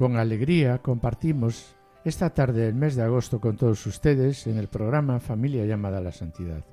Con 0.00 0.16
alegría 0.16 0.78
compartimos 0.78 1.76
esta 2.06 2.30
tarde 2.30 2.62
del 2.62 2.74
mes 2.74 2.96
de 2.96 3.02
agosto 3.02 3.38
con 3.38 3.58
todos 3.58 3.84
ustedes 3.84 4.46
en 4.46 4.56
el 4.56 4.66
programa 4.66 5.20
Familia 5.20 5.66
llamada 5.66 5.98
a 5.98 6.00
la 6.00 6.10
Santidad. 6.10 6.64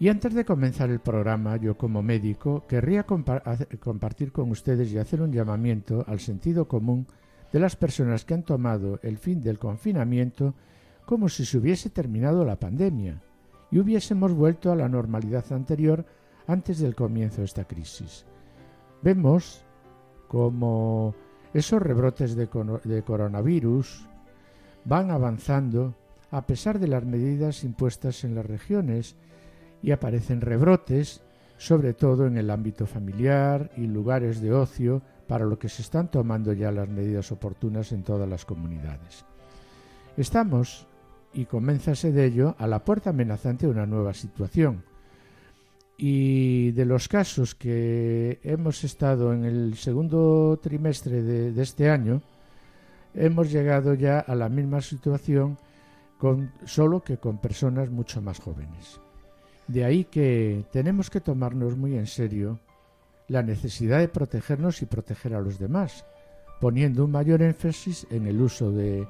Y 0.00 0.08
antes 0.08 0.34
de 0.34 0.44
comenzar 0.44 0.90
el 0.90 0.98
programa, 0.98 1.58
yo 1.58 1.78
como 1.78 2.02
médico 2.02 2.64
querría 2.66 3.04
compartir 3.04 4.32
con 4.32 4.50
ustedes 4.50 4.92
y 4.92 4.98
hacer 4.98 5.22
un 5.22 5.30
llamamiento 5.30 6.04
al 6.08 6.18
sentido 6.18 6.66
común 6.66 7.06
de 7.52 7.60
las 7.60 7.76
personas 7.76 8.24
que 8.24 8.34
han 8.34 8.42
tomado 8.42 8.98
el 9.04 9.16
fin 9.16 9.40
del 9.40 9.60
confinamiento 9.60 10.54
como 11.06 11.28
si 11.28 11.44
se 11.44 11.58
hubiese 11.58 11.88
terminado 11.88 12.44
la 12.44 12.58
pandemia 12.58 13.22
y 13.70 13.78
hubiésemos 13.78 14.32
vuelto 14.32 14.72
a 14.72 14.76
la 14.76 14.88
normalidad 14.88 15.44
anterior 15.52 16.04
antes 16.48 16.80
del 16.80 16.96
comienzo 16.96 17.42
de 17.42 17.44
esta 17.44 17.62
crisis. 17.62 18.26
Vemos 19.02 19.64
como 20.26 21.14
esos 21.54 21.82
rebrotes 21.82 22.34
de, 22.34 22.48
coronavirus 22.48 24.08
van 24.84 25.10
avanzando 25.10 25.94
a 26.30 26.46
pesar 26.46 26.78
de 26.78 26.88
las 26.88 27.04
medidas 27.04 27.62
impuestas 27.62 28.24
en 28.24 28.34
las 28.34 28.46
regiones 28.46 29.16
y 29.82 29.90
aparecen 29.90 30.40
rebrotes 30.40 31.22
sobre 31.58 31.94
todo 31.94 32.26
en 32.26 32.36
el 32.36 32.50
ámbito 32.50 32.86
familiar 32.86 33.70
y 33.76 33.86
lugares 33.86 34.40
de 34.40 34.52
ocio 34.52 35.02
para 35.28 35.44
lo 35.44 35.58
que 35.58 35.68
se 35.68 35.82
están 35.82 36.10
tomando 36.10 36.52
ya 36.52 36.72
las 36.72 36.88
medidas 36.88 37.30
oportunas 37.30 37.92
en 37.92 38.02
todas 38.02 38.28
las 38.28 38.44
comunidades. 38.44 39.24
Estamos, 40.16 40.86
y 41.32 41.44
coménzase 41.44 42.12
de 42.12 42.24
ello, 42.26 42.56
a 42.58 42.66
la 42.66 42.84
puerta 42.84 43.10
amenazante 43.10 43.66
de 43.66 43.72
una 43.72 43.86
nueva 43.86 44.12
situación. 44.12 44.84
Y 46.04 46.72
de 46.72 46.84
los 46.84 47.06
casos 47.06 47.54
que 47.54 48.40
hemos 48.42 48.82
estado 48.82 49.32
en 49.32 49.44
el 49.44 49.76
segundo 49.76 50.58
trimestre 50.60 51.22
de, 51.22 51.62
este 51.62 51.90
año, 51.90 52.20
hemos 53.14 53.52
llegado 53.52 53.94
ya 53.94 54.18
a 54.18 54.34
la 54.34 54.48
misma 54.48 54.80
situación 54.80 55.58
con, 56.18 56.50
solo 56.64 57.04
que 57.04 57.18
con 57.18 57.38
personas 57.38 57.88
mucho 57.88 58.20
más 58.20 58.40
jóvenes. 58.40 58.98
De 59.68 59.84
ahí 59.84 60.02
que 60.02 60.64
tenemos 60.72 61.08
que 61.08 61.20
tomarnos 61.20 61.76
muy 61.76 61.94
en 61.94 62.08
serio 62.08 62.58
la 63.28 63.44
necesidad 63.44 64.00
de 64.00 64.08
protegernos 64.08 64.82
y 64.82 64.86
proteger 64.86 65.36
a 65.36 65.40
los 65.40 65.60
demás, 65.60 66.04
poniendo 66.60 67.04
un 67.04 67.12
mayor 67.12 67.42
énfasis 67.42 68.08
en 68.10 68.26
el 68.26 68.42
uso 68.42 68.72
de 68.72 69.06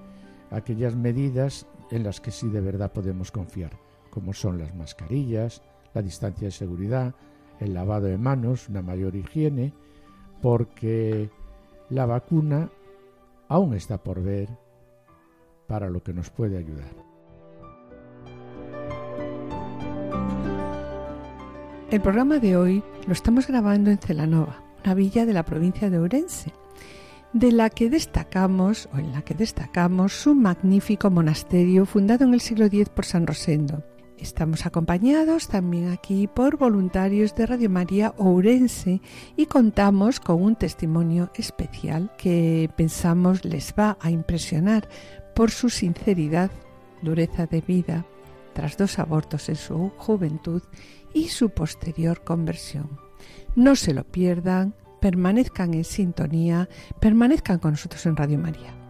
aquellas 0.51 0.95
medidas 0.95 1.67
en 1.91 2.05
las 2.05 2.21
que 2.21 2.31
sí 2.31 2.51
de 2.51 2.61
verdad 2.61 2.93
podemos 2.93 3.31
confiar, 3.31 3.73
como 4.11 4.35
son 4.35 4.59
las 4.59 4.75
mascarillas, 4.75 5.63
la 5.95 6.03
distancia 6.03 6.49
de 6.49 6.53
seguridad, 6.53 7.15
el 7.61 7.75
lavado 7.75 8.07
de 8.07 8.19
manos, 8.19 8.69
una 8.69 8.83
mayor 8.83 9.15
higiene, 9.15 9.73
porque 10.41 11.31
la 11.91 12.07
vacuna 12.07 12.71
aún 13.49 13.75
está 13.75 13.99
por 13.99 14.23
ver 14.23 14.49
para 15.67 15.91
lo 15.91 16.03
que 16.03 16.13
nos 16.13 16.31
puede 16.31 16.59
ayudar. 16.59 17.13
El 21.91 22.01
programa 22.01 22.39
de 22.39 22.57
hoy 22.57 22.83
lo 23.07 23.13
estamos 23.13 23.47
grabando 23.47 23.91
en 23.91 23.99
Celanova, 23.99 24.63
una 24.83 24.95
villa 24.95 25.27
de 25.27 25.35
la 25.35 25.45
provincia 25.45 25.91
de 25.91 25.99
Ourense, 25.99 26.53
de 27.35 27.53
la 27.53 27.69
que 27.69 27.91
destacamos, 27.91 28.89
o 28.95 28.99
en 28.99 29.13
la 29.13 29.23
que 29.23 29.35
destacamos, 29.35 30.15
su 30.15 30.35
magnífico 30.35 31.11
monasterio 31.11 31.85
fundado 31.85 32.25
en 32.25 32.33
el 32.33 32.41
siglo 32.41 32.65
X 32.65 32.89
por 32.89 33.05
San 33.05 33.27
Rosendo. 33.27 33.85
Estamos 34.23 34.67
acompañados 34.67 35.49
también 35.49 35.91
aquí 35.91 36.29
por 36.29 36.57
voluntarios 36.57 37.35
de 37.35 37.45
Radio 37.45 37.69
María 37.69 38.15
Ourense 38.19 39.01
y 39.37 39.47
contamos 39.47 40.21
con 40.21 40.41
un 40.41 40.55
testimonio 40.55 41.33
especial 41.35 42.13
que 42.17 42.71
pensamos 42.77 43.45
les 43.45 43.75
va 43.77 43.99
a 44.01 44.13
impresionar 44.13 44.89
por 45.35 45.51
su 45.51 45.71
sinceridad, 45.71 46.53
dureza 47.03 47.47
de 47.47 47.63
vida, 47.63 48.07
tras 48.53 48.77
dos 48.77 49.01
abortos 49.01 49.49
en 49.49 49.57
su 49.57 49.91
juventud 49.99 50.63
y 51.13 51.27
su 51.29 51.51
posterior 51.51 52.23
conversión. 52.23 53.01
No 53.57 53.75
se 53.75 53.93
lo 53.93 54.05
pierdan, 54.05 54.77
permanezcan 55.01 55.75
en 55.75 55.83
sintonía, 55.83 56.69
permanezcan 57.01 57.59
con 57.59 57.73
nosotros 57.73 58.07
en 58.07 58.17
Radio 58.17 58.39
María. 58.39 58.82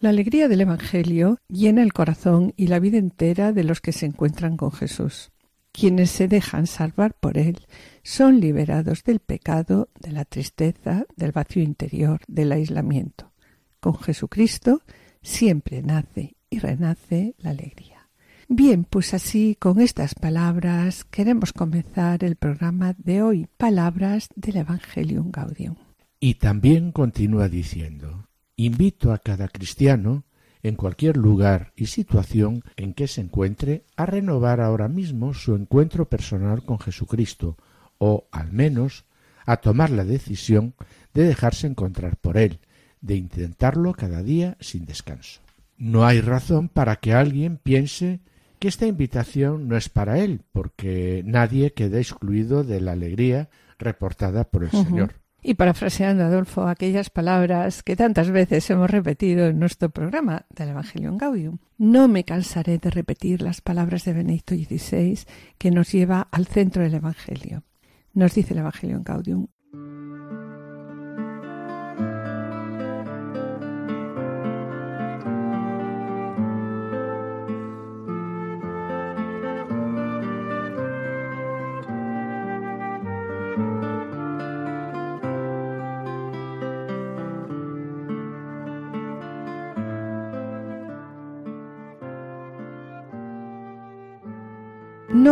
La 0.00 0.08
alegría 0.08 0.48
del 0.48 0.62
Evangelio 0.62 1.36
llena 1.46 1.82
el 1.82 1.92
corazón 1.92 2.54
y 2.56 2.68
la 2.68 2.78
vida 2.78 2.96
entera 2.96 3.52
de 3.52 3.64
los 3.64 3.82
que 3.82 3.92
se 3.92 4.06
encuentran 4.06 4.56
con 4.56 4.72
Jesús. 4.72 5.30
Quienes 5.72 6.10
se 6.10 6.26
dejan 6.26 6.66
salvar 6.66 7.12
por 7.12 7.36
Él 7.36 7.58
son 8.02 8.40
liberados 8.40 9.04
del 9.04 9.20
pecado, 9.20 9.90
de 10.00 10.12
la 10.12 10.24
tristeza, 10.24 11.04
del 11.16 11.32
vacío 11.32 11.62
interior, 11.62 12.22
del 12.28 12.50
aislamiento. 12.52 13.34
Con 13.78 13.94
Jesucristo 13.98 14.80
siempre 15.20 15.82
nace 15.82 16.34
y 16.48 16.60
renace 16.60 17.34
la 17.36 17.50
alegría. 17.50 18.08
Bien, 18.48 18.84
pues 18.84 19.12
así, 19.12 19.54
con 19.60 19.80
estas 19.80 20.14
palabras, 20.14 21.04
queremos 21.04 21.52
comenzar 21.52 22.24
el 22.24 22.36
programa 22.36 22.94
de 22.96 23.20
hoy, 23.20 23.48
Palabras 23.58 24.30
del 24.34 24.56
Evangelium 24.56 25.30
Gaudium. 25.30 25.76
Y 26.18 26.36
también 26.36 26.90
continúa 26.90 27.48
diciendo, 27.48 28.29
invito 28.66 29.12
a 29.12 29.18
cada 29.18 29.48
cristiano 29.48 30.24
en 30.62 30.76
cualquier 30.76 31.16
lugar 31.16 31.72
y 31.76 31.86
situación 31.86 32.62
en 32.76 32.92
que 32.94 33.08
se 33.08 33.22
encuentre, 33.22 33.84
a 33.96 34.06
renovar 34.06 34.60
ahora 34.60 34.88
mismo 34.88 35.32
su 35.32 35.54
encuentro 35.54 36.08
personal 36.08 36.64
con 36.64 36.78
Jesucristo, 36.78 37.56
o, 37.98 38.26
al 38.30 38.52
menos, 38.52 39.04
a 39.46 39.56
tomar 39.58 39.90
la 39.90 40.04
decisión 40.04 40.74
de 41.14 41.24
dejarse 41.24 41.66
encontrar 41.66 42.16
por 42.16 42.36
Él, 42.36 42.60
de 43.00 43.16
intentarlo 43.16 43.94
cada 43.94 44.22
día 44.22 44.56
sin 44.60 44.84
descanso. 44.84 45.40
No 45.78 46.04
hay 46.04 46.20
razón 46.20 46.68
para 46.68 46.96
que 46.96 47.14
alguien 47.14 47.56
piense 47.56 48.20
que 48.58 48.68
esta 48.68 48.86
invitación 48.86 49.66
no 49.66 49.76
es 49.78 49.88
para 49.88 50.18
él, 50.18 50.42
porque 50.52 51.22
nadie 51.24 51.72
queda 51.72 51.98
excluido 51.98 52.62
de 52.62 52.82
la 52.82 52.92
alegría 52.92 53.48
reportada 53.78 54.44
por 54.44 54.64
el 54.64 54.70
Señor. 54.70 55.14
Y 55.42 55.54
parafraseando, 55.54 56.24
Adolfo, 56.24 56.66
aquellas 56.66 57.08
palabras 57.08 57.82
que 57.82 57.96
tantas 57.96 58.30
veces 58.30 58.68
hemos 58.70 58.90
repetido 58.90 59.46
en 59.46 59.58
nuestro 59.58 59.88
programa 59.90 60.44
del 60.50 60.70
Evangelium 60.70 61.16
Gaudium, 61.16 61.58
no 61.78 62.08
me 62.08 62.24
cansaré 62.24 62.78
de 62.78 62.90
repetir 62.90 63.40
las 63.40 63.60
palabras 63.60 64.04
de 64.04 64.12
Benedicto 64.12 64.54
XVI 64.54 65.20
que 65.56 65.70
nos 65.70 65.92
lleva 65.92 66.28
al 66.30 66.46
centro 66.46 66.82
del 66.82 66.94
Evangelio. 66.94 67.64
Nos 68.12 68.34
dice 68.34 68.52
el 68.52 68.60
Evangelium 68.60 69.02
Gaudium, 69.02 69.46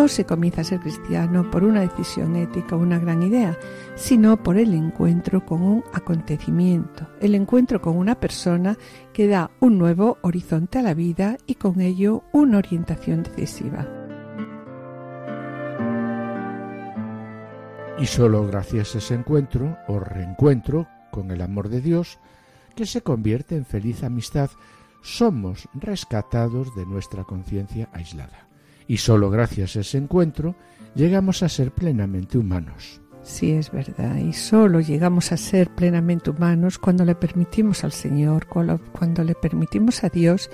No 0.09 0.15
se 0.15 0.25
comienza 0.25 0.63
a 0.63 0.65
ser 0.65 0.81
cristiano 0.81 1.51
por 1.51 1.65
una 1.65 1.83
decisión 1.83 2.35
ética 2.35 2.75
o 2.75 2.79
una 2.79 2.99
gran 2.99 3.23
idea, 3.23 3.59
sino 3.95 4.43
por 4.43 4.57
el 4.57 4.73
encuentro 4.73 5.45
con 5.45 5.61
un 5.61 5.85
acontecimiento, 5.93 7.07
el 7.21 7.35
encuentro 7.35 7.83
con 7.83 7.95
una 7.95 8.19
persona 8.19 8.79
que 9.13 9.29
da 9.29 9.51
un 9.61 9.77
nuevo 9.77 10.17
horizonte 10.23 10.79
a 10.79 10.83
la 10.83 10.95
vida 10.95 11.37
y 11.47 11.57
con 11.57 11.83
ello 11.83 12.25
una 12.33 12.57
orientación 12.57 13.23
decisiva. 13.23 13.87
Y 17.99 18.07
solo 18.07 18.47
gracias 18.47 18.95
a 18.95 18.99
ese 18.99 19.13
encuentro 19.13 19.77
o 19.89 20.01
reencuentro 20.01 20.89
con 21.11 21.31
el 21.33 21.43
amor 21.43 21.69
de 21.69 21.83
Dios, 21.83 22.19
que 22.75 22.87
se 22.87 23.03
convierte 23.03 23.57
en 23.57 23.67
feliz 23.67 24.03
amistad, 24.03 24.49
somos 25.03 25.69
rescatados 25.75 26.75
de 26.75 26.87
nuestra 26.87 27.25
conciencia 27.25 27.91
aislada. 27.93 28.48
Y 28.89 28.97
solo 28.97 29.31
gracias 29.31 29.77
a 29.77 29.81
ese 29.81 29.99
encuentro 29.99 30.57
llegamos 30.95 31.45
a 31.45 31.49
ser 31.49 31.71
plenamente 31.71 32.39
humanos. 32.39 33.01
Sí, 33.23 33.51
es 33.51 33.71
verdad, 33.71 34.17
y 34.17 34.33
solo 34.33 34.81
llegamos 34.81 35.33
a 35.33 35.37
ser 35.37 35.69
plenamente 35.75 36.31
humanos 36.31 36.79
cuando 36.79 37.05
le 37.05 37.15
permitimos 37.15 37.85
al 37.85 37.93
Señor, 37.93 38.47
cuando 38.47 39.23
le 39.23 39.35
permitimos 39.35 40.03
a 40.03 40.09
Dios 40.09 40.51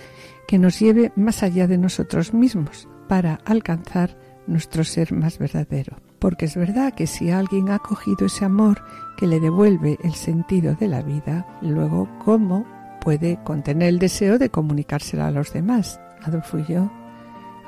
que 0.48 0.58
nos 0.58 0.80
lleve 0.80 1.12
más 1.14 1.44
allá 1.44 1.68
de 1.68 1.78
nosotros 1.78 2.34
mismos 2.34 2.88
para 3.08 3.36
alcanzar 3.44 4.18
nuestro 4.48 4.82
ser 4.82 5.12
más 5.12 5.38
verdadero. 5.38 5.96
Porque 6.18 6.46
es 6.46 6.56
verdad 6.56 6.94
que 6.94 7.06
si 7.06 7.30
alguien 7.30 7.70
ha 7.70 7.78
cogido 7.78 8.26
ese 8.26 8.44
amor 8.44 8.82
que 9.16 9.28
le 9.28 9.38
devuelve 9.38 9.98
el 10.02 10.14
sentido 10.14 10.74
de 10.74 10.88
la 10.88 11.02
vida, 11.02 11.46
luego 11.62 12.08
cómo 12.24 12.66
puede 13.00 13.38
contener 13.44 13.88
el 13.88 13.98
deseo 14.00 14.38
de 14.38 14.50
comunicárselo 14.50 15.24
a 15.24 15.30
los 15.30 15.52
demás. 15.52 16.00
Adolfo 16.22 16.58
y 16.58 16.64
yo, 16.64 16.90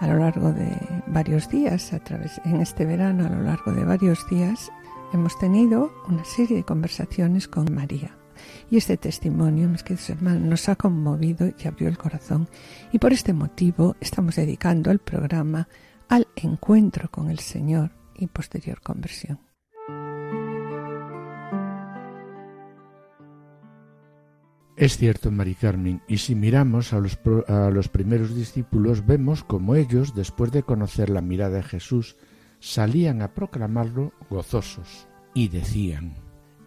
a 0.01 0.07
lo 0.07 0.19
largo 0.19 0.53
de 0.53 0.71
varios 1.07 1.49
días, 1.49 1.93
a 1.93 2.01
través, 2.01 2.41
en 2.45 2.61
este 2.61 2.85
verano, 2.85 3.27
a 3.27 3.31
lo 3.31 3.43
largo 3.43 3.73
de 3.73 3.85
varios 3.85 4.29
días, 4.29 4.71
hemos 5.13 5.39
tenido 5.39 5.93
una 6.09 6.25
serie 6.25 6.57
de 6.57 6.65
conversaciones 6.65 7.49
con 7.49 7.73
María. 7.75 8.17
Y 8.71 8.77
este 8.77 8.97
testimonio, 8.97 9.69
mis 9.69 9.83
queridos 9.83 10.11
hermanos, 10.11 10.43
nos 10.43 10.69
ha 10.69 10.77
conmovido 10.77 11.49
y 11.49 11.69
abrió 11.69 11.89
el 11.89 11.99
corazón. 11.99 12.49
Y 12.93 12.99
por 12.99 13.13
este 13.13 13.33
motivo 13.33 13.97
estamos 14.01 14.37
dedicando 14.37 14.91
el 14.91 14.99
programa 14.99 15.69
al 16.09 16.29
encuentro 16.37 17.11
con 17.11 17.31
el 17.31 17.39
Señor 17.39 17.91
y 18.15 18.27
posterior 18.27 18.81
conversión. 18.81 19.39
Es 24.77 24.99
cierto, 24.99 25.31
Mari 25.31 25.55
Carmen, 25.55 26.03
y 26.07 26.19
si 26.19 26.35
miramos 26.35 26.93
a 26.93 27.01
los, 27.01 27.17
primeros 27.89 28.35
discípulos, 28.35 29.07
vemos 29.07 29.43
como 29.43 29.75
ellos, 29.75 30.15
después 30.15 30.53
de 30.53 30.65
conocer 30.65 31.09
la 31.09 31.23
mirada 31.23 31.57
de 31.57 31.63
Jesús, 31.63 32.17
salían 32.61 33.23
a 33.23 33.33
proclamarlo 33.33 34.13
gozosos 34.29 35.09
y 35.33 35.49
decían, 35.49 36.15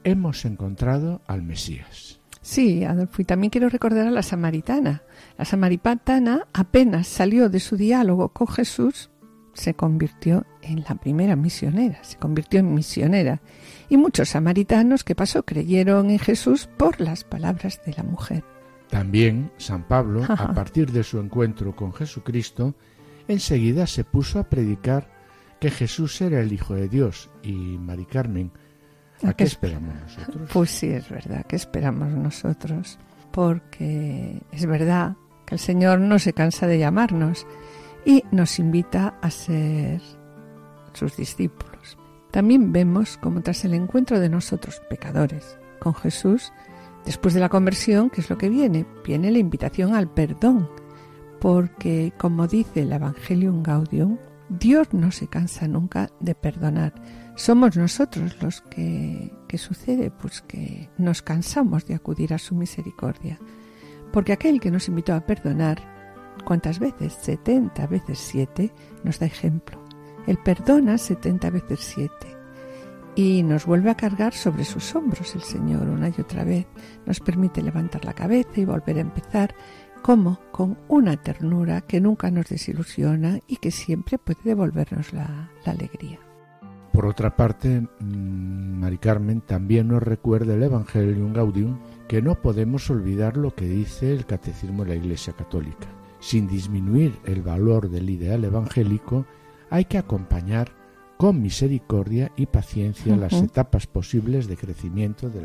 hemos 0.04 0.44
encontrado 0.46 1.22
al 1.28 1.44
Mesías. 1.44 2.20
Sí, 2.42 2.84
Adolfo, 2.84 3.22
y 3.22 3.26
también 3.26 3.52
quiero 3.52 3.70
recordar 3.70 4.08
a 4.08 4.12
la 4.12 4.24
samaritana. 4.24 5.04
La 5.38 5.46
samaritana 5.46 6.48
apenas 6.52 7.06
salió 7.06 7.48
de 7.48 7.60
su 7.60 7.78
diálogo 7.78 8.30
con 8.30 8.48
Jesús, 8.48 9.12
se 9.54 9.74
convirtió 9.74 10.46
en 10.62 10.84
la 10.88 10.96
primera 10.96 11.36
misionera, 11.36 12.04
se 12.04 12.18
convirtió 12.18 12.60
en 12.60 12.74
misionera. 12.74 13.42
Y 13.90 13.98
muchos 13.98 14.30
samaritanos 14.30 15.04
que 15.04 15.16
pasó 15.16 15.44
creyeron 15.44 16.10
en 16.10 16.20
Jesús 16.20 16.70
por 16.78 17.02
las 17.02 17.24
palabras 17.24 17.82
de 17.86 17.94
la 17.94 18.04
mujer. 18.04 18.44
También 18.90 19.52
San 19.58 19.84
Pablo, 19.88 20.24
a 20.28 20.54
partir 20.54 20.92
de 20.92 21.04
su 21.04 21.20
encuentro 21.20 21.76
con 21.76 21.94
Jesucristo, 21.94 22.74
enseguida 23.28 23.86
se 23.86 24.04
puso 24.04 24.40
a 24.40 24.50
predicar 24.50 25.08
que 25.60 25.70
Jesús 25.70 26.20
era 26.22 26.40
el 26.40 26.52
Hijo 26.52 26.74
de 26.74 26.90
Dios. 26.90 27.30
Y 27.44 27.52
Mari 27.52 28.06
Carmen, 28.06 28.52
¿a, 29.24 29.34
qué 29.34 29.44
esperamos 29.44 29.94
nosotros? 29.94 30.50
Pues 30.52 30.72
sí, 30.72 30.88
es 30.88 31.10
verdad, 31.10 31.46
¿qué 31.48 31.56
esperamos 31.56 32.10
nosotros? 32.10 32.98
Porque 33.32 34.42
es 34.52 34.66
verdad 34.66 35.16
que 35.46 35.56
el 35.56 35.60
Señor 35.60 36.00
no 36.00 36.18
se 36.18 36.34
cansa 36.34 36.66
de 36.66 36.80
llamarnos 36.80 37.46
y 38.10 38.24
nos 38.32 38.58
invita 38.58 39.20
a 39.22 39.30
ser 39.30 40.02
sus 40.94 41.16
discípulos. 41.16 41.96
También 42.32 42.74
vemos 42.74 43.18
como 43.18 43.42
tras 43.42 43.64
el 43.66 43.76
encuentro 43.76 44.20
de 44.20 44.30
nosotros, 44.30 44.82
pecadores, 44.90 45.60
con 45.80 45.94
Jesús, 45.94 46.52
después 47.06 47.36
de 47.36 47.40
la 47.40 47.50
conversión, 47.50 48.10
¿qué 48.10 48.22
es 48.22 48.32
lo 48.32 48.38
que 48.40 48.50
viene? 48.50 48.88
Viene 49.06 49.30
la 49.30 49.38
invitación 49.38 49.94
al 49.94 50.10
perdón, 50.10 50.68
porque 51.40 52.12
como 52.18 52.48
dice 52.48 52.82
el 52.82 52.94
Evangelium 52.94 53.62
Gaudium, 53.62 54.18
Dios 54.50 54.92
no 54.92 55.12
se 55.12 55.28
cansa 55.28 55.68
nunca 55.68 56.10
de 56.20 56.34
perdonar. 56.34 56.96
Somos 57.36 57.78
nosotros 57.78 58.42
los 58.42 58.62
que, 58.62 59.32
que 59.48 59.60
sucede, 59.60 60.10
pues 60.10 60.42
que 60.42 60.90
nos 60.98 61.22
cansamos 61.22 61.86
de 61.86 61.94
acudir 61.94 62.34
a 62.34 62.40
su 62.40 62.56
misericordia. 62.56 63.38
Porque 64.12 64.34
aquel 64.34 64.60
que 64.60 64.72
nos 64.72 64.88
invitó 64.88 65.14
a 65.14 65.28
perdonar, 65.28 65.99
¿cuántas 66.44 66.80
veces? 66.80 67.14
70 67.14 67.88
veces 67.88 68.20
7 68.20 68.72
nos 69.04 69.20
da 69.20 69.26
ejemplo. 69.26 69.80
Él 70.28 70.38
perdona 70.44 70.98
70 70.98 71.50
veces 71.50 71.80
7 71.80 72.40
y 73.16 73.44
nos 73.44 73.66
vuelve 73.66 73.90
a 73.90 73.96
cargar 73.96 74.34
sobre 74.34 74.64
sus 74.64 74.96
hombros 74.96 75.36
el 75.36 75.42
Señor 75.42 75.90
una 75.90 76.10
y 76.10 76.22
otra 76.22 76.44
vez. 76.44 76.68
Nos 77.06 77.20
permite 77.20 77.62
levantar 77.62 78.06
la 78.06 78.14
cabeza 78.14 78.52
y 78.56 78.66
volver 78.66 78.98
a 78.98 79.02
empezar 79.02 79.54
como 80.02 80.40
con 80.52 80.78
una 80.88 81.18
ternura 81.18 81.82
que 81.82 82.00
nunca 82.00 82.32
nos 82.32 82.48
desilusiona 82.48 83.40
y 83.48 83.58
que 83.58 83.72
siempre 83.72 84.18
puede 84.18 84.40
devolvernos 84.44 85.14
la, 85.14 85.52
alegría. 85.66 86.20
Por 86.94 87.06
otra 87.06 87.36
parte, 87.36 87.82
mm, 87.82 88.80
Mari 88.80 88.98
Carmen 88.98 89.42
también 89.42 89.90
nos 89.90 90.02
recuerda 90.02 90.56
el 90.56 90.64
Evangelium 90.64 91.34
Gaudium 91.34 91.80
que 92.08 92.22
no 92.22 92.36
podemos 92.36 92.90
olvidar 92.90 93.38
lo 93.38 93.54
que 93.54 93.68
dice 93.68 94.14
el 94.14 94.26
Catecismo 94.26 94.84
de 94.84 94.90
la 94.90 94.96
Iglesia 94.96 95.34
Católica. 95.34 95.88
Sin 96.20 96.48
disminuir 96.48 97.20
el 97.26 97.42
valor 97.42 97.90
del 97.90 98.10
ideal 98.10 98.44
evangélico, 98.44 99.26
hay 99.70 99.86
que 99.86 99.98
acompañar 99.98 100.72
con 101.20 101.42
misericordia 101.42 102.32
y 102.38 102.46
paciencia 102.46 103.14
las 103.18 103.34
etapas 103.34 103.88
posibles 103.88 104.48
de 104.48 104.56
crecimiento 104.56 105.30
de, 105.30 105.42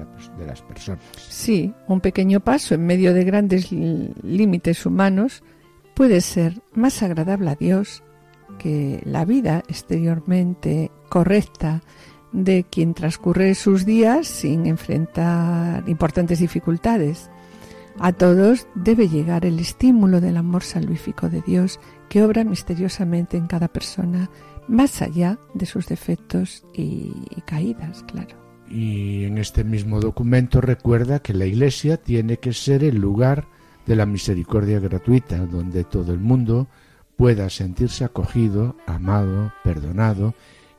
las 0.46 0.62
personas. 0.62 1.02
Sí, 1.16 1.74
un 1.88 2.00
pequeño 2.00 2.38
paso 2.38 2.76
en 2.76 2.86
medio 2.86 3.12
de 3.12 3.24
grandes 3.24 3.72
límites 3.72 4.86
humanos 4.86 5.42
puede 5.94 6.20
ser 6.20 6.62
más 6.74 7.02
agradable 7.02 7.50
a 7.50 7.56
Dios 7.56 8.04
que 8.56 9.00
la 9.04 9.24
vida 9.24 9.64
exteriormente 9.66 10.92
correcta 11.08 11.82
de 12.30 12.64
quien 12.64 12.94
transcurre 12.94 13.54
sus 13.56 13.84
días 13.84 14.28
sin 14.28 14.66
enfrentar 14.66 15.88
importantes 15.88 16.38
dificultades. 16.38 17.30
A 18.00 18.12
todos 18.12 18.66
debe 18.74 19.08
llegar 19.08 19.46
el 19.46 19.58
estímulo 19.60 20.20
del 20.20 20.36
amor 20.36 20.64
salvífico 20.64 21.28
de 21.28 21.42
Dios 21.42 21.78
que 22.08 22.22
obra 22.22 22.44
misteriosamente 22.44 23.36
en 23.36 23.46
cada 23.46 23.68
persona 23.68 24.30
más 24.66 25.02
allá 25.02 25.38
de 25.54 25.66
sus 25.66 25.86
defectos 25.86 26.64
y, 26.72 27.12
caídas, 27.46 28.02
claro. 28.04 28.36
Y 28.68 29.24
en 29.24 29.38
este 29.38 29.62
mismo 29.62 30.00
documento 30.00 30.60
recuerda 30.60 31.20
que 31.20 31.34
la 31.34 31.44
Iglesia 31.44 31.96
tiene 31.96 32.38
que 32.38 32.52
ser 32.52 32.82
el 32.82 32.96
lugar 32.96 33.46
de 33.86 33.94
la 33.94 34.06
misericordia 34.06 34.80
gratuita, 34.80 35.38
donde 35.46 35.84
todo 35.84 36.12
el 36.12 36.20
mundo 36.20 36.66
pueda 37.16 37.48
sentirse 37.50 38.04
acogido, 38.04 38.76
amado, 38.86 39.52
perdonado 39.62 40.34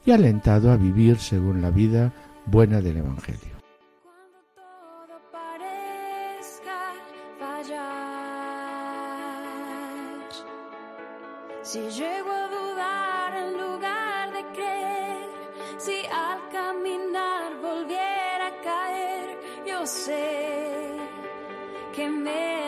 y 0.06 0.12
alentado 0.12 0.72
a 0.72 0.78
vivir 0.78 1.18
según 1.18 1.62
la 1.62 1.70
vida 1.70 2.14
buena 2.46 2.82
del 2.82 2.98
Evangelio. 2.98 3.55
Si 11.66 11.80
llego 11.90 12.32
a 12.32 12.48
dudar 12.48 13.36
en 13.38 13.58
lugar 13.58 14.32
de 14.32 14.44
creer, 14.54 15.30
si 15.80 16.06
al 16.06 16.48
caminar 16.52 17.60
volviera 17.60 18.46
a 18.46 18.62
caer, 18.62 19.40
yo 19.66 19.84
sé 19.88 20.96
que 21.96 22.08
me 22.08 22.65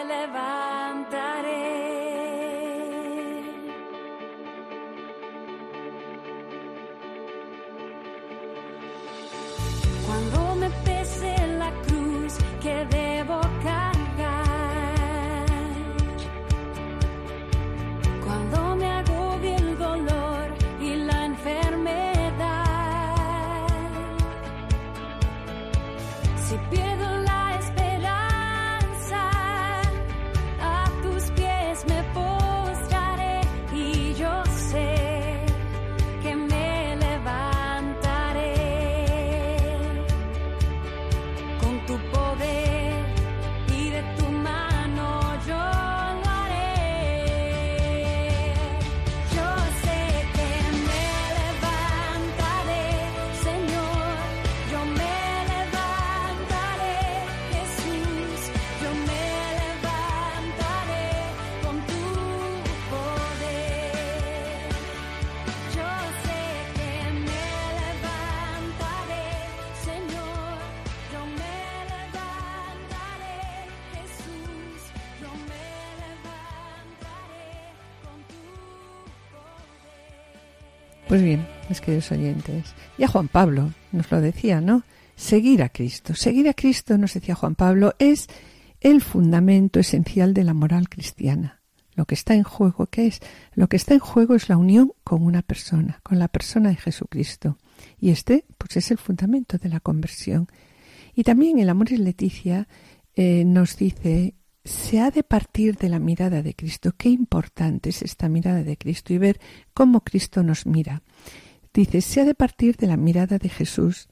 Pues 81.17 81.25
bien, 81.25 81.47
mis 81.67 81.81
queridos 81.81 82.11
oyentes, 82.11 82.75
ya 82.99 83.07
Juan 83.07 83.27
Pablo 83.27 83.73
nos 83.91 84.11
lo 84.11 84.21
decía, 84.21 84.61
¿no? 84.61 84.83
Seguir 85.15 85.63
a 85.63 85.69
Cristo. 85.69 86.13
Seguir 86.13 86.47
a 86.47 86.53
Cristo, 86.53 86.95
nos 86.99 87.15
decía 87.15 87.33
Juan 87.33 87.55
Pablo, 87.55 87.95
es 87.97 88.27
el 88.81 89.01
fundamento 89.01 89.79
esencial 89.79 90.35
de 90.35 90.43
la 90.43 90.53
moral 90.53 90.89
cristiana. 90.89 91.59
Lo 91.95 92.05
que 92.05 92.13
está 92.13 92.35
en 92.35 92.43
juego, 92.43 92.85
¿qué 92.85 93.07
es? 93.07 93.19
Lo 93.55 93.67
que 93.67 93.77
está 93.77 93.95
en 93.95 93.99
juego 93.99 94.35
es 94.35 94.47
la 94.47 94.57
unión 94.57 94.93
con 95.03 95.23
una 95.23 95.41
persona, 95.41 96.01
con 96.03 96.19
la 96.19 96.27
persona 96.27 96.69
de 96.69 96.75
Jesucristo. 96.75 97.57
Y 97.99 98.11
este, 98.11 98.45
pues 98.59 98.77
es 98.77 98.91
el 98.91 98.99
fundamento 98.99 99.57
de 99.57 99.69
la 99.69 99.79
conversión. 99.79 100.47
Y 101.15 101.23
también 101.23 101.57
el 101.57 101.69
Amor 101.69 101.91
es 101.91 101.99
Leticia 101.99 102.67
eh, 103.15 103.43
nos 103.43 103.75
dice 103.75 104.35
se 104.67 104.99
ha 104.99 105.11
de 105.11 105.23
partir 105.23 105.77
de 105.77 105.89
la 105.89 105.99
mirada 105.99 106.43
de 106.43 106.53
Cristo. 106.53 106.93
Qué 106.97 107.09
importante 107.09 107.89
es 107.89 108.01
esta 108.01 108.27
mirada 108.29 108.63
de 108.63 108.77
Cristo 108.77 109.13
y 109.13 109.17
ver 109.17 109.39
cómo 109.73 110.01
Cristo 110.01 110.43
nos 110.43 110.65
mira. 110.65 111.01
Dice, 111.73 112.01
se 112.01 112.21
ha 112.21 112.25
de 112.25 112.35
partir 112.35 112.75
de 112.75 112.87
la 112.87 112.97
mirada 112.97 113.37
de 113.37 113.49
Jesús. 113.49 114.09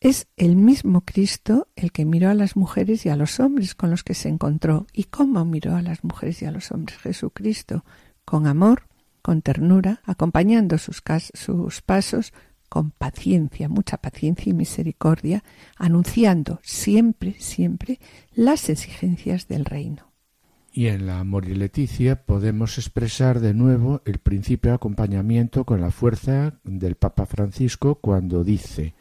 Es 0.00 0.28
el 0.36 0.56
mismo 0.56 1.02
Cristo 1.02 1.68
el 1.76 1.92
que 1.92 2.04
miró 2.04 2.30
a 2.30 2.34
las 2.34 2.56
mujeres 2.56 3.06
y 3.06 3.10
a 3.10 3.16
los 3.16 3.38
hombres 3.38 3.74
con 3.74 3.90
los 3.90 4.02
que 4.02 4.14
se 4.14 4.28
encontró. 4.28 4.86
¿Y 4.92 5.04
cómo 5.04 5.44
miró 5.44 5.76
a 5.76 5.82
las 5.82 6.04
mujeres 6.04 6.42
y 6.42 6.46
a 6.46 6.50
los 6.50 6.70
hombres 6.72 6.98
Jesucristo? 6.98 7.84
Con 8.24 8.46
amor, 8.46 8.88
con 9.22 9.42
ternura, 9.42 10.00
acompañando 10.04 10.78
sus, 10.78 11.02
sus 11.34 11.82
pasos 11.82 12.32
con 12.68 12.90
paciencia, 12.90 13.68
mucha 13.68 13.96
paciencia 13.96 14.50
y 14.50 14.54
misericordia, 14.54 15.44
anunciando 15.76 16.60
siempre, 16.62 17.36
siempre 17.38 18.00
las 18.34 18.68
exigencias 18.68 19.48
del 19.48 19.64
reino. 19.64 20.12
Y 20.76 20.88
en 20.88 21.06
la 21.06 21.20
Amor 21.20 21.48
y 21.48 21.54
Leticia 21.54 22.26
podemos 22.26 22.76
expresar 22.76 23.40
de 23.40 23.54
nuevo 23.54 24.02
el 24.04 24.18
principio 24.18 24.72
de 24.72 24.74
acompañamiento 24.74 25.64
con 25.64 25.80
la 25.80 25.90
fuerza 25.90 26.60
del 26.64 26.96
Papa 26.96 27.24
Francisco 27.24 27.94
cuando 27.94 28.44
dice 28.44 28.94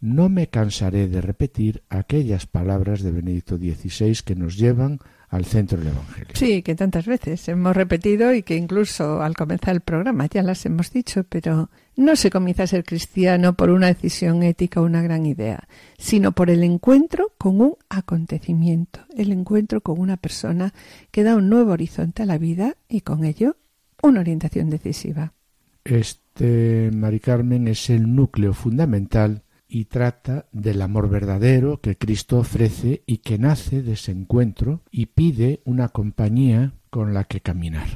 No 0.00 0.28
me 0.28 0.48
cansaré 0.48 1.06
de 1.06 1.20
repetir 1.20 1.84
aquellas 1.88 2.46
palabras 2.46 3.02
de 3.02 3.12
Benedicto 3.12 3.58
XVI 3.58 4.24
que 4.24 4.34
nos 4.34 4.56
llevan 4.56 4.98
al 5.32 5.46
centro 5.46 5.78
del 5.78 5.88
Evangelio. 5.88 6.34
Sí, 6.34 6.62
que 6.62 6.74
tantas 6.74 7.06
veces 7.06 7.48
hemos 7.48 7.74
repetido 7.74 8.34
y 8.34 8.42
que 8.42 8.54
incluso 8.54 9.22
al 9.22 9.34
comenzar 9.34 9.74
el 9.74 9.80
programa 9.80 10.26
ya 10.26 10.42
las 10.42 10.64
hemos 10.66 10.92
dicho, 10.92 11.24
pero 11.24 11.70
no 11.96 12.16
se 12.16 12.28
comienza 12.28 12.64
a 12.64 12.66
ser 12.66 12.84
cristiano 12.84 13.54
por 13.54 13.70
una 13.70 13.86
decisión 13.86 14.42
ética 14.42 14.82
o 14.82 14.84
una 14.84 15.00
gran 15.00 15.24
idea, 15.24 15.66
sino 15.96 16.32
por 16.32 16.50
el 16.50 16.62
encuentro 16.62 17.32
con 17.38 17.62
un 17.62 17.76
acontecimiento, 17.88 19.00
el 19.16 19.32
encuentro 19.32 19.80
con 19.80 19.98
una 19.98 20.18
persona 20.18 20.74
que 21.10 21.22
da 21.22 21.34
un 21.34 21.48
nuevo 21.48 21.72
horizonte 21.72 22.22
a 22.22 22.26
la 22.26 22.36
vida 22.36 22.76
y 22.86 23.00
con 23.00 23.24
ello 23.24 23.56
una 24.02 24.20
orientación 24.20 24.68
decisiva. 24.68 25.32
Este, 25.82 26.90
Mari 26.92 27.20
Carmen, 27.20 27.68
es 27.68 27.88
el 27.88 28.14
núcleo 28.14 28.52
fundamental 28.52 29.44
y 29.72 29.86
trata 29.86 30.44
del 30.52 30.82
amor 30.82 31.08
verdadero 31.08 31.80
que 31.80 31.96
Cristo 31.96 32.38
ofrece 32.38 33.02
y 33.06 33.18
que 33.18 33.38
nace 33.38 33.82
de 33.82 33.94
ese 33.94 34.12
encuentro 34.12 34.82
y 34.90 35.06
pide 35.06 35.62
una 35.64 35.88
compañía 35.88 36.74
con 36.90 37.14
la 37.14 37.24
que 37.24 37.40
caminar. 37.40 37.86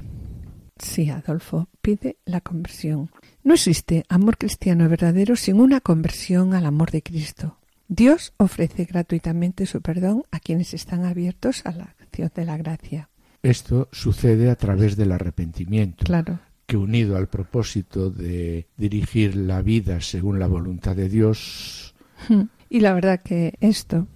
Sí, 0.79 1.11
Adolfo, 1.11 1.69
pide 1.83 2.17
la 2.25 2.41
conversión. 2.41 3.11
No 3.45 3.53
existe 3.53 4.05
amor 4.09 4.39
cristiano 4.39 4.89
verdadero 4.89 5.37
sin 5.37 5.61
una 5.61 5.83
conversión 5.83 6.55
al 6.55 6.65
amor 6.65 6.91
de 6.91 7.03
Cristo. 7.03 7.59
Dios 7.89 8.33
ofrece 8.39 8.87
gratuitamente 8.87 9.67
su 9.67 9.83
perdón 9.83 10.25
a 10.31 10.41
quienes 10.41 10.73
están 10.73 11.05
abiertos 11.05 11.61
a 11.67 11.73
la 11.73 11.95
acción 12.01 12.31
de 12.35 12.45
la 12.47 12.57
gracia. 12.57 13.11
Esto 13.43 13.91
sucede 13.93 14.49
a 14.49 14.57
través 14.57 14.97
del 14.97 15.13
arrepentimiento. 15.13 16.07
Claro 16.07 16.41
que 16.67 16.77
unido 16.77 17.17
al 17.17 17.29
propósito 17.29 18.11
de 18.11 18.67
dirigir 18.77 19.37
la 19.37 19.63
vida 19.63 20.01
según 20.01 20.39
la 20.39 20.47
voluntad 20.47 20.97
de 20.97 21.09
Dios. 21.09 21.95
Y 22.69 22.81
la 22.81 22.95
verdad 22.95 23.21
que 23.23 23.55
esto 23.61 24.09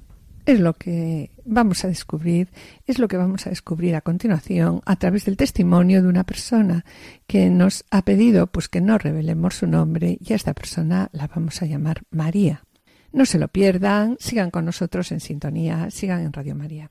es 0.45 0.59
lo 0.59 0.75
que 0.75 1.31
vamos 1.45 1.85
a 1.85 1.89
descubrir, 1.89 2.49
es 2.87 2.99
lo 2.99 3.09
que 3.09 3.17
vamos 3.17 3.47
a 3.47 3.51
descubrir 3.51 3.95
a 3.95 4.01
continuación 4.01 4.81
a 4.87 4.97
través 4.97 5.25
del 5.25 5.37
testimonio 5.37 6.03
de 6.03 6.09
una 6.09 6.25
persona 6.25 6.85
que 7.27 7.51
nos 7.51 7.85
ha 7.91 8.03
pedido 8.03 8.49
pues 8.49 8.69
que 8.69 8.81
no 8.81 8.99
revelemos 8.99 9.55
su 9.55 9.67
nombre 9.67 10.19
y 10.21 10.33
a 10.33 10.37
esta 10.37 10.55
persona 10.55 11.09
la 11.13 11.29
vamos 11.29 11.63
a 11.63 11.67
llamar 11.67 12.03
María. 12.11 12.65
No 13.13 13.27
se 13.27 13.39
lo 13.39 13.49
pierdan, 13.49 14.17
sigan 14.21 14.51
con 14.51 14.65
nosotros 14.65 15.11
en 15.13 15.21
sintonía, 15.21 15.91
sigan 15.91 16.21
en 16.21 16.33
Radio 16.33 16.55
María. 16.55 16.91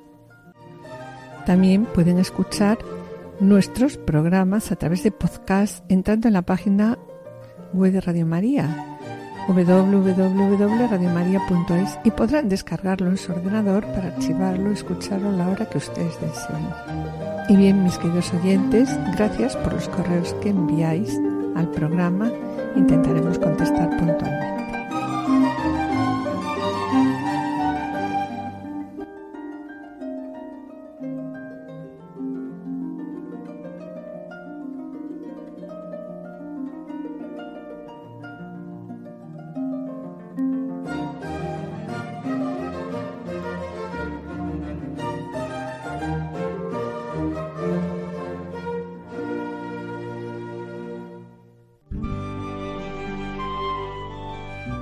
También 1.45 1.85
pueden 1.85 2.19
escuchar 2.19 2.77
nuestros 3.39 3.97
programas 3.97 4.71
a 4.71 4.75
través 4.75 5.03
de 5.03 5.11
podcast 5.11 5.83
entrando 5.89 6.27
en 6.27 6.35
la 6.35 6.43
página 6.43 6.99
web 7.73 7.93
de 7.93 8.01
Radio 8.01 8.25
María 8.25 8.91
www.radiomaria.es 9.47 11.99
y 12.03 12.11
podrán 12.11 12.49
descargarlo 12.49 13.09
en 13.09 13.17
su 13.17 13.31
ordenador 13.31 13.87
para 13.87 14.09
archivarlo 14.09 14.69
y 14.69 14.73
escucharlo 14.73 15.29
a 15.29 15.33
la 15.33 15.49
hora 15.49 15.67
que 15.69 15.79
ustedes 15.79 16.21
deseen. 16.21 16.69
Y 17.49 17.55
bien, 17.55 17.83
mis 17.83 17.97
queridos 17.97 18.31
oyentes, 18.33 18.95
gracias 19.15 19.57
por 19.57 19.73
los 19.73 19.89
correos 19.89 20.35
que 20.41 20.49
enviáis 20.49 21.19
al 21.55 21.71
programa. 21.71 22.31
Intentaremos 22.75 23.39
contestar 23.39 23.89
puntualmente. 23.97 24.60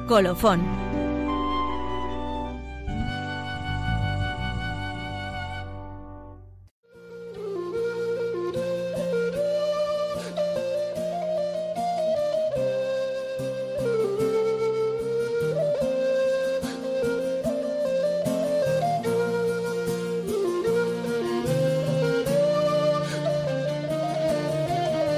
Colofón. 0.09 0.59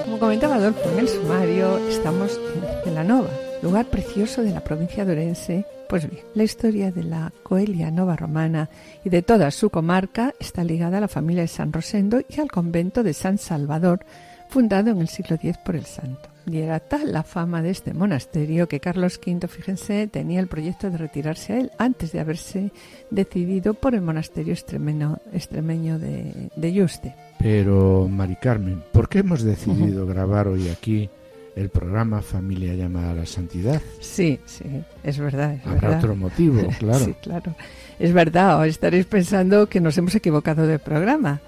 Como 0.03 0.19
comentaba 0.19 0.55
Adolfo 0.55 0.81
en 0.91 0.99
el 0.99 1.07
sumario, 1.07 1.77
estamos 1.87 2.37
en 2.85 2.95
la 2.95 3.05
nova 3.05 3.29
lugar 3.61 3.85
precioso 3.85 4.41
de 4.41 4.51
la 4.51 4.63
provincia 4.63 5.05
de 5.05 5.13
Orense. 5.13 5.65
Pues 5.87 6.09
bien, 6.09 6.23
la 6.33 6.43
historia 6.43 6.91
de 6.91 7.03
la 7.03 7.31
Coelia 7.43 7.91
Nova 7.91 8.15
Romana 8.15 8.69
y 9.03 9.09
de 9.09 9.21
toda 9.21 9.51
su 9.51 9.69
comarca 9.69 10.33
está 10.39 10.63
ligada 10.63 10.97
a 10.97 11.01
la 11.01 11.07
familia 11.07 11.43
de 11.43 11.47
San 11.47 11.73
Rosendo 11.73 12.21
y 12.27 12.39
al 12.39 12.49
convento 12.49 13.03
de 13.03 13.13
San 13.13 13.37
Salvador, 13.37 14.05
fundado 14.49 14.91
en 14.91 14.99
el 14.99 15.09
siglo 15.09 15.35
X 15.35 15.57
por 15.57 15.75
el 15.75 15.85
santo. 15.85 16.29
Y 16.47 16.57
era 16.57 16.79
tal 16.79 17.11
la 17.11 17.23
fama 17.23 17.61
de 17.61 17.69
este 17.69 17.93
monasterio 17.93 18.67
que 18.67 18.79
Carlos 18.79 19.19
V, 19.23 19.47
fíjense, 19.47 20.07
tenía 20.07 20.39
el 20.39 20.47
proyecto 20.47 20.89
de 20.89 20.97
retirarse 20.97 21.53
a 21.53 21.59
él 21.59 21.71
antes 21.77 22.11
de 22.13 22.19
haberse 22.19 22.71
decidido 23.11 23.73
por 23.73 23.93
el 23.93 24.01
monasterio 24.01 24.53
extremeño, 24.53 25.19
extremeño 25.33 25.99
de, 25.99 26.49
de 26.55 26.73
Yuste. 26.73 27.15
Pero, 27.37 28.07
Mari 28.09 28.37
Carmen, 28.37 28.81
¿por 28.91 29.07
qué 29.07 29.19
hemos 29.19 29.43
decidido 29.43 30.07
grabar 30.07 30.47
hoy 30.47 30.69
aquí 30.69 31.09
el 31.55 31.69
programa 31.69 32.21
Familia 32.21 32.73
llamada 32.75 33.11
a 33.11 33.15
la 33.15 33.25
Santidad? 33.25 33.81
Sí, 33.99 34.39
sí, 34.45 34.63
es 35.03 35.17
verdad. 35.19 35.53
Es 35.55 35.65
Habrá 35.65 35.81
verdad. 35.89 35.97
otro 35.99 36.15
motivo, 36.15 36.67
claro. 36.79 37.05
Sí, 37.05 37.13
claro. 37.21 37.55
Es 37.99 38.13
verdad, 38.13 38.59
o 38.59 38.63
estaréis 38.63 39.05
pensando 39.05 39.67
que 39.67 39.79
nos 39.81 39.97
hemos 39.97 40.15
equivocado 40.15 40.65
de 40.65 40.79
programa. 40.79 41.41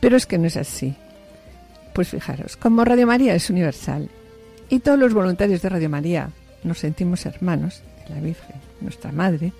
Pero 0.00 0.16
es 0.16 0.26
que 0.26 0.38
no 0.38 0.46
es 0.46 0.56
así. 0.56 0.94
Pues 1.92 2.08
fijaros, 2.08 2.56
como 2.56 2.84
Radio 2.84 3.06
María 3.06 3.34
es 3.34 3.50
universal 3.50 4.08
y 4.68 4.78
todos 4.78 4.98
los 4.98 5.12
voluntarios 5.12 5.60
de 5.60 5.68
Radio 5.68 5.90
María 5.90 6.30
nos 6.62 6.78
sentimos 6.78 7.26
hermanos 7.26 7.82
de 8.08 8.14
la 8.14 8.20
Virgen, 8.20 8.56
nuestra 8.80 9.10
Madre, 9.10 9.52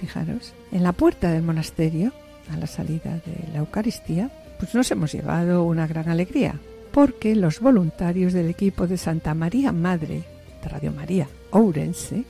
fijaros, 0.00 0.54
en 0.70 0.82
la 0.84 0.92
puerta 0.92 1.32
del 1.32 1.42
monasterio, 1.42 2.12
a 2.52 2.56
la 2.56 2.66
salida 2.68 3.20
de 3.26 3.52
la 3.52 3.58
Eucaristía, 3.58 4.30
pues 4.58 4.74
nos 4.74 4.90
hemos 4.92 5.12
llevado 5.12 5.64
una 5.64 5.86
gran 5.88 6.08
alegría, 6.08 6.54
porque 6.94 7.34
los 7.34 7.58
voluntarios 7.58 8.32
del 8.32 8.48
equipo 8.48 8.86
de 8.86 8.96
Santa 8.96 9.34
María 9.34 9.72
Madre 9.72 10.22
de 10.62 10.68
Radio 10.68 10.92
María 10.92 11.26
Ourense, 11.50 12.22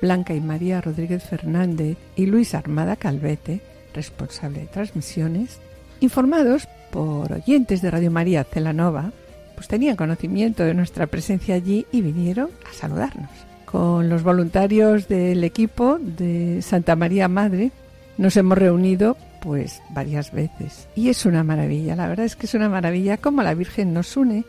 Blanca 0.00 0.32
y 0.32 0.40
María 0.40 0.80
Rodríguez 0.80 1.22
Fernández 1.22 1.98
y 2.16 2.24
Luis 2.24 2.54
Armada 2.54 2.96
Calvete, 2.96 3.60
responsable 3.92 4.60
de 4.60 4.66
transmisiones, 4.68 5.60
informados 6.00 6.66
por 6.90 7.30
oyentes 7.30 7.82
de 7.82 7.90
Radio 7.90 8.10
María 8.10 8.44
Celanova, 8.44 9.12
pues 9.54 9.68
tenían 9.68 9.96
conocimiento 9.96 10.64
de 10.64 10.72
nuestra 10.72 11.06
presencia 11.08 11.54
allí 11.54 11.86
y 11.92 12.00
vinieron 12.00 12.48
a 12.70 12.72
saludarnos. 12.72 13.28
Con 13.66 14.08
los 14.08 14.22
voluntarios 14.22 15.08
del 15.08 15.44
equipo 15.44 15.98
de 16.00 16.62
Santa 16.62 16.96
María 16.96 17.28
Madre 17.28 17.70
nos 18.16 18.34
hemos 18.38 18.56
reunido 18.56 19.18
pues 19.40 19.82
varias 19.90 20.32
veces 20.32 20.88
y 20.96 21.08
es 21.08 21.26
una 21.26 21.44
maravilla, 21.44 21.96
la 21.96 22.08
verdad 22.08 22.26
es 22.26 22.36
que 22.36 22.46
es 22.46 22.54
una 22.54 22.68
maravilla 22.68 23.16
cómo 23.18 23.42
la 23.42 23.54
Virgen 23.54 23.92
nos 23.92 24.16
une 24.16 24.44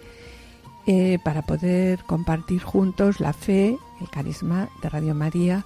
eh, 0.85 1.19
para 1.23 1.41
poder 1.41 1.99
compartir 2.05 2.61
juntos 2.61 3.19
la 3.19 3.33
fe, 3.33 3.77
el 3.99 4.09
carisma 4.09 4.69
de 4.81 4.89
Radio 4.89 5.13
María, 5.13 5.65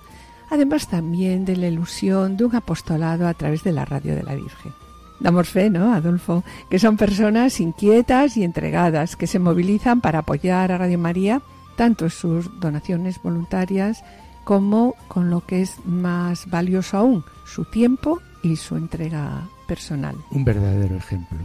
además 0.50 0.88
también 0.88 1.46
de 1.46 1.56
la 1.56 1.68
ilusión 1.68 2.38
de 2.38 2.46
un 2.46 2.56
apostolado 2.56 3.28
a 3.28 3.34
través 3.36 3.64
de 3.64 3.72
la 3.72 3.86
radio 3.86 4.16
de 4.16 4.24
la 4.24 4.34
Virgen. 4.34 4.74
Damos 5.20 5.50
fe, 5.50 5.70
¿no, 5.70 5.94
Adolfo? 5.94 6.44
Que 6.72 6.80
son 6.80 6.98
personas 6.98 7.60
inquietas 7.60 8.36
y 8.36 8.44
entregadas 8.44 9.16
que 9.16 9.28
se 9.28 9.38
movilizan 9.38 10.02
para 10.02 10.20
apoyar 10.20 10.72
a 10.72 10.80
Radio 10.80 10.98
María, 10.98 11.44
tanto 11.76 12.06
en 12.06 12.12
sus 12.12 12.60
donaciones 12.60 13.22
voluntarias 13.22 14.04
como 14.44 14.96
con 15.08 15.30
lo 15.30 15.46
que 15.46 15.62
es 15.62 15.76
más 15.86 16.50
valioso 16.50 16.98
aún, 16.98 17.24
su 17.46 17.66
tiempo 17.66 18.20
y 18.44 18.56
su 18.56 18.76
entrega 18.76 19.48
personal. 19.68 20.16
Un 20.32 20.46
verdadero 20.46 20.96
ejemplo. 20.96 21.38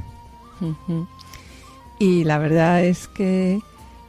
Y 1.98 2.24
la 2.24 2.38
verdad 2.38 2.84
es 2.84 3.08
que 3.08 3.60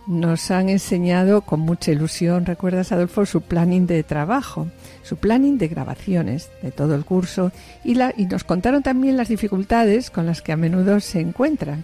nos 0.08 0.52
han 0.52 0.70
enseñado 0.70 1.42
con 1.42 1.60
mucha 1.60 1.92
ilusión, 1.92 2.46
recuerdas 2.46 2.92
Adolfo, 2.92 3.26
su 3.26 3.42
planning 3.42 3.88
de 3.88 4.04
trabajo, 4.04 4.68
su 5.04 5.18
planning 5.18 5.58
de 5.58 5.68
grabaciones 5.68 6.50
de 6.62 6.72
todo 6.72 6.96
el 6.96 7.04
curso 7.04 7.52
y, 7.84 7.96
la, 7.96 8.14
y 8.16 8.26
nos 8.26 8.46
contaron 8.46 8.84
también 8.84 9.18
las 9.18 9.28
dificultades 9.28 10.10
con 10.10 10.26
las 10.26 10.42
que 10.42 10.54
a 10.54 10.58
menudo 10.58 11.02
se 11.02 11.20
encuentran, 11.20 11.84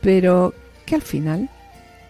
pero 0.00 0.54
que 0.84 0.96
al 0.96 1.02
final, 1.02 1.48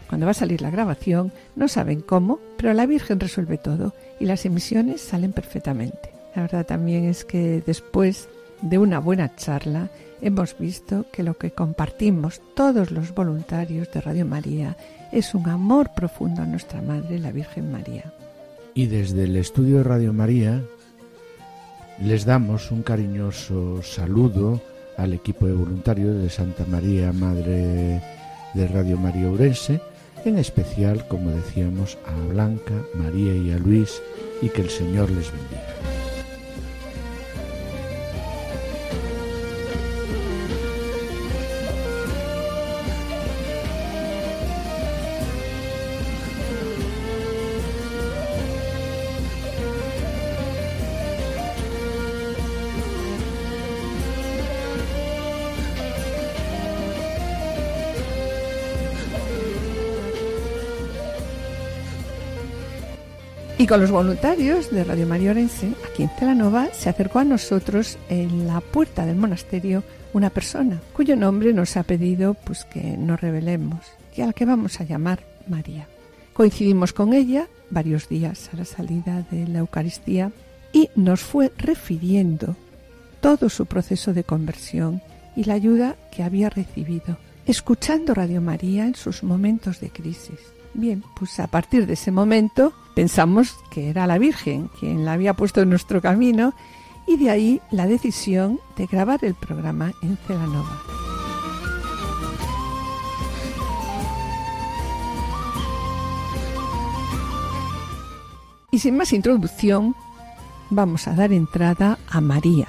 cuando 0.08 0.26
va 0.26 0.30
a 0.30 0.34
salir 0.34 0.62
la 0.62 0.70
grabación, 0.70 1.32
no 1.54 1.68
saben 1.68 2.00
cómo, 2.00 2.40
pero 2.56 2.72
la 2.72 2.86
Virgen 2.86 3.20
resuelve 3.20 3.58
todo 3.58 3.94
y 4.18 4.24
las 4.24 4.46
emisiones 4.46 5.02
salen 5.02 5.32
perfectamente. 5.32 6.21
La 6.34 6.42
verdad 6.42 6.66
también 6.66 7.04
es 7.04 7.24
que 7.24 7.62
después 7.64 8.28
de 8.62 8.78
una 8.78 8.98
buena 8.98 9.34
charla 9.36 9.90
hemos 10.20 10.56
visto 10.56 11.04
que 11.12 11.22
lo 11.22 11.36
que 11.36 11.50
compartimos 11.50 12.40
todos 12.54 12.90
los 12.90 13.12
voluntarios 13.12 13.90
de 13.92 14.00
Radio 14.00 14.24
María 14.24 14.76
es 15.10 15.34
un 15.34 15.48
amor 15.48 15.90
profundo 15.94 16.42
a 16.42 16.46
nuestra 16.46 16.80
Madre, 16.80 17.18
la 17.18 17.32
Virgen 17.32 17.70
María. 17.70 18.12
Y 18.74 18.86
desde 18.86 19.24
el 19.24 19.36
estudio 19.36 19.78
de 19.78 19.82
Radio 19.84 20.12
María 20.12 20.62
les 22.00 22.24
damos 22.24 22.70
un 22.70 22.82
cariñoso 22.82 23.82
saludo 23.82 24.60
al 24.96 25.12
equipo 25.12 25.46
de 25.46 25.52
voluntarios 25.52 26.22
de 26.22 26.30
Santa 26.30 26.64
María 26.66 27.12
Madre 27.12 28.02
de 28.54 28.68
Radio 28.68 28.96
María 28.96 29.28
Urense, 29.28 29.80
en 30.24 30.38
especial, 30.38 31.06
como 31.08 31.30
decíamos, 31.30 31.98
a 32.06 32.32
Blanca, 32.32 32.74
María 32.94 33.34
y 33.34 33.50
a 33.50 33.58
Luis, 33.58 34.00
y 34.40 34.48
que 34.48 34.62
el 34.62 34.70
Señor 34.70 35.10
les 35.10 35.30
bendiga. 35.32 36.01
Y 63.62 63.66
con 63.68 63.80
los 63.80 63.92
voluntarios 63.92 64.72
de 64.72 64.82
Radio 64.82 65.06
María 65.06 65.30
Orense, 65.30 65.72
aquí 65.88 66.02
en 66.02 66.08
Celanova, 66.18 66.70
se 66.72 66.88
acercó 66.88 67.20
a 67.20 67.24
nosotros 67.24 67.96
en 68.08 68.48
la 68.48 68.60
puerta 68.60 69.06
del 69.06 69.14
monasterio 69.14 69.84
una 70.12 70.30
persona 70.30 70.80
cuyo 70.92 71.14
nombre 71.14 71.52
nos 71.52 71.76
ha 71.76 71.84
pedido 71.84 72.34
pues 72.34 72.64
que 72.64 72.96
no 72.96 73.16
revelemos 73.16 73.78
y 74.16 74.22
a 74.22 74.26
la 74.26 74.32
que 74.32 74.46
vamos 74.46 74.80
a 74.80 74.84
llamar 74.84 75.22
María. 75.46 75.86
Coincidimos 76.32 76.92
con 76.92 77.14
ella 77.14 77.46
varios 77.70 78.08
días 78.08 78.50
a 78.52 78.56
la 78.56 78.64
salida 78.64 79.24
de 79.30 79.46
la 79.46 79.60
Eucaristía 79.60 80.32
y 80.72 80.90
nos 80.96 81.20
fue 81.20 81.52
refiriendo 81.56 82.56
todo 83.20 83.48
su 83.48 83.66
proceso 83.66 84.12
de 84.12 84.24
conversión 84.24 85.02
y 85.36 85.44
la 85.44 85.54
ayuda 85.54 85.94
que 86.10 86.24
había 86.24 86.50
recibido, 86.50 87.16
escuchando 87.46 88.12
Radio 88.12 88.40
María 88.40 88.86
en 88.86 88.96
sus 88.96 89.22
momentos 89.22 89.78
de 89.78 89.90
crisis. 89.90 90.40
Bien, 90.74 91.04
pues 91.14 91.38
a 91.38 91.46
partir 91.46 91.86
de 91.86 91.94
ese 91.94 92.10
momento 92.10 92.72
pensamos 92.94 93.58
que 93.70 93.90
era 93.90 94.06
la 94.06 94.18
Virgen 94.18 94.70
quien 94.78 95.04
la 95.04 95.12
había 95.12 95.34
puesto 95.34 95.60
en 95.60 95.70
nuestro 95.70 96.00
camino 96.00 96.54
y 97.06 97.16
de 97.16 97.30
ahí 97.30 97.60
la 97.70 97.86
decisión 97.86 98.60
de 98.76 98.86
grabar 98.86 99.24
el 99.24 99.34
programa 99.34 99.92
en 100.02 100.16
Celanova. 100.26 100.82
Y 108.70 108.78
sin 108.78 108.96
más 108.96 109.12
introducción, 109.12 109.94
vamos 110.70 111.06
a 111.06 111.14
dar 111.14 111.32
entrada 111.32 111.98
a 112.08 112.22
María. 112.22 112.68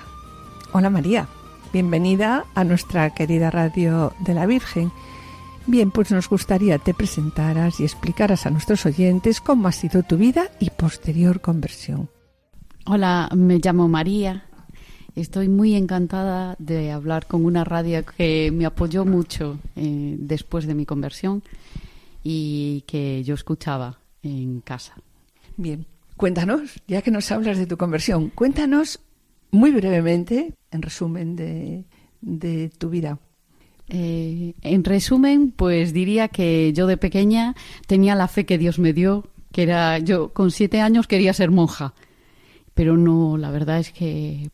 Hola 0.74 0.90
María, 0.90 1.30
bienvenida 1.72 2.44
a 2.56 2.66
nuestra 2.66 3.12
querida 3.12 3.50
radio 3.50 4.12
de 4.20 4.34
la 4.34 4.46
Virgen. 4.46 4.92
Bien, 5.66 5.92
pues 5.92 6.12
nos 6.12 6.28
gustaría 6.28 6.78
te 6.78 6.94
presentaras 6.94 7.80
y 7.80 7.84
explicaras 7.84 8.46
a 8.46 8.50
nuestros 8.50 8.86
oyentes 8.86 9.40
cómo 9.40 9.70
ha 9.70 9.72
sido 9.72 10.04
tu 10.04 10.18
vida 10.18 10.52
y 10.60 10.70
posterior 10.70 11.40
conversión. 11.40 12.10
Hola, 12.86 13.30
me 13.34 13.60
llamo 13.60 13.88
María. 13.88 14.44
Estoy 15.16 15.48
muy 15.48 15.76
encantada 15.76 16.58
de 16.60 16.92
hablar 16.92 17.28
con 17.28 17.46
una 17.46 17.64
radio 17.64 18.04
que 18.06 18.52
me 18.52 18.66
apoyó 18.66 19.06
mucho 19.06 19.58
eh, 19.78 20.16
después 20.20 20.68
de 20.68 20.76
mi 20.76 20.86
conversión 20.86 21.44
y 22.24 22.84
que 22.86 23.24
yo 23.24 23.34
escuchaba 23.34 24.00
en 24.22 24.60
casa. 24.60 24.96
Bien, 25.56 25.86
cuéntanos, 26.18 26.82
ya 26.88 27.02
que 27.02 27.12
nos 27.12 27.32
hablas 27.32 27.58
de 27.58 27.68
tu 27.68 27.78
conversión, 27.78 28.32
cuéntanos 28.32 29.00
muy 29.52 29.72
brevemente, 29.72 30.56
en 30.72 30.82
resumen, 30.82 31.38
de, 31.38 31.86
de 32.20 32.70
tu 32.70 32.90
vida. 32.90 33.18
Eh, 33.96 34.56
en 34.64 34.84
resumen, 34.84 35.54
pues 35.56 35.94
diría 35.94 36.28
que 36.28 36.74
yo 36.74 36.88
de 36.88 36.98
pequeña 36.98 37.54
tenía 37.86 38.16
la 38.16 38.28
fe 38.28 38.44
que 38.44 38.58
Dios 38.58 38.80
me 38.80 38.92
dio, 38.92 39.28
que 39.52 39.62
era 39.62 40.00
yo 40.00 40.34
con 40.34 40.50
siete 40.50 40.82
años 40.82 41.06
quería 41.06 41.32
ser 41.32 41.52
monja, 41.52 41.94
pero 42.74 42.98
no, 42.98 43.38
la 43.38 43.52
verdad 43.52 43.78
es 43.78 43.92
que 43.92 44.50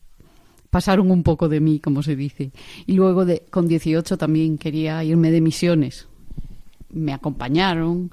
pasaron 0.68 1.10
un 1.10 1.22
poco 1.22 1.48
de 1.48 1.58
mí, 1.58 1.80
como 1.80 2.02
se 2.02 2.16
dice. 2.16 2.52
Y 2.84 2.92
luego 2.92 3.24
de, 3.24 3.44
con 3.50 3.66
18 3.66 4.18
también 4.18 4.58
quería 4.58 5.02
irme 5.04 5.30
de 5.30 5.40
misiones, 5.40 6.06
me 6.90 7.14
acompañaron 7.14 8.10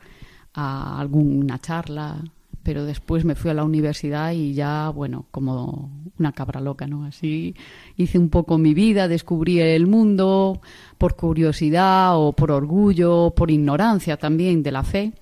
a 0.53 0.97
alguna 0.97 1.59
charla, 1.59 2.23
pero 2.67 2.83
después 2.83 3.23
me 3.23 3.33
fui 3.33 3.49
a 3.49 3.53
la 3.53 3.63
universidad 3.63 4.33
y 4.33 4.53
ya, 4.53 4.89
bueno, 4.89 5.23
como 5.31 5.89
una 6.19 6.33
cabra 6.33 6.59
loca, 6.59 6.85
¿no? 6.85 7.05
Así 7.05 7.55
hice 7.95 8.19
un 8.19 8.27
poco 8.27 8.57
mi 8.57 8.73
vida, 8.73 9.07
descubrí 9.07 9.61
el 9.61 9.87
mundo 9.87 10.59
por 10.97 11.15
curiosidad 11.15 12.17
o 12.17 12.33
por 12.33 12.51
orgullo, 12.51 13.31
por 13.33 13.51
ignorancia 13.51 14.17
también 14.17 14.63
de 14.63 14.71
la 14.73 14.83
fe 14.83 15.13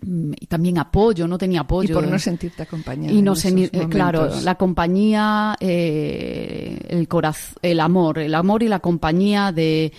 mm, 0.00 0.34
y 0.38 0.46
también 0.46 0.78
apoyo, 0.78 1.26
no 1.26 1.38
tenía 1.38 1.62
apoyo. 1.62 1.90
Y 1.90 1.92
por 1.92 2.06
no 2.06 2.20
sentirte 2.20 2.62
acompañada. 2.62 3.12
Y 3.12 3.20
no 3.20 3.34
sentir, 3.34 3.70
eh, 3.72 3.88
claro, 3.88 4.28
la 4.40 4.54
compañía, 4.54 5.56
eh, 5.58 6.86
el 6.88 7.08
corazón, 7.08 7.56
el 7.62 7.80
amor, 7.80 8.20
el 8.20 8.36
amor 8.36 8.62
y 8.62 8.68
la 8.68 8.78
compañía 8.78 9.50
de 9.50 9.92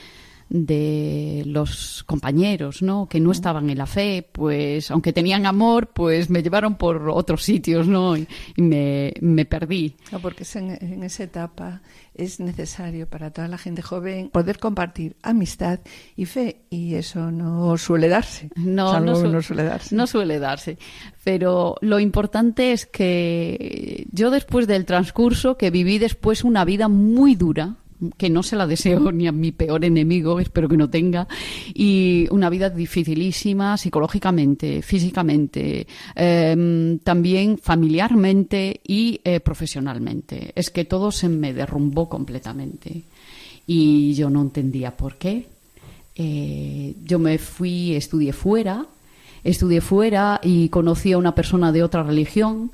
de 0.50 1.44
los 1.46 2.04
compañeros, 2.06 2.82
¿no? 2.82 3.08
Que 3.08 3.20
no 3.20 3.32
estaban 3.32 3.70
en 3.70 3.78
la 3.78 3.86
fe, 3.86 4.28
pues 4.32 4.92
aunque 4.92 5.14
tenían 5.14 5.46
amor, 5.46 5.88
pues 5.88 6.30
me 6.30 6.44
llevaron 6.44 6.76
por 6.76 7.10
otros 7.10 7.44
sitios, 7.44 7.88
¿no? 7.88 8.16
Y, 8.18 8.28
me, 8.58 9.14
me, 9.22 9.46
perdí. 9.46 9.96
No, 10.12 10.20
porque 10.20 10.46
en, 10.56 10.78
en, 10.82 11.04
esa 11.04 11.24
etapa 11.24 11.82
es 12.14 12.40
necesario 12.40 13.08
para 13.08 13.32
toda 13.32 13.48
la 13.48 13.58
gente 13.58 13.82
joven 13.82 14.30
poder 14.30 14.60
compartir 14.60 15.16
amistad 15.24 15.80
y 16.16 16.26
fe 16.26 16.62
y 16.70 16.96
eso 16.96 17.32
no 17.32 17.78
suele 17.78 18.08
darse. 18.08 18.50
No, 18.56 19.00
no, 19.00 19.24
no, 19.24 19.42
suele 19.42 19.64
darse. 19.64 19.96
No 19.96 20.08
suele 20.08 20.40
darse. 20.40 20.78
Pero 21.24 21.76
lo 21.82 22.00
importante 22.00 22.72
es 22.72 22.86
que 22.86 24.08
yo 24.12 24.30
después 24.30 24.68
del 24.68 24.86
transcurso, 24.86 25.58
que 25.58 25.72
viví 25.72 25.98
después 25.98 26.44
una 26.44 26.66
vida 26.66 26.88
muy 26.88 27.36
dura, 27.36 27.76
que 28.18 28.30
no 28.30 28.44
se 28.44 28.56
la 28.56 28.68
deseo 28.68 29.12
ni 29.12 29.28
a 29.28 29.32
mi 29.32 29.52
peor 29.52 29.86
enemigo, 29.86 30.40
espero 30.40 30.68
que 30.68 30.78
no 30.78 30.90
tenga, 30.90 31.28
y 31.74 32.28
una 32.32 32.50
vida 32.50 32.70
dificilísima 32.70 33.78
psicológicamente, 33.78 34.82
físicamente, 34.82 35.88
em, 36.16 37.00
también 37.00 37.58
familiarmente 37.58 38.82
y 38.86 39.20
eh, 39.24 39.40
profesionalmente. 39.40 40.52
Es 40.56 40.70
que 40.70 40.86
todo 40.86 41.12
se 41.12 41.30
me 41.30 41.54
derrumbó 41.54 42.10
completamente 42.10 43.04
y 43.68 44.14
yo 44.14 44.30
no 44.30 44.42
entendía 44.42 44.96
por 44.96 45.18
qué. 45.18 45.48
Eh, 46.16 46.96
yo 47.04 47.20
me 47.20 47.38
fui, 47.38 47.96
estudié 47.96 48.34
fuera, 48.34 48.86
estudié 49.44 49.82
fuera 49.82 50.40
y 50.44 50.70
conocí 50.70 51.12
a 51.12 51.18
una 51.18 51.34
persona 51.34 51.72
de 51.72 51.84
otra 51.84 52.04
religión 52.04 52.72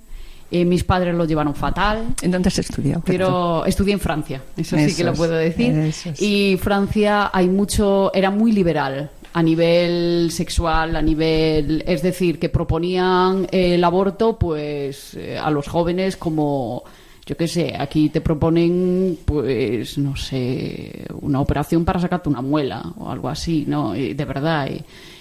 eh, 0.51 0.65
mis 0.65 0.83
padres 0.83 1.15
lo 1.15 1.25
llevaron 1.25 1.53
fatal. 1.53 2.15
¿En 2.21 2.31
dónde 2.31 2.47
has 2.47 2.59
estudiado? 2.59 3.01
Pero 3.05 3.65
estudié 3.65 3.93
en 3.93 3.99
Francia, 3.99 4.41
eso, 4.57 4.77
sí 4.77 4.95
que 4.95 5.03
lo 5.03 5.13
puedo 5.13 5.33
decir. 5.33 5.93
Y 6.19 6.57
Francia 6.57 7.29
hay 7.31 7.47
mucho, 7.47 8.11
era 8.13 8.31
muy 8.31 8.51
liberal 8.51 9.11
a 9.33 9.43
nivel 9.43 10.29
sexual, 10.31 10.95
a 10.95 11.01
nivel, 11.01 11.83
es 11.85 12.01
decir, 12.01 12.39
que 12.39 12.49
proponían 12.49 13.47
el 13.51 13.83
aborto, 13.83 14.39
pues 14.39 15.13
eh, 15.13 15.37
a 15.37 15.51
los 15.51 15.67
jóvenes 15.67 16.17
como 16.17 16.83
yo 17.25 17.37
qué 17.37 17.47
sé, 17.47 17.75
aquí 17.77 18.09
te 18.09 18.21
proponen, 18.21 19.19
pues, 19.23 19.99
no 19.99 20.15
sé, 20.15 21.05
una 21.21 21.39
operación 21.39 21.85
para 21.85 21.99
sacarte 21.99 22.27
una 22.27 22.41
muela 22.41 22.81
o 22.97 23.11
algo 23.11 23.29
así, 23.29 23.65
¿no? 23.67 23.93
de 23.93 24.25
verdad 24.25 24.67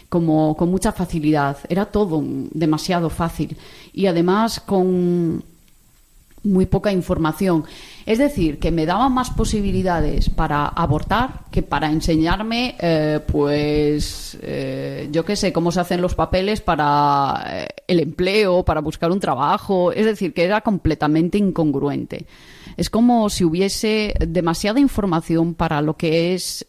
como 0.09 0.57
con 0.57 0.71
mucha 0.71 0.93
facilidad. 0.93 1.59
Era 1.69 1.87
todo 1.87 2.23
demasiado 2.53 3.11
fácil 3.11 3.57
y 3.93 4.07
además 4.07 4.61
con 4.61 5.43
muy 6.43 6.67
poca 6.67 6.93
información. 6.93 7.65
Es 8.09 8.17
decir, 8.17 8.59
que 8.59 8.71
me 8.71 8.87
daban 8.87 9.13
más 9.13 9.29
posibilidades 9.29 10.31
para 10.31 10.67
abortar 10.67 11.43
que 11.51 11.63
para 11.63 11.91
enseñarme, 11.91 12.75
eh, 12.81 13.21
pues, 13.31 14.39
eh, 14.41 15.11
yo 15.13 15.27
qué 15.27 15.37
sé, 15.37 15.53
cómo 15.53 15.71
se 15.71 15.81
hacen 15.81 16.01
los 16.01 16.15
papeles 16.15 16.63
para 16.63 17.45
eh, 17.47 17.69
el 17.87 18.01
empleo, 18.01 18.65
para 18.65 18.81
buscar 18.81 19.11
un 19.11 19.21
trabajo. 19.21 19.93
Es 19.93 20.07
decir, 20.07 20.33
que 20.33 20.45
era 20.45 20.63
completamente 20.63 21.37
incongruente. 21.37 22.25
Es 22.79 22.89
como 22.89 23.29
si 23.29 23.45
hubiese 23.45 24.15
demasiada 24.27 24.81
información 24.81 25.53
para 25.53 25.83
lo 25.83 25.99
que 25.99 26.33
es 26.35 26.67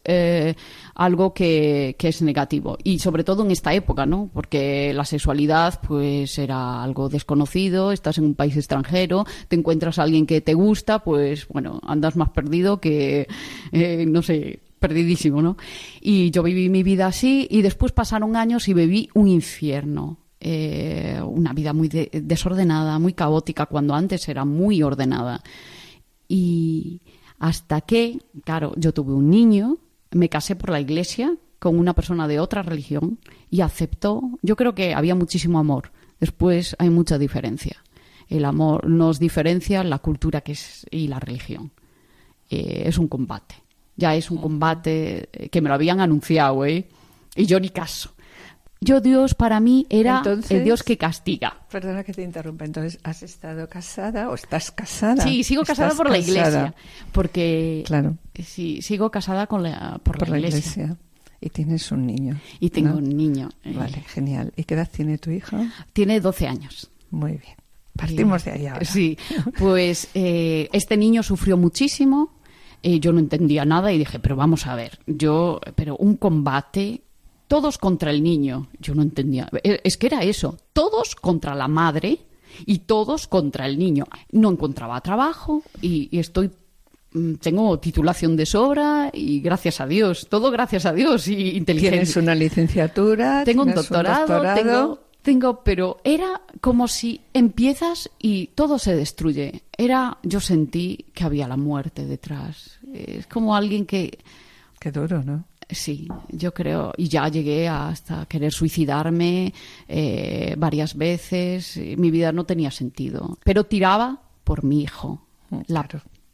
algo 1.00 1.32
que, 1.32 1.96
es 1.98 2.20
negativo. 2.20 2.76
Y 2.84 2.98
sobre 2.98 3.24
todo 3.24 3.42
en 3.42 3.50
esta 3.50 3.72
época, 3.72 4.04
¿no? 4.04 4.28
Porque 4.34 4.92
la 4.92 5.06
sexualidad, 5.06 5.80
pues, 5.86 6.38
era 6.38 6.82
algo 6.82 7.08
desconocido, 7.08 7.92
estás 7.92 8.18
en 8.18 8.24
un 8.24 8.34
país 8.34 8.54
extranjero, 8.56 9.24
te 9.48 9.56
encuentras 9.56 9.98
a 9.98 10.02
alguien 10.02 10.26
que 10.26 10.42
te 10.42 10.52
gusta, 10.52 10.98
pues, 10.98 11.29
bueno, 11.48 11.80
andas 11.82 12.16
más 12.16 12.30
perdido 12.30 12.80
que, 12.80 13.26
eh, 13.72 14.06
no 14.06 14.22
sé, 14.22 14.60
perdidísimo, 14.78 15.42
¿no? 15.42 15.56
Y 16.00 16.30
yo 16.30 16.42
viví 16.42 16.68
mi 16.68 16.82
vida 16.82 17.06
así 17.06 17.46
y 17.50 17.62
después 17.62 17.92
pasaron 17.92 18.36
años 18.36 18.68
y 18.68 18.74
viví 18.74 19.08
un 19.14 19.28
infierno. 19.28 20.18
Eh, 20.42 21.20
una 21.22 21.52
vida 21.52 21.74
muy 21.74 21.88
desordenada, 21.88 22.98
muy 22.98 23.12
caótica, 23.12 23.66
cuando 23.66 23.94
antes 23.94 24.26
era 24.28 24.46
muy 24.46 24.82
ordenada. 24.82 25.42
Y 26.28 27.02
hasta 27.38 27.82
que, 27.82 28.18
claro, 28.42 28.72
yo 28.76 28.94
tuve 28.94 29.12
un 29.12 29.28
niño 29.28 29.78
me 30.12 30.28
casé 30.28 30.56
por 30.56 30.70
la 30.70 30.80
iglesia 30.80 31.36
con 31.58 31.78
una 31.78 31.94
persona 31.94 32.26
de 32.26 32.40
otra 32.40 32.62
religión 32.62 33.18
y 33.50 33.60
aceptó. 33.60 34.22
Yo 34.42 34.56
creo 34.56 34.74
que 34.74 34.94
había 34.94 35.14
muchísimo 35.14 35.58
amor. 35.58 35.92
Después 36.18 36.74
hay 36.78 36.90
mucha 36.90 37.18
diferencia. 37.18 37.82
El 38.30 38.46
amor 38.46 38.88
nos 38.88 39.18
diferencia 39.18 39.84
la 39.84 39.98
cultura 39.98 40.40
que 40.40 40.52
es, 40.52 40.86
y 40.90 41.08
la 41.08 41.20
religión. 41.20 41.72
Eh, 42.48 42.84
es 42.86 42.96
un 42.96 43.08
combate. 43.08 43.56
Ya 43.96 44.14
es 44.14 44.30
un 44.30 44.38
combate 44.38 45.28
que 45.50 45.60
me 45.60 45.68
lo 45.68 45.74
habían 45.74 46.00
anunciado, 46.00 46.64
¿eh? 46.64 46.88
Y 47.36 47.44
yo 47.44 47.60
ni 47.60 47.68
caso. 47.68 48.14
Yo 48.82 49.02
Dios 49.02 49.34
para 49.34 49.60
mí 49.60 49.86
era 49.90 50.22
el 50.48 50.64
Dios 50.64 50.82
que 50.82 50.96
castiga. 50.96 51.54
Perdona 51.70 52.02
que 52.02 52.14
te 52.14 52.22
interrumpa. 52.22 52.64
Entonces, 52.64 52.98
¿has 53.02 53.22
estado 53.22 53.68
casada 53.68 54.30
o 54.30 54.34
estás 54.34 54.70
casada? 54.70 55.22
Sí, 55.22 55.44
sigo 55.44 55.64
casada 55.64 55.94
por 55.94 56.08
la 56.08 56.16
iglesia. 56.16 56.74
Porque 57.12 57.82
claro. 57.86 58.16
sí, 58.42 58.80
sigo 58.80 59.10
casada 59.10 59.46
con 59.46 59.62
la, 59.62 60.00
por, 60.02 60.26
la, 60.26 60.38
iglesia. 60.38 60.96
Y 61.42 61.50
tienes 61.50 61.92
un 61.92 62.06
niño. 62.06 62.40
Y 62.58 62.70
tengo 62.70 62.96
un 62.96 63.16
niño. 63.16 63.50
Eh. 63.64 63.74
Vale, 63.76 64.00
genial. 64.06 64.52
¿Y 64.56 64.64
qué 64.64 64.74
edad 64.74 64.88
tiene 64.90 65.18
tu 65.18 65.30
hijo? 65.30 65.58
Tiene 65.92 66.20
12 66.20 66.48
años. 66.48 66.90
Muy 67.10 67.32
bien. 67.32 67.56
Partimos 67.96 68.44
de 68.44 68.50
ahí 68.52 68.66
ahora. 68.66 68.84
Sí, 68.84 69.18
pues 69.58 70.08
eh, 70.14 70.68
este 70.72 70.96
niño 70.96 71.22
sufrió 71.22 71.56
muchísimo. 71.56 72.38
Eh, 72.82 72.98
yo 72.98 73.12
no 73.12 73.18
entendía 73.18 73.64
nada 73.64 73.92
y 73.92 73.98
dije, 73.98 74.18
pero 74.18 74.36
vamos 74.36 74.66
a 74.66 74.74
ver, 74.74 74.98
yo, 75.06 75.60
pero 75.74 75.96
un 75.96 76.16
combate 76.16 77.02
todos 77.50 77.78
contra 77.78 78.12
el 78.12 78.22
niño. 78.22 78.68
Yo 78.78 78.94
no 78.94 79.02
entendía. 79.02 79.48
Eh, 79.64 79.80
es 79.82 79.96
que 79.96 80.06
era 80.06 80.22
eso, 80.22 80.56
todos 80.72 81.16
contra 81.16 81.56
la 81.56 81.66
madre 81.66 82.20
y 82.64 82.78
todos 82.78 83.26
contra 83.26 83.66
el 83.66 83.76
niño. 83.76 84.06
No 84.30 84.52
encontraba 84.52 85.00
trabajo 85.00 85.64
y, 85.82 86.16
estoy 86.16 86.52
mm, 87.12 87.34
tengo 87.34 87.76
titulación 87.80 88.36
de 88.36 88.46
sobra 88.46 89.10
y 89.12 89.40
gracias 89.40 89.80
a 89.80 89.88
Dios, 89.88 90.28
todo 90.30 90.52
gracias 90.52 90.86
a 90.86 90.92
Dios 90.92 91.26
y 91.26 91.56
inteligencia. 91.56 91.90
Tienes 91.90 92.16
una 92.16 92.36
licenciatura, 92.36 93.42
tengo 93.44 93.64
un 93.64 93.74
doctorado, 93.74 94.54
tengo, 94.54 95.00
tengo, 95.22 95.62
pero 95.62 96.00
era 96.04 96.42
como 96.60 96.88
si 96.88 97.20
empiezas 97.32 98.10
y 98.18 98.48
todo 98.48 98.78
se 98.78 98.96
destruye. 98.96 99.62
Era, 99.76 100.18
yo 100.22 100.40
sentí 100.40 101.06
que 101.14 101.24
había 101.24 101.48
la 101.48 101.56
muerte 101.56 102.06
detrás. 102.06 102.78
Es 102.92 103.26
como 103.26 103.54
alguien 103.54 103.86
que. 103.86 104.18
Qué 104.78 104.90
duro, 104.90 105.22
¿no? 105.22 105.44
Sí, 105.68 106.08
yo 106.30 106.52
creo, 106.52 106.92
y 106.96 107.08
ya 107.08 107.28
llegué 107.28 107.68
hasta 107.68 108.26
querer 108.26 108.52
suicidarme 108.52 109.52
eh, 109.86 110.54
varias 110.58 110.96
veces. 110.96 111.76
Mi 111.96 112.10
vida 112.10 112.32
no 112.32 112.44
tenía 112.44 112.70
sentido, 112.70 113.38
pero 113.44 113.64
tiraba 113.64 114.20
por 114.42 114.64
mi 114.64 114.82
hijo. 114.82 115.22
Mm, 115.50 115.62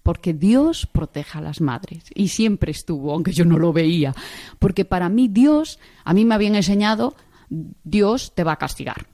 porque 0.06 0.34
Dios 0.34 0.86
protege 0.86 1.38
a 1.38 1.40
las 1.40 1.60
madres 1.60 2.04
y 2.14 2.28
siempre 2.28 2.70
estuvo, 2.70 3.12
aunque 3.12 3.32
yo 3.32 3.44
no 3.44 3.58
lo 3.58 3.72
veía. 3.72 4.14
Porque 4.60 4.84
para 4.84 5.08
mí 5.08 5.26
Dios, 5.26 5.80
a 6.04 6.14
mí 6.14 6.24
me 6.24 6.36
habían 6.36 6.54
enseñado, 6.54 7.16
Dios 7.48 8.34
te 8.34 8.44
va 8.44 8.52
a 8.52 8.58
castigar. 8.58 9.06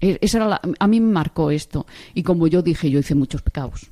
E, 0.00 0.18
esa 0.20 0.38
era 0.38 0.60
a 0.78 0.86
mí 0.86 1.00
me 1.00 1.12
marcó 1.12 1.50
esto. 1.50 1.86
Y 2.14 2.22
como 2.22 2.46
yo 2.46 2.62
dije, 2.62 2.90
yo 2.90 3.00
hice 3.00 3.14
muchos 3.14 3.42
pecados. 3.42 3.90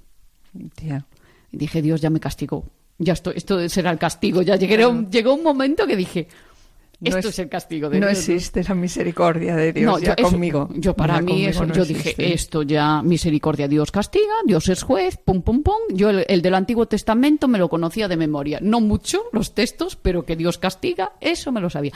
Dije, 1.53 1.83
Dios 1.83 2.01
ya 2.01 2.11
me 2.11 2.21
castigó 2.21 2.65
ya 2.99 3.13
esto, 3.13 3.31
esto 3.31 3.69
será 3.69 3.91
el 3.91 3.99
castigo. 3.99 4.43
Ya 4.43 4.57
llegó 4.57 5.35
un 5.35 5.43
momento 5.43 5.87
que 5.87 5.97
dije, 5.97 6.29
esto 7.03 7.29
es, 7.29 7.39
el 7.39 7.49
castigo 7.49 7.91
de 7.91 8.01
no 8.01 8.09
Existe 8.09 8.63
la 8.63 8.75
misericordia 8.75 9.55
de 9.57 9.73
Dios 9.73 10.01
ya 10.01 10.17
conmigo. 10.17 10.69
Yo 10.75 10.95
para 10.95 11.21
mí 11.21 11.45
eso, 11.45 11.67
yo 11.67 11.85
dije, 11.85 12.15
esto 12.33 12.63
ya, 12.63 13.03
misericordia, 13.03 13.69
Dios 13.69 13.91
castiga, 13.91 14.35
Dios 14.47 14.69
es 14.69 14.83
juez, 14.83 15.17
pum, 15.17 15.43
pum, 15.43 15.63
pum. 15.63 15.75
Yo 15.91 16.11
el, 16.11 16.43
del 16.43 16.55
Antiguo 16.55 16.87
Testamento 16.87 17.49
me 17.49 17.59
lo 17.59 17.69
conocía 17.69 18.09
de 18.09 18.17
memoria. 18.17 18.59
No 18.63 18.81
mucho 18.81 19.25
los 19.33 19.55
textos, 19.55 19.97
pero 19.97 20.25
que 20.25 20.37
Dios 20.37 20.59
castiga, 20.59 21.13
eso 21.21 21.53
me 21.53 21.61
lo 21.61 21.71
sabía. 21.71 21.93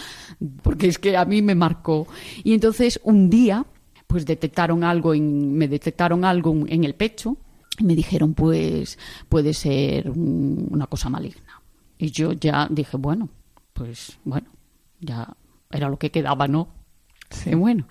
Porque 0.63 0.89
es 0.89 0.99
que 0.99 1.17
a 1.17 1.25
mí 1.25 1.43
me 1.43 1.55
marcó. 1.55 2.07
Y 2.45 2.55
entonces 2.55 3.01
un 3.05 3.31
día, 3.31 3.65
pues 4.07 4.27
detectaron 4.27 4.85
algo, 4.85 5.15
en, 5.15 5.55
me 5.55 5.69
detectaron 5.69 6.25
algo 6.25 6.55
en 6.67 6.85
el 6.85 6.95
pecho 6.95 7.37
me 7.83 7.95
dijeron, 7.95 8.35
pues 8.35 8.99
puede 9.29 9.55
ser 9.55 10.11
una 10.11 10.87
cosa 10.87 11.09
maligna. 11.09 11.63
Y 11.99 12.11
yo 12.11 12.33
ya 12.33 12.67
dije, 12.71 12.97
bueno, 12.97 13.29
pues 13.73 14.19
bueno, 14.25 14.49
ya 15.01 15.29
era 15.71 15.89
lo 15.89 15.99
que 15.99 16.11
quedaba, 16.11 16.49
¿no? 16.49 16.69
Sí. 17.31 17.55
bueno, 17.55 17.87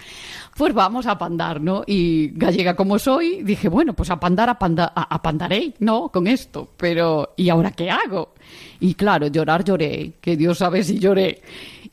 pues 0.58 0.74
vamos 0.74 1.08
a 1.08 1.18
pandar, 1.18 1.62
¿no? 1.62 1.84
Y 1.88 2.32
gallega 2.32 2.76
como 2.76 3.00
soy, 3.00 3.42
dije, 3.44 3.70
bueno, 3.70 3.94
pues 3.94 4.10
a 4.10 4.20
pandar, 4.20 4.50
a, 4.50 4.60
pandar, 4.60 4.92
a, 4.94 5.22
pandaré, 5.22 5.74
¿no? 5.80 6.10
Con 6.10 6.28
esto. 6.28 6.74
Pero, 6.76 7.34
¿y 7.38 7.48
ahora 7.48 7.72
qué 7.72 7.90
hago? 7.90 8.34
Y 8.82 8.96
claro, 8.96 9.28
llorar 9.28 9.64
lloré, 9.64 10.16
que 10.20 10.36
Dios 10.36 10.58
sabe 10.58 10.84
si 10.84 11.00
lloré. 11.00 11.42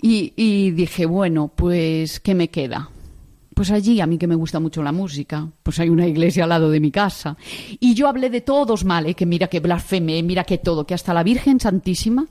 Y, 0.02 0.32
y 0.36 0.72
dije, 0.72 1.06
bueno, 1.06 1.52
pues, 1.54 2.18
¿qué 2.18 2.34
me 2.34 2.48
queda? 2.48 2.90
Pues 3.54 3.70
allí, 3.70 4.00
a 4.00 4.06
mí 4.06 4.18
que 4.18 4.26
me 4.26 4.34
gusta 4.34 4.60
mucho 4.60 4.82
la 4.82 4.92
música, 4.92 5.48
pues 5.62 5.80
hay 5.80 5.88
una 5.88 6.06
iglesia 6.06 6.42
al 6.42 6.50
lado 6.50 6.68
de 6.68 6.80
mi 6.80 6.90
casa. 6.90 7.38
Y 7.80 7.94
yo 7.94 8.06
hablé 8.08 8.28
de 8.28 8.42
todos 8.42 8.84
mal, 8.84 9.06
¿eh? 9.06 9.14
que 9.14 9.24
mira 9.24 9.46
que 9.46 9.60
blasfemé, 9.60 10.22
mira 10.22 10.44
que 10.44 10.58
todo, 10.58 10.84
que 10.84 10.92
hasta 10.92 11.14
la 11.14 11.22
Virgen 11.22 11.58
Santísima, 11.58 12.26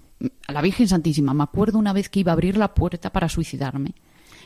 la 0.48 0.62
Virgen 0.62 0.88
Santísima, 0.88 1.34
me 1.34 1.44
acuerdo 1.44 1.80
una 1.80 1.94
vez 1.94 2.10
que 2.10 2.20
iba 2.20 2.32
a 2.32 2.34
abrir 2.34 2.58
la 2.58 2.74
puerta 2.74 3.12
para 3.12 3.30
suicidarme. 3.30 3.94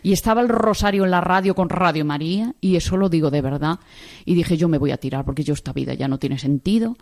Y 0.02 0.14
estaba 0.14 0.42
el 0.42 0.50
rosario 0.50 1.04
en 1.04 1.12
la 1.12 1.22
radio 1.22 1.56
con 1.56 1.70
Radio 1.70 2.06
María, 2.06 2.56
y 2.62 2.76
eso 2.76 2.96
lo 2.96 3.10
digo 3.10 3.30
de 3.32 3.42
verdad. 3.42 3.80
Y 4.26 4.36
dije, 4.36 4.56
yo 4.58 4.70
me 4.70 4.78
voy 4.78 4.92
a 4.92 4.98
tirar 4.98 5.26
porque 5.26 5.44
yo 5.44 5.54
esta 5.54 5.74
vida 5.74 5.94
ya 5.94 6.08
no 6.08 6.20
tiene 6.20 6.40
sentido, 6.40 6.96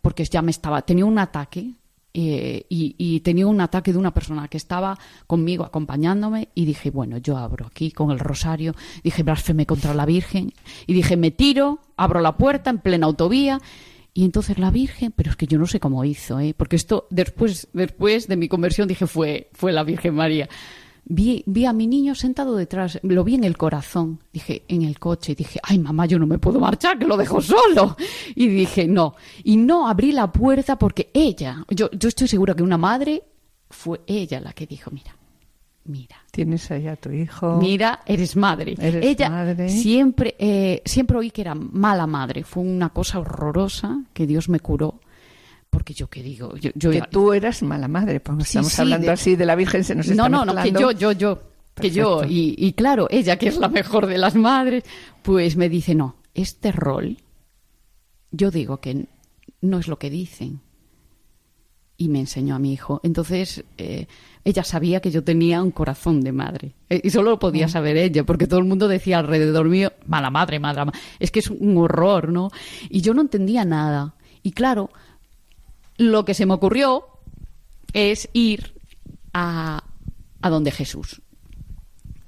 porque 0.00 0.24
ya 0.24 0.40
me 0.42 0.50
estaba, 0.50 0.82
tenía 0.82 1.04
un 1.04 1.18
ataque, 1.18 1.74
eh, 2.14 2.64
y, 2.68 3.20
tenía 3.20 3.46
un 3.46 3.60
ataque 3.60 3.92
de 3.92 3.98
una 3.98 4.12
persona 4.14 4.48
que 4.48 4.56
estaba 4.56 4.98
conmigo 5.26 5.64
acompañándome 5.64 6.48
y 6.54 6.64
dije, 6.64 6.90
bueno, 6.90 7.18
yo 7.18 7.36
abro 7.36 7.66
aquí 7.66 7.92
con 7.92 8.10
el 8.10 8.18
rosario, 8.18 8.74
dije, 9.04 9.22
blasfeme 9.22 9.66
contra 9.66 9.94
la 9.94 10.06
Virgen 10.06 10.52
y 10.86 10.94
dije, 10.94 11.16
me 11.16 11.30
tiro, 11.30 11.80
abro 11.96 12.20
la 12.20 12.36
puerta 12.36 12.70
en 12.70 12.78
plena 12.78 13.06
autovía 13.06 13.60
y 14.18 14.24
entonces 14.24 14.58
la 14.58 14.72
Virgen, 14.72 15.12
pero 15.14 15.30
es 15.30 15.36
que 15.36 15.46
yo 15.46 15.60
no 15.60 15.66
sé 15.68 15.78
cómo 15.78 16.04
hizo, 16.04 16.40
¿eh? 16.40 16.52
porque 16.52 16.74
esto 16.74 17.06
después, 17.08 17.68
después 17.72 18.26
de 18.26 18.36
mi 18.36 18.48
conversión 18.48 18.88
dije, 18.88 19.06
fue, 19.06 19.48
fue 19.52 19.70
la 19.70 19.84
Virgen 19.84 20.16
María. 20.16 20.48
Vi, 21.04 21.44
vi, 21.46 21.66
a 21.66 21.72
mi 21.72 21.86
niño 21.86 22.16
sentado 22.16 22.56
detrás, 22.56 22.98
lo 23.04 23.22
vi 23.22 23.36
en 23.36 23.44
el 23.44 23.56
corazón, 23.56 24.18
dije, 24.32 24.64
en 24.66 24.82
el 24.82 24.98
coche, 24.98 25.36
dije, 25.36 25.60
ay 25.62 25.78
mamá, 25.78 26.06
yo 26.06 26.18
no 26.18 26.26
me 26.26 26.40
puedo 26.40 26.58
marchar, 26.58 26.98
que 26.98 27.06
lo 27.06 27.16
dejo 27.16 27.40
solo. 27.40 27.96
Y 28.34 28.48
dije, 28.48 28.88
no. 28.88 29.14
Y 29.44 29.56
no 29.56 29.86
abrí 29.86 30.10
la 30.10 30.32
puerta 30.32 30.76
porque 30.76 31.12
ella, 31.14 31.64
yo, 31.70 31.88
yo 31.92 32.08
estoy 32.08 32.26
segura 32.26 32.54
que 32.54 32.64
una 32.64 32.76
madre 32.76 33.22
fue 33.70 34.00
ella 34.08 34.40
la 34.40 34.52
que 34.52 34.66
dijo, 34.66 34.90
mira, 34.90 35.16
mira. 35.88 36.16
Tienes 36.30 36.70
ahí 36.70 36.86
a 36.86 36.96
tu 36.96 37.10
hijo. 37.10 37.56
Mira, 37.56 38.00
eres 38.06 38.36
madre. 38.36 38.74
Eres 38.78 39.04
ella 39.04 39.28
madre. 39.30 39.68
siempre, 39.68 40.36
eh, 40.38 40.82
siempre 40.84 41.18
oí 41.18 41.30
que 41.30 41.40
era 41.40 41.54
mala 41.54 42.06
madre. 42.06 42.44
Fue 42.44 42.62
una 42.62 42.90
cosa 42.90 43.18
horrorosa 43.18 44.04
que 44.12 44.26
Dios 44.26 44.48
me 44.48 44.60
curó 44.60 45.00
porque 45.70 45.92
yo 45.92 46.08
qué 46.08 46.22
digo, 46.22 46.56
yo, 46.56 46.70
yo 46.74 46.90
que 46.90 47.02
tú 47.02 47.34
eras 47.34 47.62
mala 47.62 47.88
madre, 47.88 48.20
porque 48.20 48.44
estamos 48.44 48.78
hablando 48.78 49.12
así 49.12 49.36
de 49.36 49.44
la 49.44 49.54
Virgen, 49.54 49.84
se 49.84 49.94
nos 49.94 50.06
no, 50.06 50.12
está 50.12 50.28
No, 50.30 50.44
no, 50.46 50.54
no, 50.54 50.62
que 50.62 50.72
yo, 50.72 50.92
yo, 50.92 51.12
yo, 51.12 51.42
que 51.74 51.90
yo, 51.90 52.24
y, 52.24 52.54
y, 52.56 52.72
claro, 52.72 53.06
ella 53.10 53.36
que 53.36 53.48
es 53.48 53.58
la 53.58 53.68
mejor 53.68 54.06
de 54.06 54.16
las 54.16 54.34
madres, 54.34 54.84
pues 55.22 55.56
me 55.56 55.68
dice, 55.68 55.94
no, 55.94 56.16
este 56.32 56.72
rol, 56.72 57.18
yo 58.30 58.50
digo 58.50 58.80
que 58.80 59.06
no 59.60 59.78
es 59.78 59.88
lo 59.88 59.98
que 59.98 60.10
dicen. 60.10 60.60
Y 61.96 62.08
me 62.08 62.20
enseñó 62.20 62.54
a 62.54 62.58
mi 62.60 62.72
hijo. 62.72 63.00
Entonces, 63.02 63.64
eh, 63.76 64.06
ella 64.44 64.64
sabía 64.64 65.00
que 65.00 65.10
yo 65.10 65.24
tenía 65.24 65.62
un 65.62 65.70
corazón 65.70 66.20
de 66.20 66.32
madre. 66.32 66.74
Eh, 66.88 67.00
y 67.04 67.10
solo 67.10 67.30
lo 67.30 67.38
podía 67.38 67.68
saber 67.68 67.96
ella, 67.96 68.24
porque 68.24 68.46
todo 68.46 68.60
el 68.60 68.66
mundo 68.66 68.88
decía 68.88 69.18
alrededor 69.18 69.68
mío, 69.68 69.92
mala 70.06 70.30
madre, 70.30 70.58
mala 70.58 70.86
madre. 70.86 71.00
Es 71.18 71.30
que 71.30 71.40
es 71.40 71.50
un 71.50 71.76
horror, 71.76 72.30
¿no? 72.30 72.50
Y 72.88 73.00
yo 73.00 73.14
no 73.14 73.20
entendía 73.20 73.64
nada. 73.64 74.14
Y 74.42 74.52
claro, 74.52 74.90
lo 75.96 76.24
que 76.24 76.34
se 76.34 76.46
me 76.46 76.54
ocurrió 76.54 77.04
es 77.92 78.28
ir 78.32 78.74
a, 79.32 79.84
a 80.40 80.50
donde 80.50 80.70
Jesús. 80.70 81.22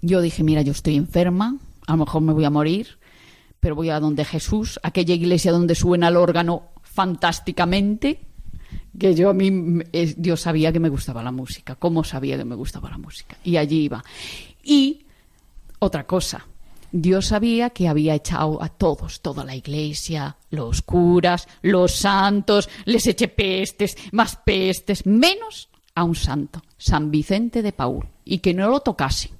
Yo 0.02 0.20
dije, 0.20 0.42
mira, 0.42 0.62
yo 0.62 0.72
estoy 0.72 0.96
enferma, 0.96 1.58
a 1.86 1.92
lo 1.92 1.98
mejor 1.98 2.22
me 2.22 2.32
voy 2.32 2.44
a 2.44 2.50
morir, 2.50 2.98
pero 3.60 3.74
voy 3.74 3.90
a 3.90 4.00
donde 4.00 4.24
Jesús, 4.24 4.80
aquella 4.82 5.14
iglesia 5.14 5.52
donde 5.52 5.74
suena 5.74 6.08
el 6.08 6.16
órgano 6.16 6.70
fantásticamente, 6.82 8.20
que 8.98 9.14
yo 9.14 9.30
a 9.30 9.34
mí, 9.34 9.82
Dios 10.16 10.40
sabía 10.40 10.72
que 10.72 10.80
me 10.80 10.88
gustaba 10.88 11.22
la 11.22 11.32
música, 11.32 11.74
cómo 11.74 12.04
sabía 12.04 12.36
que 12.36 12.44
me 12.44 12.54
gustaba 12.54 12.90
la 12.90 12.98
música, 12.98 13.36
y 13.44 13.56
allí 13.56 13.84
iba. 13.84 14.04
Y 14.62 15.04
otra 15.78 16.06
cosa, 16.06 16.46
Dios 16.92 17.26
sabía 17.26 17.70
que 17.70 17.88
había 17.88 18.14
echado 18.14 18.62
a 18.62 18.68
todos, 18.68 19.20
toda 19.20 19.44
la 19.44 19.54
iglesia, 19.54 20.36
los 20.50 20.82
curas, 20.82 21.46
los 21.62 21.92
santos, 21.92 22.68
les 22.84 23.06
eché 23.06 23.28
pestes, 23.28 23.96
más 24.12 24.36
pestes, 24.36 25.06
menos 25.06 25.68
a 25.94 26.04
un 26.04 26.14
santo, 26.14 26.62
San 26.76 27.10
Vicente 27.10 27.62
de 27.62 27.72
Paul, 27.72 28.06
y 28.24 28.38
que 28.38 28.54
no 28.54 28.68
lo 28.68 28.80
tocase. 28.80 29.30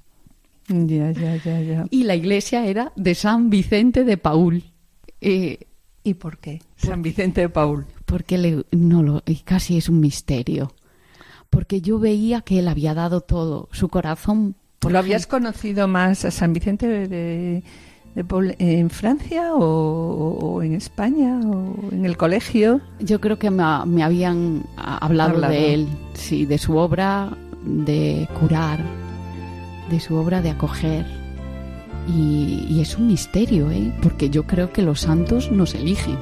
Ya, 0.67 1.11
ya, 1.11 1.35
ya, 1.37 1.61
ya. 1.61 1.85
Y 1.89 2.03
la 2.03 2.15
iglesia 2.15 2.65
era 2.65 2.93
de 2.95 3.15
San 3.15 3.49
Vicente 3.49 4.05
de 4.05 4.17
Paul. 4.17 4.63
Eh, 5.19 5.59
¿Y 6.03 6.15
por 6.15 6.37
qué? 6.37 6.61
San 6.75 7.01
Vicente 7.01 7.41
de 7.41 7.49
Paul. 7.49 7.85
Porque 8.05 8.37
le, 8.37 8.65
no 8.71 9.03
lo, 9.03 9.23
casi 9.43 9.77
es 9.77 9.89
un 9.89 9.99
misterio. 9.99 10.73
Porque 11.49 11.81
yo 11.81 11.99
veía 11.99 12.41
que 12.41 12.59
él 12.59 12.67
había 12.67 12.93
dado 12.93 13.21
todo, 13.21 13.69
su 13.71 13.89
corazón 13.89 14.55
¿Lo 14.89 14.97
habías 14.97 15.27
conocido 15.27 15.87
más 15.87 16.25
a 16.25 16.31
San 16.31 16.53
Vicente 16.53 16.87
de, 16.87 17.63
en 18.15 18.89
Francia 18.89 19.53
o, 19.53 20.61
en 20.63 20.73
España 20.73 21.39
o 21.39 21.91
en 21.91 22.05
el 22.05 22.17
colegio? 22.17 22.81
Yo 22.99 23.21
creo 23.21 23.37
que 23.37 23.51
me, 23.51 24.03
habían 24.03 24.63
hablado, 24.75 25.39
de 25.39 25.75
él, 25.75 25.87
sí, 26.13 26.45
de 26.45 26.57
su 26.57 26.77
obra 26.77 27.29
de 27.63 28.27
curar, 28.39 28.79
de 29.91 29.99
su 29.99 30.15
obra 30.15 30.41
de 30.41 30.49
acoger. 30.49 31.20
Y, 32.07 32.65
y 32.69 32.81
es 32.81 32.97
un 32.97 33.07
misterio, 33.07 33.71
¿eh? 33.71 33.93
porque 34.01 34.29
yo 34.29 34.43
creo 34.43 34.71
que 34.71 34.81
los 34.81 35.01
santos 35.01 35.51
nos 35.51 35.75
eligen. 35.75 36.17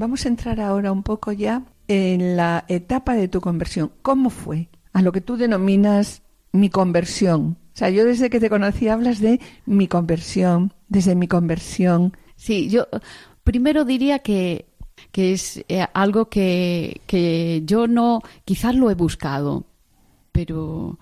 Vamos 0.00 0.24
a 0.24 0.28
entrar 0.30 0.62
ahora 0.62 0.92
un 0.92 1.02
poco 1.02 1.30
ya 1.30 1.62
en 1.86 2.34
la 2.34 2.64
etapa 2.68 3.12
de 3.12 3.28
tu 3.28 3.42
conversión. 3.42 3.92
¿Cómo 4.00 4.30
fue? 4.30 4.70
A 4.94 5.02
lo 5.02 5.12
que 5.12 5.20
tú 5.20 5.36
denominas 5.36 6.22
mi 6.52 6.70
conversión. 6.70 7.58
O 7.74 7.76
sea, 7.76 7.90
yo 7.90 8.06
desde 8.06 8.30
que 8.30 8.40
te 8.40 8.48
conocí 8.48 8.88
hablas 8.88 9.20
de 9.20 9.40
mi 9.66 9.88
conversión, 9.88 10.72
desde 10.88 11.14
mi 11.14 11.28
conversión. 11.28 12.16
Sí, 12.36 12.70
yo 12.70 12.86
primero 13.44 13.84
diría 13.84 14.20
que, 14.20 14.64
que 15.12 15.32
es 15.34 15.62
eh, 15.68 15.86
algo 15.92 16.30
que, 16.30 17.02
que, 17.06 17.60
yo 17.66 17.86
no, 17.86 18.22
quizás 18.46 18.74
lo 18.74 18.90
he 18.90 18.94
buscado, 18.94 19.66
pero 20.32 20.98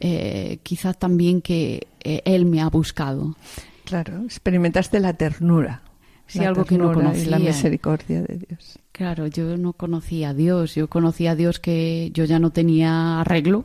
eh, 0.00 0.58
quizás 0.64 0.98
también 0.98 1.40
que 1.40 1.86
eh, 2.02 2.20
él 2.24 2.46
me 2.46 2.62
ha 2.62 2.68
buscado. 2.68 3.36
Claro, 3.84 4.24
experimentaste 4.24 4.98
la 4.98 5.12
ternura 5.12 5.82
sí, 6.26 6.40
algo 6.40 6.64
que 6.64 6.78
no 6.78 6.92
conocía. 6.92 7.30
la 7.30 7.38
misericordia 7.38 8.22
de 8.22 8.38
Dios. 8.38 8.78
Claro, 8.92 9.26
yo 9.26 9.56
no 9.56 9.72
conocía 9.72 10.30
a 10.30 10.34
Dios. 10.34 10.74
Yo 10.74 10.88
conocía 10.88 11.32
a 11.32 11.36
Dios 11.36 11.58
que 11.58 12.10
yo 12.12 12.24
ya 12.24 12.38
no 12.38 12.50
tenía 12.50 13.20
arreglo. 13.20 13.64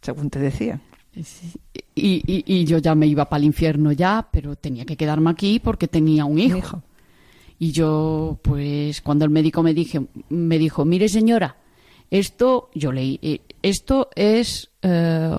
Según 0.00 0.30
te 0.30 0.38
decía. 0.38 0.80
Y, 1.94 2.44
y, 2.46 2.64
yo 2.66 2.78
ya 2.78 2.94
me 2.94 3.06
iba 3.06 3.28
para 3.28 3.38
el 3.38 3.44
infierno 3.44 3.90
ya, 3.92 4.28
pero 4.30 4.54
tenía 4.54 4.84
que 4.84 4.96
quedarme 4.96 5.30
aquí 5.30 5.60
porque 5.60 5.88
tenía 5.88 6.26
un 6.26 6.38
hijo. 6.38 6.82
Y 7.58 7.72
yo, 7.72 8.38
pues, 8.42 9.00
cuando 9.00 9.24
el 9.24 9.30
médico 9.30 9.62
me, 9.62 9.72
dije, 9.72 10.06
me 10.28 10.58
dijo, 10.58 10.84
mire 10.84 11.08
señora, 11.08 11.56
esto, 12.10 12.70
yo 12.74 12.92
leí, 12.92 13.18
eh, 13.22 13.40
esto 13.62 14.10
es, 14.14 14.70
eh, 14.82 15.38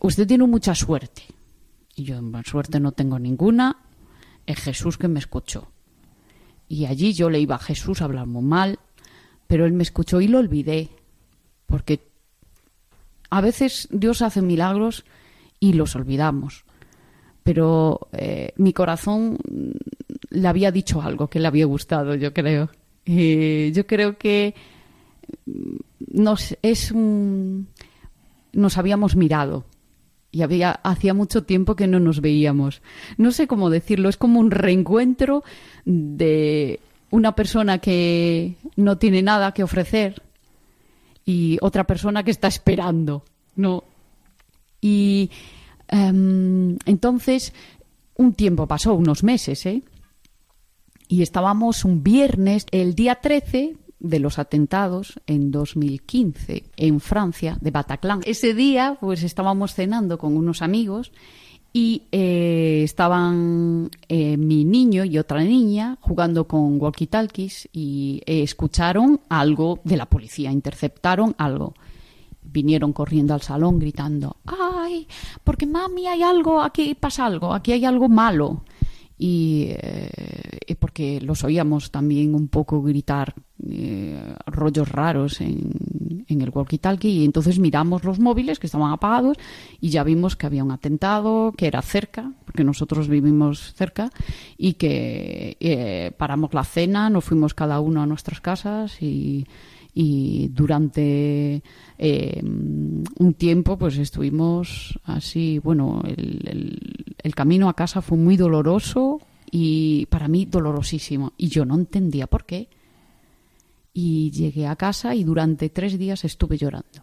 usted 0.00 0.26
tiene 0.26 0.46
mucha 0.46 0.74
suerte. 0.74 1.22
Y 1.96 2.04
yo, 2.04 2.20
suerte 2.44 2.78
no 2.78 2.92
tengo 2.92 3.18
ninguna, 3.18 3.76
es 4.48 4.58
Jesús 4.58 4.96
que 4.96 5.08
me 5.08 5.20
escuchó. 5.20 5.68
Y 6.68 6.86
allí 6.86 7.12
yo 7.12 7.28
le 7.28 7.38
iba 7.38 7.56
a 7.56 7.60
Jesús 7.60 8.00
a 8.00 8.06
hablar 8.06 8.26
muy 8.26 8.42
mal, 8.42 8.78
pero 9.46 9.66
él 9.66 9.72
me 9.74 9.82
escuchó 9.82 10.20
y 10.22 10.28
lo 10.28 10.38
olvidé, 10.38 10.88
porque 11.66 12.00
a 13.30 13.42
veces 13.42 13.88
Dios 13.90 14.22
hace 14.22 14.40
milagros 14.40 15.04
y 15.60 15.74
los 15.74 15.94
olvidamos. 15.96 16.64
Pero 17.44 18.08
eh, 18.12 18.52
mi 18.56 18.72
corazón 18.72 19.38
le 20.30 20.48
había 20.48 20.72
dicho 20.72 21.02
algo 21.02 21.28
que 21.28 21.40
le 21.40 21.48
había 21.48 21.66
gustado, 21.66 22.14
yo 22.14 22.32
creo. 22.32 22.70
Yo 23.06 23.86
creo 23.86 24.18
que 24.18 24.54
nos 25.98 26.56
es 26.60 26.92
nos 26.92 28.78
habíamos 28.78 29.16
mirado 29.16 29.64
y 30.30 30.42
había 30.42 30.72
hacía 30.72 31.14
mucho 31.14 31.44
tiempo 31.44 31.76
que 31.76 31.86
no 31.86 32.00
nos 32.00 32.20
veíamos. 32.20 32.82
No 33.16 33.32
sé 33.32 33.46
cómo 33.46 33.70
decirlo, 33.70 34.08
es 34.08 34.16
como 34.16 34.40
un 34.40 34.50
reencuentro 34.50 35.42
de 35.84 36.80
una 37.10 37.34
persona 37.34 37.78
que 37.78 38.56
no 38.76 38.98
tiene 38.98 39.22
nada 39.22 39.52
que 39.52 39.62
ofrecer 39.62 40.22
y 41.24 41.58
otra 41.60 41.84
persona 41.84 42.22
que 42.22 42.30
está 42.30 42.48
esperando, 42.48 43.24
¿no? 43.56 43.84
Y 44.80 45.30
em, 45.88 46.76
entonces 46.84 47.52
un 48.16 48.34
tiempo 48.34 48.66
pasó, 48.66 48.94
unos 48.94 49.22
meses, 49.22 49.64
¿eh? 49.66 49.82
Y 51.08 51.22
estábamos 51.22 51.84
un 51.86 52.02
viernes, 52.02 52.66
el 52.70 52.94
día 52.94 53.16
13 53.16 53.76
de 54.00 54.18
los 54.18 54.38
atentados 54.38 55.20
en 55.26 55.50
2015 55.50 56.64
en 56.76 57.00
Francia, 57.00 57.58
de 57.60 57.70
Bataclan. 57.70 58.20
Ese 58.24 58.54
día, 58.54 58.96
pues 59.00 59.22
estábamos 59.22 59.74
cenando 59.74 60.18
con 60.18 60.36
unos 60.36 60.62
amigos 60.62 61.12
y 61.72 62.02
eh, 62.12 62.82
estaban 62.84 63.90
eh, 64.08 64.36
mi 64.36 64.64
niño 64.64 65.04
y 65.04 65.18
otra 65.18 65.42
niña 65.42 65.98
jugando 66.00 66.46
con 66.46 66.80
walkie-talkies 66.80 67.68
y 67.72 68.22
eh, 68.26 68.42
escucharon 68.42 69.20
algo 69.28 69.80
de 69.84 69.96
la 69.96 70.06
policía, 70.06 70.50
interceptaron 70.50 71.34
algo. 71.38 71.74
Vinieron 72.50 72.94
corriendo 72.94 73.34
al 73.34 73.42
salón 73.42 73.78
gritando, 73.78 74.38
¡ay! 74.46 75.06
Porque 75.44 75.66
mami, 75.66 76.06
hay 76.06 76.22
algo, 76.22 76.62
aquí 76.62 76.94
pasa 76.94 77.26
algo, 77.26 77.52
aquí 77.52 77.72
hay 77.72 77.84
algo 77.84 78.08
malo 78.08 78.62
y, 79.18 79.66
eh, 79.70 80.76
porque 80.78 81.20
los 81.20 81.44
oíamos 81.44 81.90
también 81.90 82.34
un 82.34 82.48
poco 82.48 82.82
gritar 82.82 83.34
eh, 83.68 84.34
rollos 84.46 84.88
raros 84.88 85.40
en, 85.40 86.24
en 86.28 86.40
el 86.40 86.52
walkie-talkie 86.52 87.08
y 87.08 87.24
entonces 87.24 87.58
miramos 87.58 88.04
los 88.04 88.20
móviles 88.20 88.58
que 88.58 88.66
estaban 88.66 88.92
apagados 88.92 89.36
y 89.80 89.90
ya 89.90 90.04
vimos 90.04 90.36
que 90.36 90.46
había 90.46 90.62
un 90.62 90.70
atentado 90.70 91.52
que 91.56 91.66
era 91.66 91.82
cerca, 91.82 92.32
porque 92.44 92.62
nosotros 92.64 93.08
vivimos 93.08 93.74
cerca 93.74 94.10
y 94.56 94.74
que 94.74 95.56
eh, 95.58 96.12
paramos 96.16 96.54
la 96.54 96.64
cena, 96.64 97.10
nos 97.10 97.24
fuimos 97.24 97.54
cada 97.54 97.80
uno 97.80 98.02
a 98.02 98.06
nuestras 98.06 98.40
casas 98.40 99.02
y 99.02 99.46
y 100.00 100.48
durante 100.52 101.60
eh, 101.98 102.40
un 102.40 103.34
tiempo 103.36 103.76
pues 103.76 103.98
estuvimos 103.98 104.96
así, 105.02 105.58
bueno, 105.58 106.02
el, 106.06 106.40
el, 106.46 107.07
camino 107.34 107.68
a 107.68 107.74
casa 107.74 108.02
fue 108.02 108.18
muy 108.18 108.36
doloroso 108.36 109.20
y 109.50 110.06
para 110.06 110.28
mí 110.28 110.44
dolorosísimo 110.46 111.32
y 111.36 111.48
yo 111.48 111.64
no 111.64 111.74
entendía 111.74 112.26
por 112.26 112.44
qué. 112.44 112.68
Y 113.92 114.30
llegué 114.30 114.66
a 114.66 114.76
casa 114.76 115.14
y 115.14 115.24
durante 115.24 115.70
tres 115.70 115.98
días 115.98 116.24
estuve 116.24 116.56
llorando. 116.56 117.02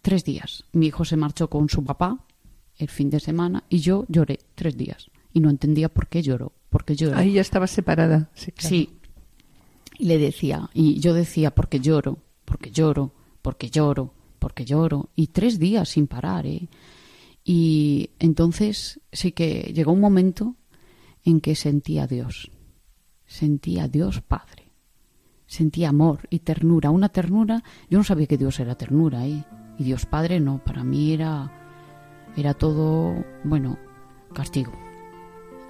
Tres 0.00 0.24
días. 0.24 0.64
Mi 0.72 0.86
hijo 0.86 1.04
se 1.04 1.16
marchó 1.16 1.50
con 1.50 1.68
su 1.68 1.84
papá 1.84 2.24
el 2.78 2.88
fin 2.88 3.10
de 3.10 3.20
semana 3.20 3.64
y 3.68 3.78
yo 3.78 4.06
lloré 4.08 4.38
tres 4.54 4.76
días. 4.76 5.10
Y 5.32 5.40
no 5.40 5.50
entendía 5.50 5.88
por 5.88 6.08
qué 6.08 6.22
lloró. 6.22 6.52
Porque 6.70 6.96
lloró. 6.96 7.16
Ahí 7.16 7.32
ya 7.32 7.40
estaba 7.42 7.66
separada. 7.66 8.30
Sí, 8.34 8.52
claro. 8.52 8.68
sí, 8.68 8.90
y 9.98 10.04
le 10.06 10.18
decía, 10.18 10.68
y 10.74 11.00
yo 11.00 11.14
decía, 11.14 11.54
porque 11.54 11.80
lloro, 11.80 12.18
porque 12.44 12.70
lloro, 12.70 13.12
porque 13.42 13.70
lloro, 13.70 14.12
porque 14.38 14.64
lloro, 14.64 15.08
y 15.16 15.28
tres 15.28 15.58
días 15.58 15.88
sin 15.88 16.06
parar, 16.06 16.46
¿eh? 16.46 16.68
Y 17.48 18.10
entonces 18.18 19.00
sí 19.12 19.30
que 19.30 19.72
llegó 19.72 19.92
un 19.92 20.00
momento 20.00 20.56
en 21.24 21.40
que 21.40 21.54
sentía 21.54 22.02
a 22.02 22.06
Dios, 22.08 22.50
sentía 23.24 23.84
a 23.84 23.88
Dios 23.88 24.20
Padre, 24.20 24.72
sentía 25.46 25.90
amor 25.90 26.26
y 26.28 26.40
ternura, 26.40 26.90
una 26.90 27.08
ternura, 27.08 27.62
yo 27.88 27.98
no 27.98 28.04
sabía 28.04 28.26
que 28.26 28.36
Dios 28.36 28.58
era 28.58 28.74
ternura, 28.74 29.28
¿eh? 29.28 29.44
Y 29.78 29.84
Dios 29.84 30.06
Padre 30.06 30.40
no, 30.40 30.58
para 30.64 30.82
mí 30.82 31.12
era, 31.12 31.52
era 32.36 32.52
todo, 32.52 33.14
bueno, 33.44 33.78
castigo. 34.34 34.72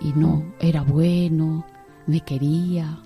Y 0.01 0.15
no, 0.15 0.55
era 0.59 0.81
bueno, 0.81 1.67
me 2.07 2.23
quería, 2.23 3.03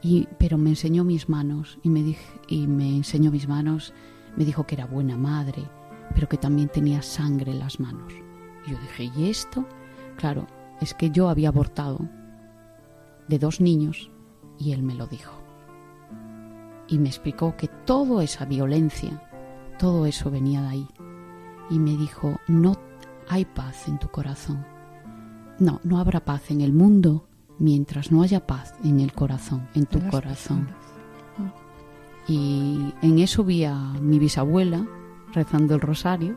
y, 0.00 0.28
pero 0.38 0.58
me 0.58 0.70
enseñó 0.70 1.02
mis 1.02 1.28
manos 1.28 1.80
y 1.82 1.88
me, 1.88 2.04
dije, 2.04 2.24
y 2.46 2.68
me 2.68 2.98
enseñó 2.98 3.32
mis 3.32 3.48
manos, 3.48 3.92
me 4.36 4.44
dijo 4.44 4.64
que 4.64 4.76
era 4.76 4.86
buena 4.86 5.16
madre, 5.16 5.64
pero 6.14 6.28
que 6.28 6.36
también 6.36 6.68
tenía 6.68 7.02
sangre 7.02 7.52
en 7.52 7.58
las 7.58 7.80
manos. 7.80 8.12
Y 8.66 8.70
yo 8.70 8.78
dije, 8.78 9.10
¿y 9.16 9.30
esto? 9.30 9.66
Claro, 10.16 10.46
es 10.80 10.94
que 10.94 11.10
yo 11.10 11.28
había 11.28 11.48
abortado 11.48 12.00
de 13.28 13.38
dos 13.38 13.60
niños 13.60 14.10
y 14.58 14.72
él 14.72 14.82
me 14.82 14.94
lo 14.94 15.06
dijo. 15.06 15.32
Y 16.88 16.98
me 16.98 17.08
explicó 17.08 17.56
que 17.56 17.68
toda 17.68 18.22
esa 18.22 18.44
violencia, 18.44 19.22
todo 19.78 20.06
eso 20.06 20.30
venía 20.30 20.62
de 20.62 20.68
ahí. 20.68 20.88
Y 21.68 21.78
me 21.78 21.96
dijo, 21.96 22.38
no 22.46 22.76
hay 23.28 23.44
paz 23.44 23.88
en 23.88 23.98
tu 23.98 24.08
corazón. 24.08 24.64
No, 25.58 25.80
no 25.82 25.98
habrá 25.98 26.24
paz 26.24 26.50
en 26.50 26.60
el 26.60 26.72
mundo 26.72 27.26
mientras 27.58 28.12
no 28.12 28.22
haya 28.22 28.46
paz 28.46 28.74
en 28.84 29.00
el 29.00 29.12
corazón, 29.12 29.68
en 29.74 29.86
tu 29.86 30.00
corazón. 30.08 30.68
Y 32.28 32.92
en 33.02 33.18
eso 33.18 33.44
vi 33.44 33.64
a 33.64 33.76
mi 34.00 34.18
bisabuela 34.18 34.86
rezando 35.36 35.74
el 35.74 35.80
rosario, 35.80 36.34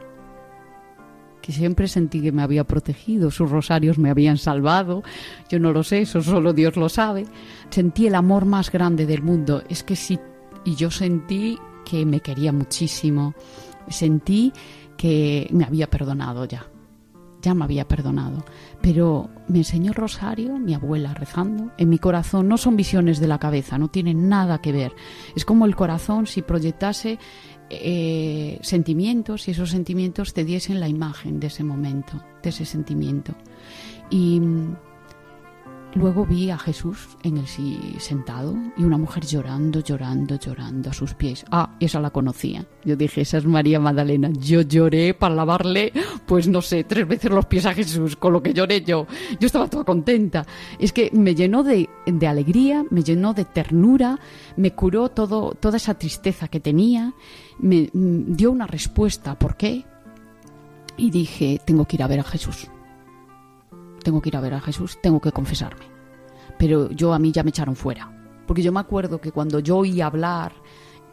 que 1.41 1.51
siempre 1.51 1.87
sentí 1.87 2.21
que 2.21 2.31
me 2.31 2.43
había 2.43 2.65
protegido, 2.65 3.31
sus 3.31 3.49
rosarios 3.49 3.97
me 3.97 4.09
habían 4.09 4.37
salvado, 4.37 5.03
yo 5.49 5.59
no 5.59 5.71
lo 5.71 5.83
sé, 5.83 6.01
eso 6.01 6.21
solo 6.21 6.53
Dios 6.53 6.75
lo 6.75 6.89
sabe. 6.89 7.25
Sentí 7.69 8.07
el 8.07 8.15
amor 8.15 8.45
más 8.45 8.71
grande 8.71 9.05
del 9.05 9.23
mundo, 9.23 9.63
es 9.69 9.83
que 9.83 9.95
sí, 9.95 10.19
y 10.65 10.75
yo 10.75 10.91
sentí 10.91 11.57
que 11.85 12.05
me 12.05 12.19
quería 12.19 12.51
muchísimo, 12.51 13.33
sentí 13.87 14.53
que 14.97 15.47
me 15.51 15.63
había 15.63 15.89
perdonado 15.89 16.43
ya, 16.43 16.67
ya 17.41 17.53
me 17.53 17.63
había 17.63 17.87
perdonado. 17.87 18.43
Pero 18.81 19.29
me 19.47 19.59
enseñó 19.59 19.93
Rosario, 19.93 20.57
mi 20.59 20.73
abuela 20.73 21.13
rezando, 21.13 21.71
en 21.77 21.89
mi 21.89 21.97
corazón. 21.97 22.47
No 22.47 22.57
son 22.57 22.75
visiones 22.75 23.19
de 23.19 23.27
la 23.27 23.39
cabeza, 23.39 23.77
no 23.77 23.87
tienen 23.87 24.27
nada 24.27 24.59
que 24.59 24.73
ver. 24.73 24.93
Es 25.35 25.45
como 25.45 25.65
el 25.65 25.75
corazón 25.75 26.27
si 26.27 26.41
proyectase 26.41 27.17
eh, 27.69 28.59
sentimientos 28.61 29.47
y 29.47 29.51
esos 29.51 29.69
sentimientos 29.69 30.33
te 30.33 30.43
diesen 30.43 30.79
la 30.79 30.87
imagen 30.87 31.39
de 31.39 31.47
ese 31.47 31.63
momento, 31.63 32.23
de 32.41 32.49
ese 32.49 32.65
sentimiento. 32.65 33.33
Y 34.09 34.41
Luego 35.95 36.23
vi 36.23 36.51
a 36.51 36.57
Jesús 36.57 37.17
en 37.23 37.37
el 37.37 37.47
sí 37.47 37.95
sentado 37.97 38.55
y 38.77 38.83
una 38.83 38.99
mujer 38.99 39.25
llorando, 39.25 39.79
llorando, 39.79 40.35
llorando 40.35 40.91
a 40.91 40.93
sus 40.93 41.15
pies. 41.15 41.45
Ah, 41.49 41.75
esa 41.79 41.99
la 41.99 42.11
conocía. 42.11 42.63
Yo 42.85 42.95
dije, 42.95 43.21
esa 43.21 43.39
es 43.39 43.45
María 43.45 43.79
Magdalena. 43.79 44.29
Yo 44.31 44.61
lloré 44.61 45.15
para 45.15 45.33
lavarle, 45.33 45.91
pues 46.27 46.47
no 46.47 46.61
sé, 46.61 46.83
tres 46.83 47.07
veces 47.07 47.31
los 47.31 47.47
pies 47.47 47.65
a 47.65 47.73
Jesús, 47.73 48.15
con 48.15 48.33
lo 48.33 48.43
que 48.43 48.53
lloré 48.53 48.83
yo. 48.83 49.07
Yo 49.39 49.47
estaba 49.47 49.67
toda 49.67 49.83
contenta. 49.83 50.45
Es 50.77 50.93
que 50.93 51.09
me 51.11 51.33
llenó 51.33 51.63
de, 51.63 51.89
de 52.05 52.27
alegría, 52.27 52.85
me 52.91 53.01
llenó 53.01 53.33
de 53.33 53.45
ternura, 53.45 54.19
me 54.57 54.73
curó 54.73 55.09
todo, 55.09 55.55
toda 55.59 55.77
esa 55.77 55.95
tristeza 55.95 56.49
que 56.49 56.59
tenía, 56.59 57.13
me 57.57 57.89
mm, 57.91 58.35
dio 58.35 58.51
una 58.51 58.67
respuesta. 58.67 59.39
¿Por 59.39 59.57
qué? 59.57 59.85
Y 60.97 61.09
dije, 61.09 61.59
tengo 61.65 61.85
que 61.85 61.95
ir 61.95 62.03
a 62.03 62.07
ver 62.07 62.19
a 62.19 62.23
Jesús 62.23 62.69
tengo 63.99 64.21
que 64.21 64.29
ir 64.29 64.37
a 64.37 64.41
ver 64.41 64.53
a 64.53 64.61
Jesús, 64.61 64.97
tengo 65.01 65.19
que 65.19 65.31
confesarme. 65.31 65.85
Pero 66.57 66.89
yo 66.91 67.13
a 67.13 67.19
mí 67.19 67.31
ya 67.31 67.43
me 67.43 67.49
echaron 67.49 67.75
fuera. 67.75 68.11
Porque 68.45 68.61
yo 68.63 68.71
me 68.71 68.79
acuerdo 68.79 69.21
que 69.21 69.31
cuando 69.31 69.59
yo 69.59 69.77
oí 69.77 70.01
hablar 70.01 70.53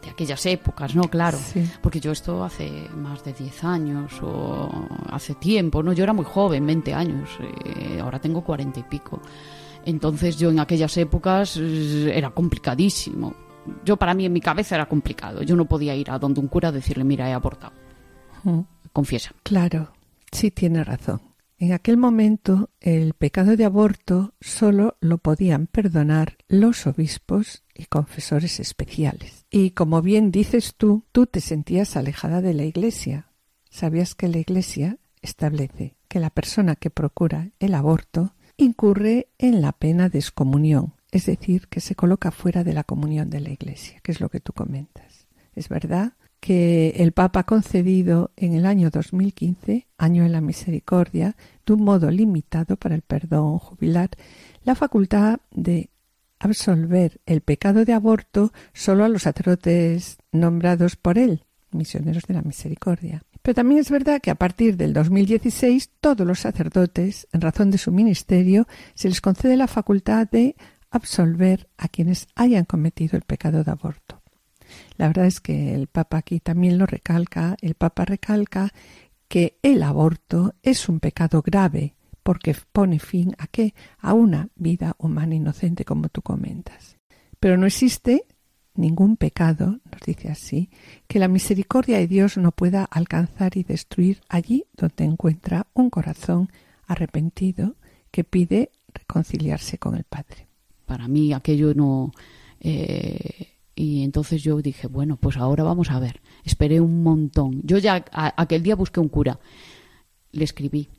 de 0.01 0.09
aquellas 0.09 0.45
épocas, 0.45 0.95
¿no? 0.95 1.03
Claro. 1.03 1.37
Porque 1.81 1.99
yo 1.99 2.11
esto 2.11 2.43
hace 2.43 2.87
más 2.95 3.23
de 3.23 3.33
10 3.33 3.63
años 3.63 4.13
o 4.21 4.69
hace 5.09 5.35
tiempo, 5.35 5.83
¿no? 5.83 5.93
Yo 5.93 6.03
era 6.03 6.13
muy 6.13 6.25
joven, 6.25 6.65
20 6.65 6.93
años. 6.93 7.29
Eh, 7.65 7.99
ahora 8.01 8.19
tengo 8.19 8.43
40 8.43 8.79
y 8.79 8.83
pico. 8.83 9.21
Entonces 9.85 10.37
yo 10.37 10.49
en 10.49 10.59
aquellas 10.59 10.97
épocas 10.97 11.57
eh, 11.57 12.11
era 12.13 12.31
complicadísimo. 12.31 13.33
Yo 13.85 13.97
para 13.97 14.13
mí 14.13 14.25
en 14.25 14.33
mi 14.33 14.41
cabeza 14.41 14.75
era 14.75 14.87
complicado. 14.87 15.43
Yo 15.43 15.55
no 15.55 15.65
podía 15.65 15.95
ir 15.95 16.09
a 16.11 16.19
donde 16.19 16.39
un 16.39 16.47
cura 16.47 16.69
a 16.69 16.71
decirle, 16.71 17.03
mira, 17.03 17.29
he 17.29 17.33
abortado. 17.33 17.73
Confiesa. 18.93 19.31
Claro, 19.43 19.91
sí 20.31 20.51
tiene 20.51 20.83
razón. 20.83 21.21
En 21.57 21.73
aquel 21.73 21.97
momento 21.97 22.69
el 22.79 23.13
pecado 23.13 23.57
de 23.57 23.65
aborto 23.65 24.35
solo 24.39 24.97
lo 24.99 25.17
podían 25.17 25.67
perdonar 25.67 26.37
los 26.47 26.85
obispos 26.85 27.63
y 27.73 27.85
confesores 27.85 28.59
especiales. 28.59 29.45
Y 29.49 29.71
como 29.71 30.01
bien 30.01 30.31
dices 30.31 30.75
tú, 30.77 31.03
tú 31.11 31.25
te 31.25 31.41
sentías 31.41 31.97
alejada 31.97 32.41
de 32.41 32.53
la 32.53 32.63
Iglesia. 32.63 33.31
Sabías 33.69 34.13
que 34.13 34.27
la 34.27 34.37
Iglesia 34.37 34.97
establece 35.21 35.95
que 36.07 36.19
la 36.19 36.29
persona 36.29 36.75
que 36.75 36.89
procura 36.89 37.49
el 37.59 37.73
aborto 37.73 38.35
incurre 38.55 39.29
en 39.37 39.61
la 39.61 39.71
pena 39.71 40.09
de 40.09 40.19
excomunión 40.19 40.93
es 41.11 41.25
decir, 41.25 41.67
que 41.67 41.79
se 41.79 41.95
coloca 41.95 42.31
fuera 42.31 42.63
de 42.63 42.73
la 42.73 42.83
comunión 42.83 43.29
de 43.29 43.39
la 43.39 43.49
Iglesia, 43.49 43.99
que 44.03 44.11
es 44.11 44.19
lo 44.19 44.29
que 44.29 44.39
tú 44.39 44.53
comentas. 44.53 45.27
Es 45.55 45.69
verdad 45.69 46.13
que 46.39 46.89
el 46.97 47.11
Papa 47.11 47.41
ha 47.41 47.45
concedido 47.45 48.31
en 48.35 48.53
el 48.53 48.65
año 48.65 48.89
2015, 48.89 49.87
año 49.97 50.23
de 50.23 50.29
la 50.29 50.41
misericordia, 50.41 51.35
de 51.65 51.73
un 51.73 51.83
modo 51.83 52.09
limitado 52.11 52.77
para 52.77 52.95
el 52.95 53.01
perdón 53.01 53.59
jubilar, 53.59 54.09
la 54.63 54.75
facultad 54.75 55.39
de 55.51 55.89
absolver 56.39 57.19
el 57.25 57.41
pecado 57.41 57.85
de 57.85 57.93
aborto 57.93 58.53
solo 58.73 59.03
a 59.03 59.09
los 59.09 59.23
sacerdotes 59.23 60.17
nombrados 60.31 60.95
por 60.95 61.17
él, 61.17 61.43
misioneros 61.71 62.23
de 62.23 62.33
la 62.33 62.41
misericordia. 62.41 63.23
Pero 63.41 63.55
también 63.55 63.81
es 63.81 63.89
verdad 63.89 64.21
que 64.21 64.31
a 64.31 64.35
partir 64.35 64.77
del 64.77 64.93
2016 64.93 65.91
todos 66.01 66.25
los 66.27 66.39
sacerdotes, 66.39 67.27
en 67.31 67.41
razón 67.41 67.71
de 67.71 67.77
su 67.77 67.91
ministerio, 67.91 68.67
se 68.93 69.09
les 69.09 69.21
concede 69.21 69.57
la 69.57 69.67
facultad 69.67 70.27
de 70.29 70.55
absolver 70.91 71.69
a 71.77 71.87
quienes 71.87 72.27
hayan 72.35 72.65
cometido 72.65 73.17
el 73.17 73.23
pecado 73.23 73.63
de 73.63 73.71
aborto. 73.71 74.06
La 74.97 75.07
verdad 75.07 75.25
es 75.25 75.39
que 75.39 75.73
el 75.73 75.87
Papa 75.87 76.17
aquí 76.17 76.39
también 76.39 76.77
lo 76.77 76.85
recalca, 76.85 77.55
el 77.61 77.75
Papa 77.75 78.05
recalca 78.05 78.73
que 79.27 79.57
el 79.61 79.83
aborto 79.83 80.55
es 80.63 80.89
un 80.89 80.99
pecado 80.99 81.41
grave 81.41 81.95
porque 82.23 82.55
pone 82.73 82.99
fin 82.99 83.35
a 83.37 83.47
qué? 83.47 83.73
A 83.99 84.13
una 84.13 84.49
vida 84.55 84.95
humana 84.97 85.35
inocente 85.35 85.85
como 85.85 86.09
tú 86.09 86.21
comentas. 86.21 86.97
Pero 87.39 87.57
no 87.57 87.65
existe 87.65 88.25
ningún 88.75 89.17
pecado, 89.17 89.79
nos 89.91 90.01
dice 90.05 90.29
así, 90.29 90.69
que 91.07 91.19
la 91.19 91.27
misericordia 91.27 91.97
de 91.97 92.07
Dios 92.07 92.37
no 92.37 92.51
pueda 92.51 92.83
alcanzar 92.83 93.57
y 93.57 93.63
destruir 93.63 94.21
allí 94.29 94.65
donde 94.73 95.05
encuentra 95.05 95.67
un 95.73 95.89
corazón 95.89 96.49
arrepentido 96.85 97.75
que 98.11 98.23
pide 98.23 98.71
reconciliarse 98.93 99.77
con 99.77 99.95
el 99.95 100.03
Padre. 100.03 100.47
Para 100.85 101.07
mí 101.07 101.33
aquello 101.33 101.73
no... 101.73 102.11
Eh, 102.59 103.56
y 103.77 104.03
entonces 104.03 104.41
yo 104.41 104.57
dije, 104.57 104.87
bueno, 104.87 105.17
pues 105.17 105.37
ahora 105.37 105.63
vamos 105.63 105.91
a 105.91 105.99
ver. 105.99 106.19
Esperé 106.43 106.81
un 106.81 107.03
montón. 107.03 107.61
Yo 107.63 107.77
ya 107.77 108.03
aquel 108.11 108.63
día 108.63 108.75
busqué 108.75 108.99
un 108.99 109.07
cura. 109.07 109.39
Le 110.31 110.43
escribí. 110.43 110.89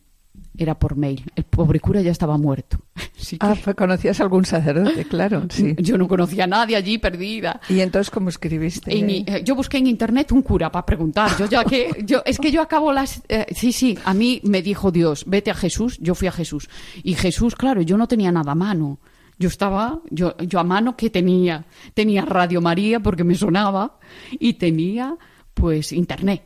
Era 0.56 0.78
por 0.78 0.94
mail. 0.94 1.24
El 1.34 1.42
pobre 1.42 1.80
cura 1.80 2.02
ya 2.02 2.12
estaba 2.12 2.38
muerto. 2.38 2.78
Ah, 3.40 3.56
conocías 3.76 4.20
algún 4.20 4.44
sacerdote, 4.44 5.04
claro. 5.04 5.46
Sí. 5.50 5.74
Yo 5.78 5.98
no 5.98 6.06
conocía 6.06 6.44
a 6.44 6.46
nadie 6.46 6.76
allí, 6.76 6.98
perdida. 6.98 7.60
¿Y 7.68 7.80
entonces 7.80 8.10
cómo 8.10 8.28
escribiste? 8.28 8.96
Eh, 8.96 9.42
yo 9.44 9.56
busqué 9.56 9.78
en 9.78 9.88
internet 9.88 10.30
un 10.30 10.42
cura 10.42 10.70
para 10.70 10.86
preguntar. 10.86 11.36
Yo 11.36 11.46
ya 11.46 11.64
que 11.64 12.04
yo 12.04 12.22
es 12.24 12.38
que 12.38 12.52
yo 12.52 12.62
acabo 12.62 12.92
las 12.92 13.20
eh, 13.28 13.46
sí 13.50 13.72
sí. 13.72 13.98
A 14.04 14.14
mí 14.14 14.40
me 14.44 14.62
dijo 14.62 14.92
Dios, 14.92 15.24
vete 15.26 15.50
a 15.50 15.54
Jesús. 15.54 15.98
Yo 16.00 16.14
fui 16.14 16.28
a 16.28 16.32
Jesús 16.32 16.70
y 17.02 17.14
Jesús, 17.14 17.56
claro, 17.56 17.82
yo 17.82 17.96
no 17.96 18.06
tenía 18.06 18.30
nada 18.30 18.52
a 18.52 18.54
mano. 18.54 19.00
Yo 19.38 19.48
estaba, 19.48 20.00
yo, 20.10 20.36
yo 20.38 20.58
a 20.58 20.64
mano 20.64 20.96
que 20.96 21.10
tenía, 21.10 21.64
tenía 21.94 22.24
Radio 22.24 22.60
María 22.60 23.00
porque 23.00 23.24
me 23.24 23.34
sonaba 23.34 23.98
y 24.32 24.54
tenía 24.54 25.16
pues 25.54 25.92
internet. 25.92 26.42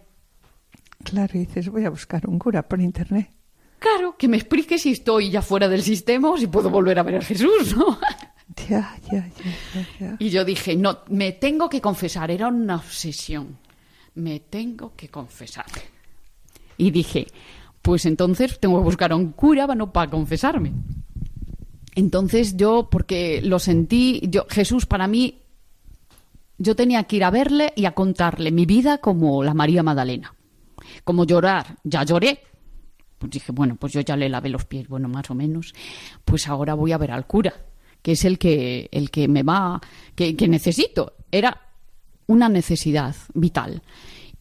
Claro, 1.02 1.32
y 1.34 1.40
dices, 1.40 1.68
voy 1.68 1.84
a 1.84 1.90
buscar 1.90 2.28
un 2.28 2.38
cura 2.38 2.62
por 2.68 2.80
internet. 2.80 3.30
Claro, 3.78 4.16
que 4.16 4.28
me 4.28 4.36
explique 4.36 4.78
si 4.78 4.92
estoy 4.92 5.30
ya 5.30 5.42
fuera 5.42 5.68
del 5.68 5.82
sistema 5.82 6.30
o 6.30 6.36
si 6.36 6.46
puedo 6.46 6.70
volver 6.70 6.98
a 6.98 7.02
ver 7.02 7.16
a 7.16 7.22
Jesús, 7.22 7.76
¿no? 7.76 7.98
Ya, 8.68 8.98
ya, 9.10 9.30
ya, 9.74 9.86
ya, 9.98 10.16
Y 10.18 10.28
yo 10.28 10.44
dije, 10.44 10.76
no, 10.76 10.98
me 11.08 11.32
tengo 11.32 11.70
que 11.70 11.80
confesar, 11.80 12.30
era 12.30 12.48
una 12.48 12.76
obsesión. 12.76 13.56
Me 14.14 14.40
tengo 14.40 14.92
que 14.94 15.08
confesar. 15.08 15.64
Y 16.76 16.90
dije, 16.90 17.28
pues 17.80 18.04
entonces 18.04 18.60
tengo 18.60 18.78
que 18.78 18.84
buscar 18.84 19.12
a 19.12 19.16
un 19.16 19.32
cura 19.32 19.66
para 19.66 20.10
confesarme. 20.10 20.72
Entonces 21.94 22.56
yo, 22.56 22.88
porque 22.90 23.42
lo 23.42 23.58
sentí, 23.58 24.22
yo, 24.28 24.46
Jesús 24.48 24.86
para 24.86 25.06
mí, 25.06 25.42
yo 26.58 26.74
tenía 26.76 27.04
que 27.04 27.16
ir 27.16 27.24
a 27.24 27.30
verle 27.30 27.72
y 27.76 27.84
a 27.84 27.92
contarle 27.92 28.50
mi 28.50 28.66
vida 28.66 28.98
como 28.98 29.42
la 29.42 29.54
María 29.54 29.82
Magdalena. 29.82 30.34
Como 31.04 31.24
llorar, 31.24 31.76
ya 31.84 32.04
lloré. 32.04 32.40
Pues 33.18 33.30
dije, 33.30 33.52
bueno, 33.52 33.76
pues 33.76 33.92
yo 33.92 34.00
ya 34.00 34.16
le 34.16 34.28
lavé 34.28 34.48
los 34.48 34.64
pies, 34.64 34.88
bueno, 34.88 35.08
más 35.08 35.30
o 35.30 35.34
menos. 35.34 35.74
Pues 36.24 36.48
ahora 36.48 36.74
voy 36.74 36.92
a 36.92 36.98
ver 36.98 37.12
al 37.12 37.26
cura, 37.26 37.54
que 38.00 38.12
es 38.12 38.24
el 38.24 38.38
que, 38.38 38.88
el 38.90 39.10
que 39.10 39.28
me 39.28 39.42
va, 39.42 39.80
que, 40.14 40.36
que 40.36 40.48
necesito. 40.48 41.14
Era 41.30 41.60
una 42.26 42.48
necesidad 42.48 43.14
vital 43.34 43.82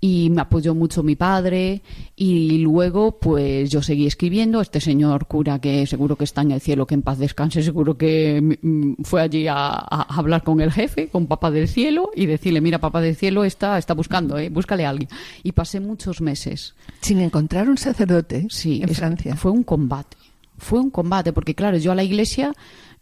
y 0.04 0.32
me 0.32 0.42
apoyó 0.42 0.74
mucho 0.74 1.04
mi 1.04 1.16
padre 1.16 1.84
y 2.16 2.58
luego 2.58 3.20
pues 3.20 3.70
yo 3.70 3.84
seguí 3.84 4.08
escribiendo. 4.08 4.60
Este 4.60 4.82
señor 4.82 5.28
cura 5.28 5.60
que 5.60 5.86
seguro 5.86 6.16
que 6.16 6.24
está 6.24 6.42
en 6.42 6.52
el 6.52 6.60
cielo 6.60 6.88
que 6.88 6.96
en 6.96 7.04
paz 7.04 7.20
descanse 7.20 7.62
seguro 7.62 7.96
que 7.96 8.58
mm, 8.62 9.04
fue 9.04 9.22
allí 9.22 9.46
a, 9.48 9.76
hablar 9.76 10.44
con 10.44 10.60
el 10.60 10.72
jefe 10.72 11.08
con 11.10 11.28
papá 11.28 11.52
del 11.52 11.68
cielo 11.68 12.10
y 12.16 12.26
decirle 12.26 12.62
mira 12.62 12.80
papá 12.80 13.00
del 13.00 13.16
cielo 13.16 13.44
está 13.44 13.78
está 13.78 13.94
buscando 13.94 14.40
¿eh? 14.40 14.50
búscale 14.50 14.86
a 14.86 14.90
alguien 14.90 15.10
y 15.44 15.52
pasé 15.52 15.80
muchos 15.80 16.20
meses. 16.20 16.74
Sin 17.02 17.20
encontrar 17.20 17.70
un 17.70 17.78
sacerdote 17.78 18.48
sí 18.50 18.82
en 18.82 18.90
Francia. 18.90 19.36
fue 19.36 19.52
un 19.52 19.62
combate 19.64 20.18
fue 20.58 20.80
un 20.80 20.90
combate 20.90 21.32
porque 21.32 21.54
claro 21.54 21.78
yo 21.78 21.92
a 21.92 21.96
la 21.96 22.04
iglesia 22.04 22.54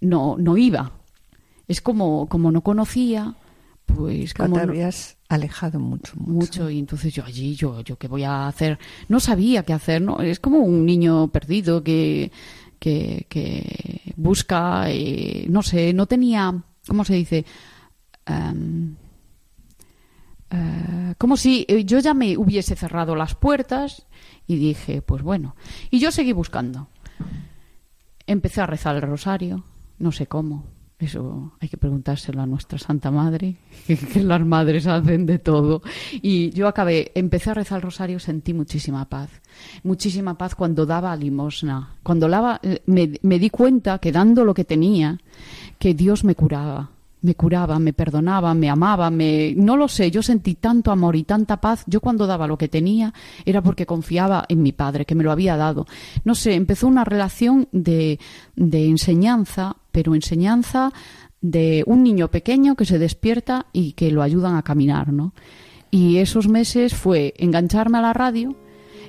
no 0.02 0.36
no 0.38 0.58
iba. 0.58 0.92
Es 1.70 1.80
como 1.80 2.28
como 2.28 2.52
no 2.52 2.60
conocía 2.62 3.36
pues 3.96 4.34
como 4.34 4.56
te 4.56 4.62
habías 4.62 5.18
alejado 5.28 5.80
mucho, 5.80 6.14
mucho, 6.18 6.70
y 6.70 6.80
entonces 6.80 7.14
yo 7.14 7.24
allí 7.24 7.56
yo 7.56 7.82
yo 7.82 7.98
qué 7.98 8.08
voy 8.08 8.24
a 8.24 8.48
hacer. 8.48 8.80
No 9.08 9.20
sabía 9.20 9.64
qué 9.64 9.74
hacer 9.74 10.02
no 10.02 10.22
es 10.22 10.40
como 10.40 10.60
un 10.60 10.86
niño 10.86 11.28
perdido 11.30 11.84
que 11.84 12.32
que, 12.80 13.26
que 13.30 14.14
busca 14.16 14.90
eh, 14.90 15.46
no 15.50 15.62
sé 15.62 15.94
no 15.94 16.06
tenía 16.06 16.64
cómo 16.88 17.04
se 17.04 17.16
dice 17.16 17.46
em, 18.26 18.96
eh, 20.50 21.14
como 21.18 21.36
si 21.36 21.66
eh, 21.68 21.84
yo 21.84 22.00
ya 22.00 22.14
me 22.14 22.38
hubiese 22.38 22.76
cerrado 22.76 23.16
las 23.16 23.36
puertas 23.36 24.08
y 24.48 24.56
dije 24.58 25.02
pues 25.02 25.22
bueno. 25.22 25.56
Y 25.92 26.00
yo 26.00 26.12
seguí 26.12 26.34
buscando. 26.34 26.88
Empecé 28.26 28.62
a 28.62 28.68
rezar 28.68 28.96
el 28.96 29.02
rosario 29.02 29.64
no 30.00 30.12
sé 30.12 30.28
cómo 30.28 30.66
eso 31.00 31.54
hay 31.60 31.70
que 31.70 31.78
preguntárselo 31.78 32.42
a 32.42 32.46
nuestra 32.46 32.78
Santa 32.78 33.10
Madre, 33.10 33.56
que, 33.88 34.22
las 34.22 34.46
madres 34.46 34.86
hacen 34.86 35.26
de 35.26 35.40
todo. 35.40 35.82
Y 36.12 36.52
yo 36.52 36.68
acabé, 36.68 37.12
empecé 37.16 37.52
a 37.52 37.54
rezar 37.54 37.78
el 37.78 37.84
rosario, 37.84 38.20
sentí 38.20 38.54
muchísima 38.54 39.08
paz. 39.08 39.30
Muchísima 39.84 40.38
paz 40.38 40.56
cuando 40.56 40.86
daba 40.86 41.16
limosna. 41.16 41.96
Cuando 42.04 42.28
daba, 42.28 42.60
eh, 42.64 42.82
me, 42.86 43.14
me 43.22 43.40
di 43.40 43.50
cuenta 43.50 44.00
que 44.00 44.12
dando 44.12 44.44
lo 44.44 44.54
que 44.54 44.66
tenía, 44.66 45.18
que 45.78 45.94
Dios 45.94 46.24
me 46.24 46.36
curaba 46.36 46.90
me 47.22 47.36
curaba, 47.36 47.80
me 47.80 47.94
perdonaba, 47.94 48.54
me 48.54 48.70
amaba, 48.70 49.10
me 49.10 49.54
no 49.56 49.76
lo 49.76 49.88
sé, 49.88 50.10
yo 50.12 50.24
sentí 50.24 50.56
tanto 50.56 50.92
amor 50.92 51.16
y 51.16 51.24
tanta 51.24 51.58
paz. 51.58 51.84
Yo 51.86 52.00
cuando 52.00 52.28
daba 52.28 52.48
lo 52.48 52.58
que 52.58 52.70
tenía 52.70 53.14
era 53.46 53.62
porque 53.62 53.86
confiaba 53.86 54.46
en 54.48 54.62
mi 54.62 54.72
padre, 54.72 55.06
que 55.06 55.16
me 55.16 55.24
lo 55.24 55.32
había 55.32 55.58
dado. 55.58 55.86
No 56.24 56.36
sé, 56.36 56.56
empezó 56.56 56.88
una 56.88 57.04
relación 57.04 57.68
de, 57.72 58.20
de 58.56 58.86
enseñanza, 58.86 59.76
pero 59.92 60.16
enseñanza 60.16 60.92
de 61.42 61.84
un 61.88 62.04
niño 62.04 62.30
pequeño 62.30 62.76
que 62.76 62.86
se 62.86 63.00
despierta 63.00 63.68
y 63.72 63.94
que 63.94 64.12
lo 64.12 64.22
ayudan 64.22 64.56
a 64.56 64.64
caminar, 64.64 65.14
¿no? 65.14 65.34
Y 65.92 66.18
esos 66.18 66.48
meses 66.48 66.94
fue 66.94 67.34
engancharme 67.38 67.98
a 67.98 68.02
la 68.02 68.14
radio, 68.14 68.56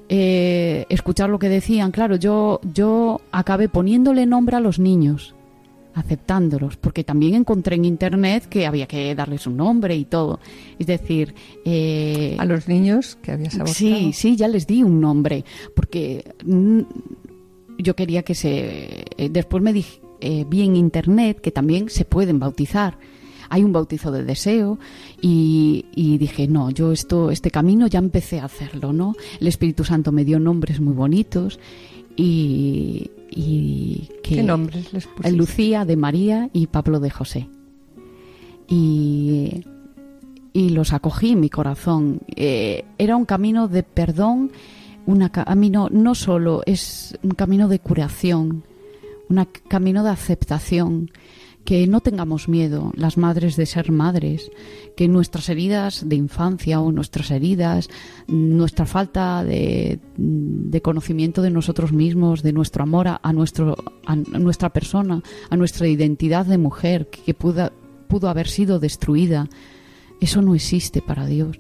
eh, 0.09 0.87
escuchar 0.89 1.29
lo 1.29 1.39
que 1.39 1.49
decían. 1.49 1.91
Claro, 1.91 2.17
yo, 2.17 2.61
yo 2.75 3.21
acabé 3.33 3.69
poniéndole 3.69 4.27
nombre 4.27 4.57
a 4.57 4.61
los 4.61 4.79
niños 4.79 5.35
aceptándolos, 5.95 6.77
porque 6.77 7.05
también 7.05 7.35
encontré 7.35 7.77
en 7.77 7.85
internet 7.85 8.47
que 8.49 8.67
había 8.67 8.87
que 8.87 9.15
darles 9.15 9.47
un 9.47 9.57
nombre 9.57 9.97
y 9.97 10.05
todo. 10.05 10.41
Es 10.79 10.87
decir, 10.87 11.35
eh, 11.65 12.37
a 12.39 12.45
los 12.45 12.69
niños 12.69 13.19
que 13.23 13.33
habías 13.33 13.55
abortado. 13.55 13.75
Sí, 13.75 14.13
sí, 14.13 14.37
ya 14.37 14.49
les 14.49 14.67
di 14.67 14.83
un 14.83 15.01
nombre, 15.01 15.45
porque 15.75 16.35
mm, 16.45 16.81
yo 17.79 17.97
quería 17.97 18.23
que 18.23 18.35
se. 18.35 19.05
Eh, 19.17 19.29
después 19.31 19.63
me 19.63 19.73
dije, 19.73 20.01
eh, 20.21 20.45
vi 20.49 20.63
en 20.63 20.77
internet 20.77 21.41
que 21.41 21.51
también 21.51 21.89
se 21.89 22.05
pueden 22.05 22.39
bautizar. 22.39 22.99
Hay 23.49 23.65
un 23.65 23.73
bautizo 23.73 24.13
de 24.13 24.23
deseo 24.23 24.79
y, 25.21 25.87
y, 25.95 26.19
dije, 26.19 26.47
no, 26.47 26.71
yo 26.71 26.93
esto, 26.93 27.33
este 27.33 27.51
camino 27.51 27.89
ya 27.89 27.99
empecé 27.99 28.39
a 28.39 28.45
hacerlo, 28.45 28.93
¿no? 28.93 29.17
El 29.41 29.49
Espíritu 29.49 29.83
Santo 29.85 30.13
me 30.13 30.25
dio 30.25 30.39
nombres 30.39 30.81
muy 30.81 30.95
bonitos 30.95 31.59
y, 32.17 33.11
y 33.29 34.09
que 34.23 34.37
¿Qué 34.37 34.43
nombres 34.45 34.93
les 34.93 35.07
pusiste? 35.07 35.33
Lucía 35.33 35.85
de 35.85 35.97
María 35.97 36.49
y 36.53 36.69
Pablo 36.69 37.01
de 37.01 37.11
José. 37.11 37.49
Y, 38.69 39.65
y 40.53 40.71
los 40.71 40.93
acogí 40.93 41.31
en 41.31 41.41
mi 41.41 41.51
corazón. 41.51 42.21
Eh, 42.37 42.85
era 42.99 43.17
un 43.17 43.25
camino 43.25 43.69
de 43.69 43.83
perdón, 43.83 44.53
un 45.07 45.29
camino 45.29 45.89
no 45.91 46.15
solo, 46.15 46.63
es 46.67 47.19
un 47.23 47.33
camino 47.33 47.69
de 47.69 47.79
curación, 47.79 48.65
un 49.31 49.47
camino 49.69 50.03
de 50.03 50.11
aceptación 50.11 51.11
que 51.65 51.87
no 51.87 52.01
tengamos 52.01 52.49
miedo, 52.49 52.91
las 52.97 53.17
madres, 53.17 53.57
de 53.57 53.67
ser 53.67 53.93
madres, 53.93 54.51
que 54.97 55.09
nuestras 55.09 55.49
heridas 55.49 56.09
de 56.09 56.17
infancia 56.17 56.81
o 56.81 56.91
nuestras 56.91 57.31
heridas, 57.31 57.89
nuestra 58.27 58.87
falta 58.87 59.45
de, 59.45 60.01
conocimiento 60.83 61.43
de 61.43 61.51
nosotros 61.51 61.93
mismos, 61.93 62.43
de 62.43 62.53
nuestro 62.53 62.83
amor 62.83 63.09
a, 63.23 63.33
nuestro, 63.33 63.77
a 64.07 64.17
nuestra 64.17 64.71
persona, 64.71 65.23
a 65.49 65.57
nuestra 65.57 65.87
identidad 65.87 66.47
de 66.47 66.59
mujer, 66.59 67.09
que 67.09 67.35
pudo, 67.35 67.71
pudo 68.09 68.29
haber 68.29 68.49
sido 68.49 68.81
destruida, 68.81 69.49
eso 70.21 70.43
no 70.43 70.55
existe 70.55 71.03
para 71.03 71.27
Dios. 71.27 71.57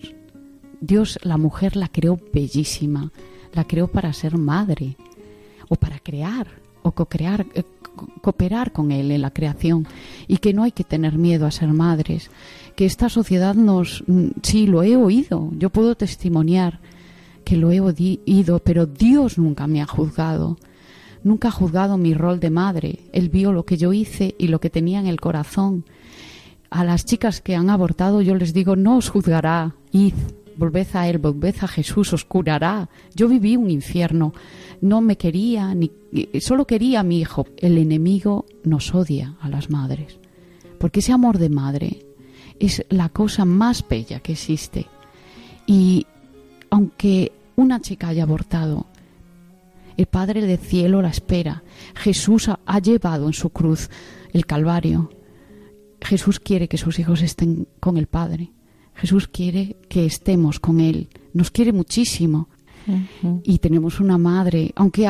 Dios 0.80 1.18
la 1.22 1.36
mujer 1.36 1.76
la 1.76 1.88
creó 1.88 2.18
bellísima, 2.32 3.12
la 3.52 3.64
creó 3.64 3.88
para 3.88 4.12
ser 4.12 4.38
madre 4.38 4.96
o 5.68 5.76
para 5.76 5.98
crear 5.98 6.59
o 6.82 6.94
eh, 7.54 7.64
cooperar 8.20 8.72
con 8.72 8.92
Él 8.92 9.10
en 9.10 9.22
la 9.22 9.30
creación. 9.30 9.86
Y 10.28 10.38
que 10.38 10.52
no 10.52 10.62
hay 10.62 10.72
que 10.72 10.84
tener 10.84 11.18
miedo 11.18 11.46
a 11.46 11.50
ser 11.50 11.68
madres, 11.72 12.30
que 12.76 12.86
esta 12.86 13.08
sociedad 13.08 13.54
nos, 13.54 14.04
mm, 14.06 14.28
sí, 14.42 14.66
lo 14.66 14.82
he 14.82 14.96
oído, 14.96 15.50
yo 15.58 15.70
puedo 15.70 15.94
testimoniar 15.94 16.80
que 17.44 17.56
lo 17.56 17.72
he 17.72 17.80
oído, 17.80 18.60
pero 18.60 18.86
Dios 18.86 19.38
nunca 19.38 19.66
me 19.66 19.82
ha 19.82 19.86
juzgado, 19.86 20.56
nunca 21.24 21.48
ha 21.48 21.52
juzgado 21.52 21.98
mi 21.98 22.14
rol 22.14 22.40
de 22.40 22.50
madre, 22.50 23.00
Él 23.12 23.28
vio 23.28 23.52
lo 23.52 23.64
que 23.64 23.76
yo 23.76 23.92
hice 23.92 24.34
y 24.38 24.48
lo 24.48 24.60
que 24.60 24.70
tenía 24.70 25.00
en 25.00 25.06
el 25.06 25.20
corazón. 25.20 25.84
A 26.70 26.84
las 26.84 27.04
chicas 27.04 27.40
que 27.40 27.56
han 27.56 27.68
abortado 27.68 28.22
yo 28.22 28.36
les 28.36 28.54
digo, 28.54 28.76
no 28.76 28.96
os 28.98 29.08
juzgará, 29.08 29.74
id, 29.90 30.14
volved 30.60 30.94
a 30.94 31.08
Él, 31.08 31.18
volved 31.18 31.56
a 31.60 31.66
Jesús, 31.66 32.12
os 32.12 32.24
curará. 32.24 32.88
Yo 33.14 33.26
viví 33.28 33.56
un 33.56 33.70
infierno, 33.70 34.32
no 34.80 35.00
me 35.00 35.16
quería, 35.16 35.74
ni 35.74 35.90
solo 36.40 36.66
quería 36.66 37.00
a 37.00 37.02
mi 37.02 37.20
hijo. 37.20 37.46
El 37.56 37.78
enemigo 37.78 38.46
nos 38.62 38.94
odia 38.94 39.36
a 39.40 39.48
las 39.48 39.70
madres, 39.70 40.18
porque 40.78 41.00
ese 41.00 41.12
amor 41.12 41.38
de 41.38 41.48
madre 41.48 42.06
es 42.60 42.84
la 42.90 43.08
cosa 43.08 43.44
más 43.44 43.84
bella 43.88 44.20
que 44.20 44.32
existe. 44.32 44.86
Y 45.66 46.06
aunque 46.70 47.32
una 47.56 47.80
chica 47.80 48.08
haya 48.08 48.22
abortado, 48.22 48.86
el 49.96 50.06
Padre 50.06 50.46
del 50.46 50.58
cielo 50.58 51.02
la 51.02 51.10
espera. 51.10 51.62
Jesús 51.94 52.48
ha 52.48 52.78
llevado 52.78 53.26
en 53.26 53.34
su 53.34 53.50
cruz 53.50 53.90
el 54.32 54.46
Calvario. 54.46 55.10
Jesús 56.00 56.40
quiere 56.40 56.68
que 56.68 56.78
sus 56.78 56.98
hijos 56.98 57.20
estén 57.20 57.68
con 57.80 57.98
el 57.98 58.06
Padre. 58.06 58.50
Jesús 59.00 59.28
quiere 59.28 59.76
que 59.88 60.04
estemos 60.04 60.60
con 60.60 60.80
Él. 60.80 61.08
Nos 61.32 61.50
quiere 61.50 61.72
muchísimo 61.72 62.48
y 63.44 63.58
tenemos 63.58 64.00
una 64.00 64.18
madre, 64.18 64.72
aunque, 64.74 65.08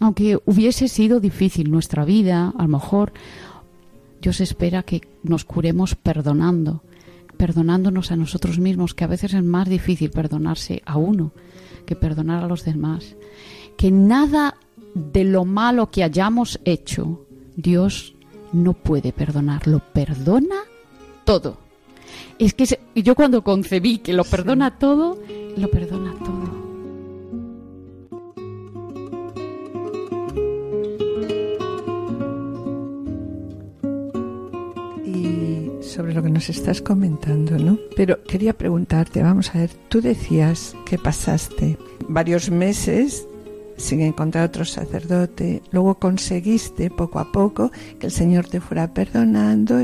aunque 0.00 0.38
hubiese 0.46 0.88
sido 0.88 1.20
difícil 1.20 1.70
nuestra 1.70 2.04
vida, 2.04 2.52
a 2.56 2.62
lo 2.62 2.68
mejor 2.68 3.12
Dios 4.20 4.40
espera 4.40 4.82
que 4.82 5.02
nos 5.22 5.44
curemos 5.44 5.94
perdonando, 5.94 6.82
perdonándonos 7.36 8.10
a 8.10 8.16
nosotros 8.16 8.58
mismos, 8.58 8.94
que 8.94 9.04
a 9.04 9.08
veces 9.08 9.34
es 9.34 9.44
más 9.44 9.68
difícil 9.68 10.10
perdonarse 10.10 10.82
a 10.84 10.96
uno 10.96 11.32
que 11.86 11.94
perdonar 11.94 12.42
a 12.42 12.48
los 12.48 12.64
demás. 12.64 13.14
Que 13.76 13.90
nada 13.90 14.56
de 14.94 15.24
lo 15.24 15.44
malo 15.44 15.90
que 15.90 16.02
hayamos 16.02 16.58
hecho, 16.64 17.26
Dios 17.56 18.14
no 18.52 18.72
puede 18.72 19.12
perdonarlo, 19.12 19.80
perdona 19.92 20.56
todo. 21.24 21.63
Es 22.38 22.54
que 22.54 22.78
yo 22.94 23.14
cuando 23.14 23.42
concebí 23.42 23.98
que 23.98 24.12
lo 24.12 24.24
perdona 24.24 24.78
todo, 24.78 25.18
lo 25.56 25.70
perdona 25.70 26.14
todo. 26.18 26.64
sobre 35.94 36.12
lo 36.12 36.24
que 36.24 36.30
nos 36.30 36.48
estás 36.48 36.82
comentando, 36.82 37.56
¿no? 37.56 37.78
Pero 37.94 38.20
quería 38.24 38.52
preguntarte, 38.52 39.22
vamos 39.22 39.54
a 39.54 39.58
ver, 39.58 39.70
tú 39.88 40.00
decías 40.00 40.74
que 40.84 40.98
pasaste 40.98 41.78
varios 42.08 42.50
meses 42.50 43.28
sin 43.76 44.00
encontrar 44.00 44.44
otro 44.48 44.64
sacerdote, 44.64 45.62
luego 45.70 45.94
conseguiste 45.96 46.90
poco 46.90 47.18
a 47.18 47.32
poco 47.32 47.70
que 47.98 48.06
el 48.06 48.12
Señor 48.12 48.46
te 48.46 48.60
fuera 48.60 48.92
perdonando 48.92 49.78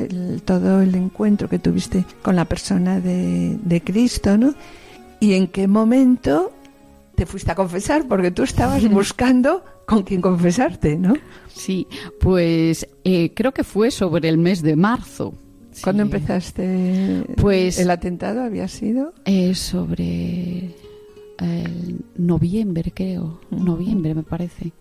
todo 0.44 0.80
el 0.80 0.94
encuentro 0.94 1.48
que 1.48 1.58
tuviste 1.58 2.04
con 2.22 2.36
la 2.36 2.44
persona 2.44 3.00
de, 3.00 3.58
de 3.62 3.80
Cristo, 3.80 4.36
¿no? 4.36 4.54
¿Y 5.20 5.34
en 5.34 5.48
qué 5.48 5.68
momento 5.68 6.52
te 7.14 7.26
fuiste 7.26 7.52
a 7.52 7.54
confesar? 7.54 8.06
Porque 8.08 8.30
tú 8.30 8.42
estabas 8.42 8.88
buscando 8.90 9.64
con 9.86 10.02
quién 10.02 10.20
confesarte, 10.20 10.96
¿no? 10.96 11.14
Sí, 11.52 11.86
pues 12.20 12.86
eh, 13.04 13.32
creo 13.34 13.52
que 13.52 13.64
fue 13.64 13.90
sobre 13.90 14.28
el 14.28 14.38
mes 14.38 14.62
de 14.62 14.76
marzo, 14.76 15.34
¿Cuándo 15.82 16.02
empezaste? 16.02 17.24
Pues 17.36 17.78
el 17.78 17.90
atentado 17.90 18.42
había 18.42 18.68
sido 18.68 19.14
Es 19.24 19.58
sobre 19.58 20.74
el 21.40 22.04
noviembre, 22.16 22.92
creo, 22.94 23.40
noviembre 23.50 24.14
me 24.14 24.22
parece. 24.22 24.72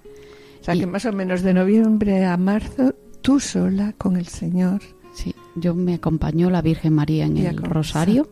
O 0.61 0.63
sea, 0.63 0.75
que 0.75 0.85
más 0.85 1.05
o 1.05 1.13
menos 1.13 1.41
de 1.41 1.53
noviembre 1.53 2.25
a 2.25 2.37
marzo 2.37 2.93
tú 3.21 3.39
sola 3.39 3.93
con 3.93 4.17
el 4.17 4.27
Señor. 4.27 4.81
Sí, 5.13 5.33
yo 5.55 5.73
me 5.73 5.95
acompañó 5.95 6.49
la 6.49 6.61
Virgen 6.61 6.93
María 6.93 7.25
en 7.25 7.37
el 7.37 7.57
rosario 7.57 8.27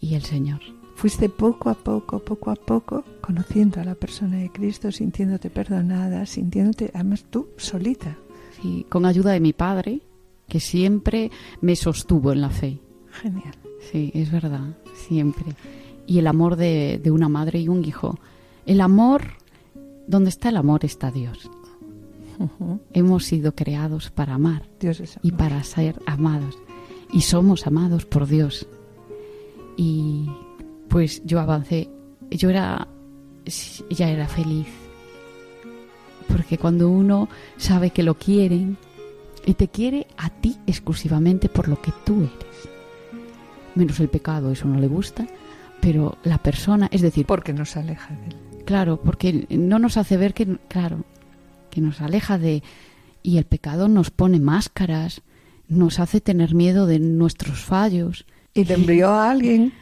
y 0.00 0.14
el 0.14 0.22
Señor. 0.22 0.60
Fuiste 0.94 1.28
poco 1.28 1.68
a 1.68 1.74
poco, 1.74 2.20
poco 2.20 2.50
a 2.50 2.56
poco, 2.56 3.04
conociendo 3.20 3.80
a 3.80 3.84
la 3.84 3.94
persona 3.94 4.38
de 4.38 4.50
Cristo, 4.50 4.90
sintiéndote 4.90 5.50
perdonada, 5.50 6.24
sintiéndote, 6.24 6.90
además 6.94 7.26
tú 7.28 7.48
solita. 7.58 8.16
Sí, 8.62 8.86
con 8.88 9.04
ayuda 9.04 9.32
de 9.32 9.40
mi 9.40 9.52
padre, 9.52 10.00
que 10.48 10.58
siempre 10.58 11.30
me 11.60 11.76
sostuvo 11.76 12.32
en 12.32 12.40
la 12.40 12.48
fe. 12.48 12.80
Genial. 13.10 13.54
Sí, 13.92 14.10
es 14.14 14.30
verdad, 14.30 14.78
siempre. 14.94 15.44
Y 16.06 16.18
el 16.18 16.26
amor 16.26 16.56
de, 16.56 17.00
una 17.10 17.28
madre 17.28 17.60
y 17.60 17.68
un 17.68 17.84
hijo. 17.84 18.18
El 18.64 18.80
amor, 18.80 19.22
donde 20.06 20.30
está 20.30 20.48
el 20.48 20.56
amor 20.56 20.84
está 20.84 21.10
Dios. 21.10 21.50
Hemos 22.92 23.24
sido 23.24 23.54
creados 23.54 24.10
para 24.10 24.34
amar 24.34 24.68
Dios 24.78 25.00
es 25.00 25.18
y 25.22 25.32
para 25.32 25.62
ser 25.64 26.00
amados. 26.06 26.58
Y 27.12 27.22
somos 27.22 27.66
amados 27.66 28.04
por 28.04 28.26
Dios. 28.26 28.66
Y 29.76 30.28
pues 30.88 31.22
yo 31.24 31.40
avancé. 31.40 31.88
Yo 32.30 32.50
era, 32.50 32.88
ya 33.90 34.10
era 34.10 34.28
feliz. 34.28 34.68
Porque 36.28 36.58
cuando 36.58 36.90
uno 36.90 37.28
sabe 37.56 37.90
que 37.90 38.02
lo 38.02 38.14
quieren, 38.14 38.76
y 39.46 39.54
te 39.54 39.68
quiere 39.68 40.08
a 40.18 40.28
ti 40.28 40.58
exclusivamente 40.66 41.48
por 41.48 41.68
lo 41.68 41.80
que 41.80 41.92
tú 42.04 42.16
eres. 42.16 42.68
Menos 43.76 44.00
el 44.00 44.08
pecado, 44.08 44.50
eso 44.50 44.66
no 44.66 44.78
le 44.80 44.88
gusta, 44.88 45.26
pero 45.80 46.18
la 46.24 46.38
persona, 46.38 46.88
es 46.90 47.02
decir... 47.02 47.26
Porque 47.26 47.52
nos 47.52 47.76
aleja 47.76 48.14
de 48.14 48.26
él. 48.26 48.64
Claro, 48.64 49.00
porque 49.00 49.46
no 49.50 49.78
nos 49.78 49.96
hace 49.96 50.16
ver 50.16 50.34
que, 50.34 50.58
claro, 50.68 51.04
que 51.70 51.80
nos 51.80 52.00
aleja 52.00 52.38
de... 52.38 52.62
Y 53.22 53.38
el 53.38 53.44
pecado 53.44 53.88
nos 53.88 54.10
pone 54.10 54.38
máscaras, 54.38 55.22
nos 55.68 55.98
hace 55.98 56.20
tener 56.20 56.54
miedo 56.54 56.86
de 56.86 57.00
nuestros 57.00 57.64
fallos. 57.64 58.24
¿Y 58.54 58.64
te 58.64 58.74
envió 58.74 59.10
a 59.10 59.30
alguien? 59.30 59.72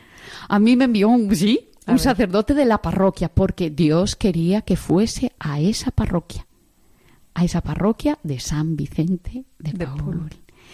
A 0.49 0.59
mí 0.59 0.77
me 0.77 0.87
envió 0.87 1.11
un, 1.11 1.35
sí, 1.37 1.69
un 1.87 1.99
sacerdote 1.99 2.55
de 2.55 2.65
la 2.65 2.79
parroquia, 2.79 3.29
porque 3.29 3.71
Dios 3.71 4.17
quería 4.17 4.63
que 4.63 4.77
fuese 4.77 5.33
a 5.39 5.61
esa 5.61 5.91
parroquia 5.91 6.47
a 7.35 7.45
esa 7.45 7.61
parroquia 7.61 8.19
de 8.23 8.41
San 8.41 8.77
Vicente 8.77 9.45
de, 9.59 9.87
Paul. 9.87 10.31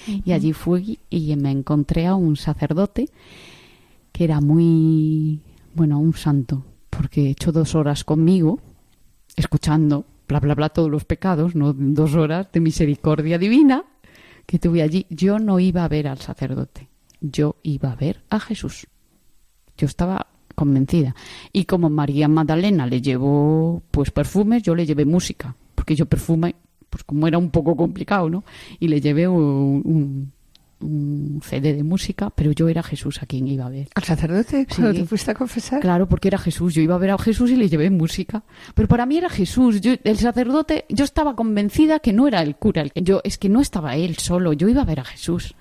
Y 0.07 0.33
allí 0.33 0.53
fui 0.53 0.99
y 1.09 1.35
me 1.37 1.51
encontré 1.51 2.07
a 2.07 2.15
un 2.15 2.37
sacerdote 2.37 3.09
era 4.25 4.41
muy, 4.41 5.41
bueno, 5.75 5.99
un 5.99 6.15
santo, 6.15 6.65
porque 6.89 7.31
hecho 7.31 7.53
dos 7.53 7.75
horas 7.75 8.05
conmigo, 8.05 8.61
escuchando, 9.37 10.07
bla, 10.29 10.41
bla, 10.41 10.55
bla, 10.55 10.69
todos 10.69 10.91
los 10.91 11.05
pecados, 11.05 11.55
no 11.55 11.73
dos 11.73 12.15
horas 12.15 12.49
de 12.53 12.61
misericordia 12.61 13.39
divina 13.39 13.85
que 14.47 14.59
tuve 14.59 14.83
allí. 14.83 15.07
Yo 15.11 15.39
no 15.39 15.61
iba 15.61 15.85
a 15.85 15.89
ver 15.89 16.09
al 16.09 16.19
sacerdote, 16.19 16.89
yo 17.21 17.57
iba 17.63 17.93
a 17.93 17.97
ver 17.97 18.23
a 18.31 18.41
Jesús. 18.41 18.87
Yo 19.77 19.87
estaba 19.87 20.27
convencida. 20.55 21.15
Y 21.53 21.65
como 21.65 21.89
María 21.89 22.29
Magdalena 22.29 22.87
le 22.87 23.01
llevó 23.01 23.83
pues 23.91 24.11
perfumes, 24.11 24.63
yo 24.63 24.75
le 24.75 24.85
llevé 24.85 25.05
música 25.05 25.57
porque 25.81 25.97
yo 25.97 26.05
perfume, 26.05 26.57
pues 26.91 27.05
como 27.05 27.27
era 27.27 27.39
un 27.39 27.51
poco 27.51 27.75
complicado, 27.75 28.29
¿no? 28.29 28.45
Y 28.79 28.89
le 28.89 29.01
llevé 29.01 29.27
un, 29.27 30.31
CD 30.81 31.75
de 31.75 31.85
música, 31.85 32.31
pero 32.31 32.53
yo 32.53 32.69
era 32.69 32.83
Jesús 32.83 33.23
a 33.23 33.27
quien 33.27 33.47
iba 33.49 33.67
a 33.67 33.69
ver. 33.69 33.89
¿Al 33.95 34.05
sacerdote? 34.05 34.67
¿Cuando 34.67 34.95
te 34.95 35.05
fuiste 35.05 35.31
a 35.31 35.35
confesar? 35.35 35.81
Claro, 35.81 36.09
porque 36.09 36.29
era 36.29 36.39
Jesús. 36.39 36.75
Yo 36.75 36.81
iba 36.81 36.95
a 36.95 36.99
ver 36.99 37.11
a 37.11 37.19
Jesús 37.19 37.51
y 37.51 37.57
le 37.57 37.69
llevé 37.69 37.91
música. 37.91 38.43
Pero 38.75 38.89
para 38.89 39.05
mí 39.05 39.19
era 39.19 39.29
Jesús. 39.29 39.81
el 39.83 40.19
sacerdote, 40.19 40.87
yo 40.89 41.05
estaba 41.05 41.37
convencida 41.37 41.99
que 41.99 42.13
no 42.13 42.27
era 42.27 42.43
el 42.43 42.57
cura. 42.57 42.85
Yo, 42.95 43.21
es 43.25 43.37
que 43.37 43.49
no 43.49 43.61
estaba 43.61 43.97
él 43.97 44.17
solo. 44.17 44.55
Yo 44.55 44.69
iba 44.69 44.83
a 44.83 44.87
ver 44.87 45.01
a 45.01 45.05
Jesús. 45.05 45.55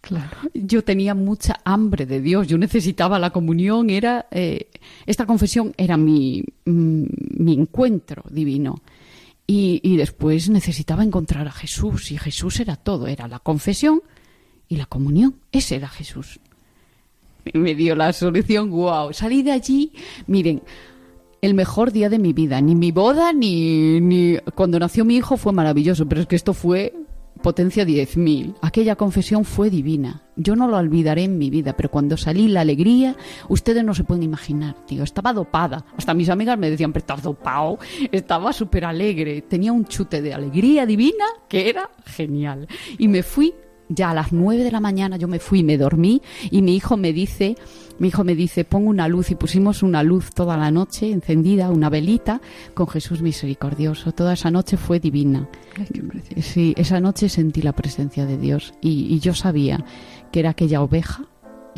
Claro. 0.00 0.36
Yo 0.52 0.82
tenía 0.82 1.14
mucha 1.14 1.60
hambre 1.64 2.04
de 2.04 2.20
Dios. 2.20 2.48
Yo 2.48 2.58
necesitaba 2.58 3.18
la 3.20 3.30
comunión. 3.30 3.88
Era 3.88 4.26
eh, 4.32 4.68
esta 5.06 5.26
confesión 5.26 5.74
era 5.76 5.96
mi, 5.96 6.42
mm, 6.64 7.04
mi 7.38 7.54
encuentro 7.54 8.24
divino 8.30 8.80
Y, 9.46 9.80
y 9.82 9.96
después 9.96 10.48
necesitaba 10.48 11.04
encontrar 11.04 11.46
a 11.46 11.52
Jesús 11.52 12.10
y 12.10 12.18
Jesús 12.18 12.58
era 12.58 12.74
todo, 12.74 13.06
era 13.06 13.28
la 13.28 13.38
confesión 13.38 14.02
y 14.68 14.76
la 14.76 14.86
comunión. 14.86 15.36
Ese 15.52 15.76
era 15.76 15.88
Jesús. 15.88 16.40
Me 17.54 17.74
dio 17.74 17.94
la 17.94 18.12
solución, 18.12 18.70
wow. 18.70 19.12
Salí 19.12 19.42
de 19.42 19.52
allí, 19.52 19.92
miren, 20.26 20.62
el 21.40 21.54
mejor 21.54 21.92
día 21.92 22.08
de 22.08 22.18
mi 22.18 22.32
vida. 22.32 22.60
Ni 22.60 22.74
mi 22.74 22.90
boda, 22.92 23.32
ni, 23.32 24.00
ni 24.00 24.36
cuando 24.54 24.78
nació 24.78 25.04
mi 25.04 25.16
hijo 25.16 25.36
fue 25.36 25.52
maravilloso, 25.52 26.06
pero 26.06 26.20
es 26.20 26.26
que 26.26 26.36
esto 26.36 26.52
fue 26.52 26.92
potencia 27.42 27.84
10.000. 27.84 28.56
Aquella 28.62 28.96
confesión 28.96 29.44
fue 29.44 29.70
divina. 29.70 30.22
Yo 30.36 30.56
no 30.56 30.66
lo 30.68 30.76
olvidaré 30.76 31.24
en 31.24 31.38
mi 31.38 31.50
vida, 31.50 31.74
pero 31.76 31.90
cuando 31.90 32.16
salí 32.16 32.48
la 32.48 32.62
alegría, 32.62 33.16
ustedes 33.48 33.84
no 33.84 33.94
se 33.94 34.04
pueden 34.04 34.24
imaginar, 34.24 34.74
tío. 34.86 35.02
Estaba 35.02 35.32
dopada. 35.32 35.84
Hasta 35.96 36.14
mis 36.14 36.28
amigas 36.28 36.58
me 36.58 36.70
decían, 36.70 36.92
pero 36.92 37.02
estás 37.04 37.22
dopado. 37.22 37.78
Estaba 38.10 38.52
súper 38.52 38.84
alegre. 38.84 39.42
Tenía 39.42 39.72
un 39.72 39.84
chute 39.84 40.20
de 40.22 40.34
alegría 40.34 40.86
divina 40.86 41.24
que 41.48 41.68
era 41.68 41.90
genial. 42.06 42.66
Y 42.98 43.08
me 43.08 43.22
fui 43.22 43.54
ya 43.88 44.10
a 44.10 44.14
las 44.14 44.32
nueve 44.32 44.64
de 44.64 44.70
la 44.70 44.80
mañana 44.80 45.16
yo 45.16 45.28
me 45.28 45.38
fui, 45.38 45.62
me 45.62 45.78
dormí 45.78 46.22
y 46.50 46.62
mi 46.62 46.76
hijo 46.76 46.96
me 46.96 47.12
dice, 47.12 47.56
mi 47.98 48.08
hijo 48.08 48.24
me 48.24 48.34
dice, 48.34 48.64
pongo 48.64 48.90
una 48.90 49.08
luz 49.08 49.30
y 49.30 49.34
pusimos 49.34 49.82
una 49.82 50.02
luz 50.02 50.30
toda 50.32 50.56
la 50.56 50.70
noche 50.70 51.10
encendida, 51.10 51.70
una 51.70 51.88
velita 51.88 52.40
con 52.74 52.88
Jesús 52.88 53.22
misericordioso. 53.22 54.12
Toda 54.12 54.34
esa 54.34 54.50
noche 54.50 54.76
fue 54.76 55.00
divina. 55.00 55.48
sí, 56.40 56.74
esa 56.76 57.00
noche 57.00 57.28
sentí 57.28 57.62
la 57.62 57.72
presencia 57.72 58.26
de 58.26 58.38
Dios 58.38 58.74
y, 58.80 59.14
y 59.14 59.20
yo 59.20 59.34
sabía 59.34 59.84
que 60.32 60.40
era 60.40 60.50
aquella 60.50 60.82
oveja 60.82 61.26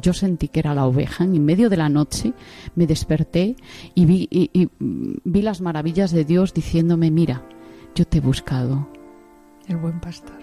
yo 0.01 0.13
sentí 0.13 0.49
que 0.49 0.61
era 0.61 0.75
la 0.75 0.87
oveja. 0.87 1.25
En 1.25 1.45
medio 1.45 1.69
de 1.69 1.77
la 1.77 1.89
noche 1.89 2.33
me 2.75 2.87
desperté 2.87 3.57
y 3.95 4.07
vi, 4.07 4.29
y, 4.31 4.51
y 4.53 4.69
vi 4.79 5.43
las 5.43 5.61
maravillas 5.61 6.13
de 6.13 6.25
Dios 6.25 6.55
diciéndome, 6.55 7.11
mira, 7.11 7.43
yo 7.95 8.07
te 8.07 8.19
he 8.19 8.21
buscado, 8.21 8.89
el 9.69 9.77
buen 9.77 10.01
pastor. 10.01 10.37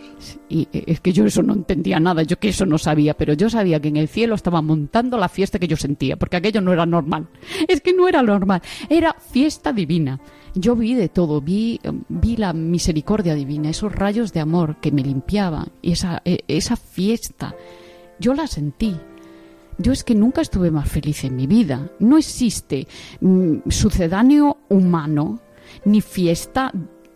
Y 0.50 0.68
es 0.72 1.00
que 1.00 1.12
yo 1.12 1.26
eso 1.26 1.42
no 1.42 1.54
entendía 1.54 2.00
nada, 2.00 2.24
yo 2.24 2.38
que 2.38 2.50
eso 2.50 2.66
no 2.66 2.78
sabía, 2.78 3.16
pero 3.16 3.34
yo 3.34 3.50
sabía 3.50 3.80
que 3.80 3.88
en 3.88 3.98
el 3.98 4.08
cielo 4.08 4.36
estaba 4.36 4.62
montando 4.62 5.18
la 5.18 5.30
fiesta 5.30 5.60
que 5.60 5.68
yo 5.68 5.78
sentía, 5.78 6.16
porque 6.16 6.38
aquello 6.38 6.62
no 6.62 6.72
era 6.72 6.86
normal. 6.86 7.28
Es 7.68 7.82
que 7.82 7.94
no 7.94 8.08
era 8.08 8.22
normal, 8.22 8.62
era 8.90 9.14
fiesta 9.14 9.74
divina. 9.74 10.20
Yo 10.54 10.76
vi 10.76 10.94
de 10.94 11.10
todo, 11.10 11.42
vi, 11.42 11.80
vi 12.08 12.38
la 12.38 12.54
misericordia 12.54 13.36
divina, 13.36 13.70
esos 13.70 13.94
rayos 13.94 14.32
de 14.32 14.40
amor 14.40 14.78
que 14.80 14.92
me 14.92 15.02
limpiaban, 15.02 15.68
y 15.82 15.92
esa, 15.92 16.22
e, 16.24 16.40
esa 16.48 16.76
fiesta, 16.76 17.56
yo 18.20 18.34
la 18.34 18.48
sentí. 18.48 18.96
Yo 19.78 19.92
es 19.92 20.06
que 20.06 20.16
nunca 20.16 20.42
estuve 20.42 20.72
más 20.72 20.88
feliz 20.88 21.26
en 21.26 21.36
mi 21.36 21.48
vida. 21.48 21.92
No 22.00 22.18
existe 22.18 22.88
mm, 23.20 23.70
sucedáneo 23.70 24.60
humano 24.70 25.42
ni 25.84 26.00
fiesta 26.00 26.72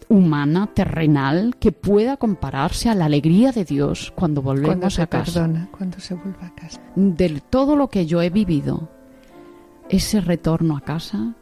humana, 0.09 0.67
terrenal, 0.73 1.55
que 1.59 1.71
pueda 1.71 2.17
compararse 2.17 2.89
a 2.89 2.95
la 2.95 3.05
alegría 3.05 3.51
de 3.51 3.63
Dios 3.63 4.11
cuando 4.15 4.41
volvemos 4.41 4.95
cuando 4.95 5.03
a 5.03 5.07
casa. 5.07 5.43
Perdona, 5.45 5.69
cuando 5.71 5.99
se 5.99 6.15
vuelve 6.15 6.45
a 6.45 6.53
casa. 6.55 6.81
De 6.95 7.41
todo 7.49 7.75
lo 7.75 7.89
que 7.89 8.07
yo 8.07 8.21
he 8.21 8.31
vivido, 8.31 8.89
ese 9.87 10.19
retorno 10.19 10.75
a 10.75 10.81
casa, 10.81 11.35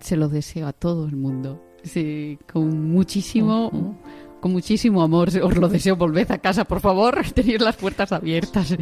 se 0.00 0.16
lo 0.16 0.28
deseo 0.28 0.66
a 0.66 0.74
todo 0.74 1.06
el 1.06 1.16
mundo. 1.16 1.62
Sí, 1.82 2.38
con 2.52 2.90
muchísimo, 2.92 3.68
uh 3.68 3.70
-huh. 3.70 3.94
con 4.40 4.52
muchísimo 4.52 5.02
amor. 5.02 5.30
Os 5.42 5.56
lo 5.56 5.68
deseo, 5.68 5.96
volved 5.96 6.30
a 6.30 6.38
casa, 6.38 6.64
por 6.64 6.80
favor, 6.80 7.18
tener 7.34 7.62
las 7.62 7.76
puertas 7.76 8.12
abiertas. 8.12 8.76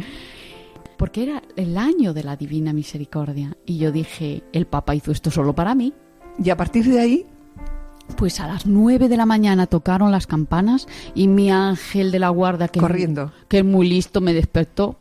Porque 0.97 1.23
era 1.23 1.41
el 1.55 1.77
año 1.77 2.13
de 2.13 2.23
la 2.23 2.35
divina 2.35 2.73
misericordia. 2.73 3.55
Y 3.65 3.77
yo 3.77 3.93
dije, 3.93 4.43
el 4.51 4.65
Papa 4.65 4.93
hizo 4.93 5.11
esto 5.11 5.31
solo 5.31 5.55
para 5.55 5.73
mí. 5.73 5.93
Y 6.37 6.49
a 6.49 6.57
partir 6.57 6.85
de 6.85 6.99
ahí 6.99 7.25
pues 8.17 8.39
a 8.39 8.47
las 8.47 8.65
nueve 8.65 9.09
de 9.09 9.17
la 9.17 9.25
mañana 9.25 9.67
tocaron 9.67 10.11
las 10.11 10.27
campanas 10.27 10.87
y 11.13 11.27
mi 11.27 11.51
ángel 11.51 12.11
de 12.11 12.19
la 12.19 12.29
guarda, 12.29 12.67
que, 12.67 12.79
Corriendo. 12.79 13.31
que 13.47 13.59
es 13.59 13.65
muy 13.65 13.87
listo, 13.87 14.21
me 14.21 14.33
despertó 14.33 14.99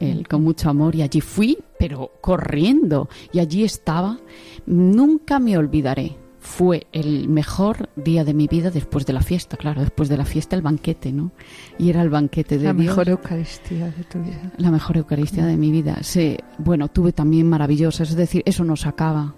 él, 0.00 0.26
con 0.26 0.42
mucho 0.42 0.70
amor 0.70 0.94
y 0.96 1.02
allí 1.02 1.20
fui, 1.20 1.58
pero 1.78 2.10
corriendo. 2.20 3.08
Y 3.32 3.38
allí 3.38 3.64
estaba. 3.64 4.18
Nunca 4.66 5.38
me 5.38 5.56
olvidaré. 5.58 6.16
Fue 6.38 6.86
el 6.92 7.28
mejor 7.28 7.90
día 7.96 8.24
de 8.24 8.32
mi 8.32 8.46
vida 8.48 8.70
después 8.70 9.04
de 9.04 9.12
la 9.12 9.20
fiesta, 9.20 9.58
claro, 9.58 9.82
después 9.82 10.08
de 10.08 10.16
la 10.16 10.24
fiesta 10.24 10.56
el 10.56 10.62
banquete, 10.62 11.12
¿no? 11.12 11.32
Y 11.78 11.90
era 11.90 12.00
el 12.00 12.08
banquete 12.08 12.56
de 12.56 12.64
la 12.64 12.72
Dios. 12.72 12.86
mejor 12.86 13.10
Eucaristía 13.10 13.90
de 13.90 14.04
tu 14.04 14.20
vida. 14.20 14.50
La 14.56 14.70
mejor 14.70 14.96
Eucaristía 14.96 15.44
de 15.44 15.58
mi 15.58 15.70
vida. 15.70 15.98
Sí, 16.00 16.38
bueno, 16.56 16.88
tuve 16.88 17.12
también 17.12 17.46
maravillosas, 17.46 18.08
es 18.08 18.16
decir, 18.16 18.42
eso 18.46 18.64
no 18.64 18.76
se 18.76 18.88
acaba. 18.88 19.34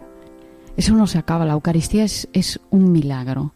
Eso 0.77 0.95
no 0.95 1.07
se 1.07 1.19
acaba. 1.19 1.45
La 1.45 1.53
Eucaristía 1.53 2.05
es, 2.05 2.29
es 2.33 2.61
un 2.71 2.93
milagro. 2.93 3.53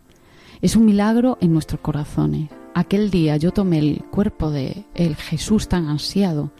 Es 0.60 0.76
un 0.76 0.84
milagro 0.84 1.38
en 1.40 1.52
nuestros 1.52 1.80
corazones. 1.80 2.50
Aquel 2.74 3.10
día 3.10 3.36
yo 3.36 3.52
tomé 3.52 3.78
el 3.78 4.04
cuerpo 4.10 4.50
de 4.50 4.84
el 4.94 5.16
Jesús 5.16 5.68
tan 5.68 5.88
ansiado 5.88 6.50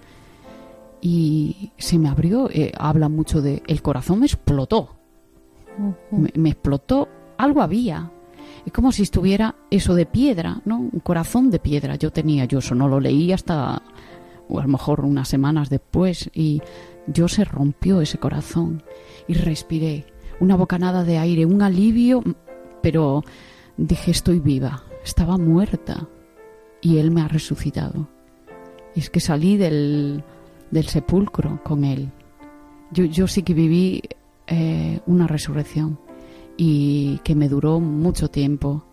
y 1.00 1.72
se 1.76 1.98
me 1.98 2.08
abrió. 2.08 2.48
Eh, 2.50 2.72
habla 2.78 3.08
mucho 3.08 3.42
de. 3.42 3.62
El 3.66 3.82
corazón 3.82 4.20
me 4.20 4.26
explotó. 4.26 4.96
Uh 5.78 5.92
-huh. 6.14 6.18
me, 6.18 6.32
me 6.34 6.50
explotó. 6.50 7.08
Algo 7.36 7.60
había. 7.60 8.10
Es 8.64 8.72
como 8.72 8.90
si 8.90 9.02
estuviera 9.02 9.54
eso 9.70 9.94
de 9.94 10.06
piedra, 10.06 10.60
¿no? 10.64 10.78
Un 10.78 11.00
corazón 11.00 11.50
de 11.50 11.60
piedra. 11.60 11.94
Yo 11.94 12.10
tenía, 12.10 12.46
yo 12.46 12.58
eso 12.58 12.74
no 12.74 12.88
lo 12.88 12.98
leí 12.98 13.32
hasta, 13.32 13.80
o 14.48 14.58
a 14.58 14.62
lo 14.62 14.68
mejor 14.68 15.04
unas 15.04 15.28
semanas 15.28 15.70
después, 15.70 16.30
y 16.34 16.60
yo 17.06 17.28
se 17.28 17.44
rompió 17.44 18.00
ese 18.00 18.18
corazón 18.18 18.82
y 19.28 19.34
respiré 19.34 20.06
una 20.40 20.56
bocanada 20.56 21.04
de 21.04 21.18
aire, 21.18 21.46
un 21.46 21.62
alivio, 21.62 22.22
pero 22.82 23.24
dije 23.76 24.10
estoy 24.10 24.40
viva, 24.40 24.84
estaba 25.04 25.38
muerta 25.38 26.08
y 26.80 26.98
Él 26.98 27.10
me 27.10 27.22
ha 27.22 27.28
resucitado. 27.28 28.08
Y 28.94 29.00
es 29.00 29.10
que 29.10 29.20
salí 29.20 29.56
del, 29.56 30.22
del 30.70 30.86
sepulcro 30.86 31.60
con 31.62 31.84
Él. 31.84 32.10
Yo, 32.92 33.04
yo 33.04 33.26
sí 33.26 33.42
que 33.42 33.54
viví 33.54 34.02
eh, 34.46 35.00
una 35.06 35.26
resurrección 35.26 35.98
y 36.56 37.18
que 37.24 37.34
me 37.34 37.48
duró 37.48 37.80
mucho 37.80 38.28
tiempo 38.28 38.84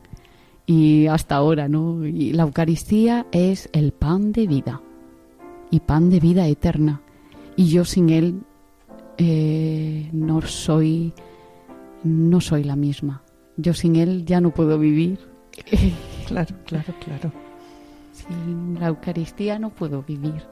y 0.65 1.07
hasta 1.07 1.35
ahora, 1.35 1.67
¿no? 1.67 2.05
Y 2.05 2.33
la 2.33 2.43
Eucaristía 2.43 3.27
es 3.31 3.69
el 3.73 3.91
pan 3.91 4.31
de 4.31 4.47
vida 4.47 4.81
y 5.69 5.79
pan 5.81 6.09
de 6.09 6.19
vida 6.19 6.47
eterna. 6.47 7.01
Y 7.55 7.67
yo 7.67 7.85
sin 7.85 8.09
Él 8.09 8.41
eh, 9.17 10.09
no 10.11 10.41
soy 10.41 11.13
no 12.03 12.41
soy 12.41 12.63
la 12.63 12.75
misma. 12.75 13.23
Yo 13.57 13.73
sin 13.73 13.95
él 13.95 14.25
ya 14.25 14.41
no 14.41 14.51
puedo 14.51 14.79
vivir. 14.79 15.19
claro, 16.27 16.55
claro, 16.65 16.93
claro. 17.03 17.31
Sin 18.11 18.79
la 18.79 18.87
Eucaristía 18.87 19.59
no 19.59 19.69
puedo 19.69 20.03
vivir. 20.03 20.43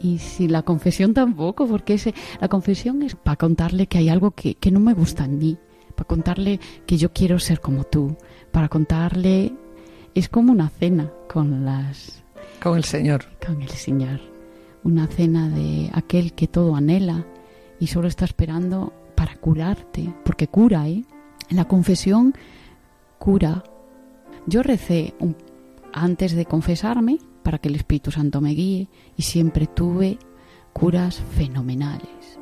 Y 0.00 0.18
sin 0.18 0.52
la 0.52 0.62
confesión 0.62 1.14
tampoco, 1.14 1.66
porque 1.66 1.94
ese, 1.94 2.14
la 2.40 2.48
confesión 2.48 3.02
es 3.02 3.14
para 3.14 3.36
contarle 3.36 3.86
que 3.86 3.98
hay 3.98 4.08
algo 4.08 4.32
que, 4.32 4.56
que 4.56 4.70
no 4.70 4.80
me 4.80 4.94
gusta 4.94 5.24
en 5.24 5.38
mí, 5.38 5.58
para 5.94 6.06
contarle 6.06 6.60
que 6.86 6.96
yo 6.96 7.12
quiero 7.12 7.38
ser 7.38 7.60
como 7.60 7.84
tú, 7.84 8.16
para 8.50 8.68
contarle... 8.68 9.52
Es 10.14 10.28
como 10.28 10.52
una 10.52 10.68
cena 10.68 11.10
con 11.28 11.64
las... 11.64 12.22
Con 12.62 12.76
el 12.76 12.84
Señor. 12.84 13.24
Con 13.44 13.60
el 13.60 13.68
Señor. 13.68 14.20
Una 14.84 15.08
cena 15.08 15.48
de 15.48 15.90
aquel 15.92 16.34
que 16.34 16.46
todo 16.46 16.76
anhela 16.76 17.26
y 17.80 17.88
solo 17.88 18.06
está 18.06 18.24
esperando 18.24 18.92
para 19.14 19.36
curarte, 19.36 20.12
porque 20.24 20.48
cura, 20.48 20.88
¿eh? 20.88 21.04
La 21.50 21.66
confesión 21.66 22.34
cura. 23.18 23.62
Yo 24.46 24.62
recé 24.62 25.14
antes 25.92 26.34
de 26.34 26.44
confesarme 26.44 27.18
para 27.42 27.58
que 27.58 27.68
el 27.68 27.76
Espíritu 27.76 28.10
Santo 28.10 28.40
me 28.40 28.50
guíe 28.50 28.88
y 29.16 29.22
siempre 29.22 29.66
tuve 29.66 30.18
curas 30.72 31.22
fenomenales, 31.36 32.38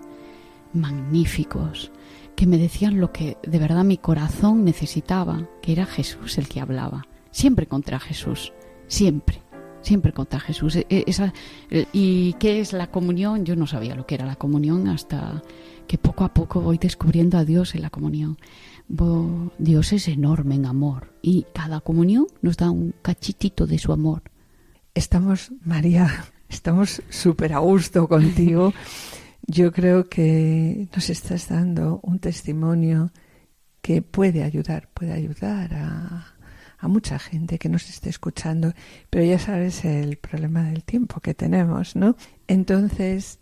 magníficos, 0.73 1.93
que 2.35 2.47
me 2.47 2.59
decían 2.59 3.01
lo 3.01 3.12
que 3.12 3.37
de 3.43 3.59
verdad 3.59 3.85
mi 3.85 3.99
corazón 3.99 4.64
necesitaba, 4.64 5.49
que 5.61 5.73
era 5.73 5.87
Jesús 5.87 6.39
el 6.39 6.49
que 6.49 6.61
hablaba. 6.61 7.07
Siempre 7.31 7.66
contra 7.66 7.99
Jesús, 7.99 8.53
siempre 8.87 9.43
siempre 9.83 10.12
contra 10.12 10.41
Jesús. 10.41 10.79
Esa, 10.89 11.33
¿Y 11.93 12.35
qué 12.35 12.61
es 12.61 12.73
la 12.73 12.91
comunión? 12.91 13.45
Yo 13.45 13.57
no 13.57 13.66
sabía 13.66 13.95
lo 13.95 14.07
que 14.07 14.14
era 14.14 14.27
la 14.27 14.37
comunión 14.37 14.89
hasta 14.89 15.43
que 15.87 15.99
poco 15.99 16.24
a 16.24 16.33
poco 16.33 16.61
voy 16.61 16.78
descubriendo 16.78 17.39
a 17.39 17.45
Dios 17.45 17.74
en 17.74 17.83
la 17.83 17.91
comunión. 17.91 18.39
Dios 19.59 19.93
es 19.93 20.09
enorme 20.09 20.57
en 20.57 20.66
amor 20.66 21.14
y 21.22 21.47
cada 21.55 21.80
comunión 21.80 22.26
nos 22.43 22.57
da 22.57 22.70
un 22.70 22.95
cachitito 23.03 23.66
de 23.66 23.78
su 23.78 23.93
amor. 23.93 24.22
Estamos, 24.95 25.53
María, 25.64 26.26
estamos 26.49 27.03
súper 27.09 27.55
a 27.55 27.59
gusto 27.59 28.07
contigo. 28.09 28.74
Yo 29.47 29.72
creo 29.72 30.09
que 30.09 30.89
nos 30.95 31.09
estás 31.11 31.49
dando 31.49 32.01
un 32.03 32.18
testimonio 32.18 33.11
que 33.80 34.03
puede 34.03 34.43
ayudar, 34.43 34.89
puede 34.93 35.12
ayudar 35.12 35.74
a, 35.74 36.26
a 36.78 36.89
mucha 36.89 37.18
gente 37.18 37.59
que 37.59 37.68
nos 37.68 37.89
esté 37.89 38.11
escuchando, 38.11 38.74
pero 39.09 39.24
ya 39.24 39.39
sabes 39.39 39.85
el 39.85 40.16
problema 40.18 40.64
del 40.64 40.85
tiempo 40.85 41.20
que 41.20 41.33
tenemos, 41.33 41.97
¿no? 41.97 42.16
Entonces, 42.47 43.39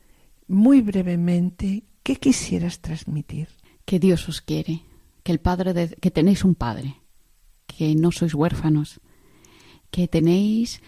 muy 0.46 0.80
brevemente, 0.80 1.84
¿qué 2.02 2.16
quisieras 2.16 2.80
transmitir? 2.80 3.48
Que 3.84 3.98
Dios 3.98 4.28
os 4.28 4.40
quiere, 4.40 4.84
que 5.22 5.32
el 5.32 5.40
Padre 5.40 5.72
de, 5.72 5.88
que 5.88 6.10
tenéis 6.10 6.44
un 6.44 6.54
Padre, 6.54 6.96
que 7.66 7.94
no 7.94 8.12
sois 8.12 8.34
huérfanos, 8.34 9.00
que 9.90 10.06
tenéis 10.06 10.80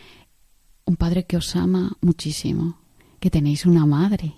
un 0.85 0.97
padre 0.97 1.27
que 1.27 1.37
os 1.37 1.55
ama 1.57 1.97
muchísimo, 2.01 2.79
que 3.21 3.31
tenéis 3.31 3.67
una 3.67 3.87
madre, 3.87 4.35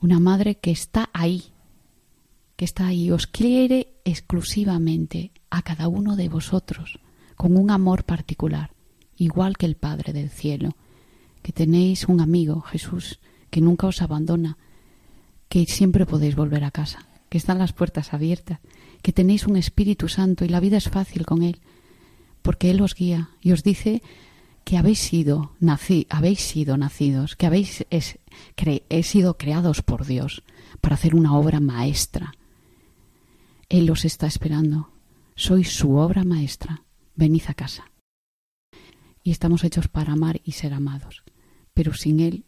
una 0.00 0.18
madre 0.20 0.56
que 0.56 0.70
está 0.70 1.10
ahí, 1.12 1.52
que 2.56 2.64
está 2.64 2.86
ahí, 2.86 3.10
os 3.10 3.26
quiere 3.26 4.00
exclusivamente 4.04 5.32
a 5.50 5.62
cada 5.62 5.88
uno 5.88 6.16
de 6.16 6.28
vosotros, 6.28 7.00
con 7.36 7.56
un 7.56 7.70
amor 7.70 8.04
particular, 8.04 8.72
igual 9.16 9.56
que 9.56 9.66
el 9.66 9.76
Padre 9.76 10.12
del 10.12 10.30
cielo, 10.30 10.76
que 11.42 11.52
tenéis 11.52 12.08
un 12.08 12.20
amigo, 12.20 12.60
Jesús, 12.62 13.20
que 13.50 13.60
nunca 13.60 13.86
os 13.86 14.02
abandona, 14.02 14.56
que 15.54 15.66
siempre 15.66 16.04
podéis 16.04 16.34
volver 16.34 16.64
a 16.64 16.72
casa, 16.72 17.06
que 17.28 17.38
están 17.38 17.58
las 17.58 17.72
puertas 17.72 18.12
abiertas, 18.12 18.58
que 19.02 19.12
tenéis 19.12 19.46
un 19.46 19.56
Espíritu 19.56 20.08
Santo 20.08 20.44
y 20.44 20.48
la 20.48 20.58
vida 20.58 20.78
es 20.78 20.88
fácil 20.88 21.24
con 21.24 21.44
Él, 21.44 21.60
porque 22.42 22.72
Él 22.72 22.80
os 22.80 22.96
guía 22.96 23.30
y 23.40 23.52
os 23.52 23.62
dice 23.62 24.02
que 24.64 24.78
habéis 24.78 24.98
sido, 24.98 25.52
habéis 26.08 26.40
sido 26.40 26.76
nacidos, 26.76 27.36
que 27.36 27.46
habéis 27.46 27.86
es, 27.90 28.18
he 28.88 29.02
sido 29.04 29.38
creados 29.38 29.80
por 29.82 30.06
Dios 30.06 30.42
para 30.80 30.96
hacer 30.96 31.14
una 31.14 31.38
obra 31.38 31.60
maestra. 31.60 32.34
Él 33.68 33.88
os 33.92 34.04
está 34.04 34.26
esperando. 34.26 34.90
Sois 35.36 35.70
su 35.70 35.94
obra 35.94 36.24
maestra. 36.24 36.82
Venid 37.14 37.42
a 37.46 37.54
casa. 37.54 37.92
Y 39.22 39.30
estamos 39.30 39.62
hechos 39.62 39.86
para 39.86 40.14
amar 40.14 40.40
y 40.42 40.50
ser 40.50 40.74
amados. 40.74 41.22
Pero 41.74 41.94
sin 41.94 42.18
Él 42.18 42.44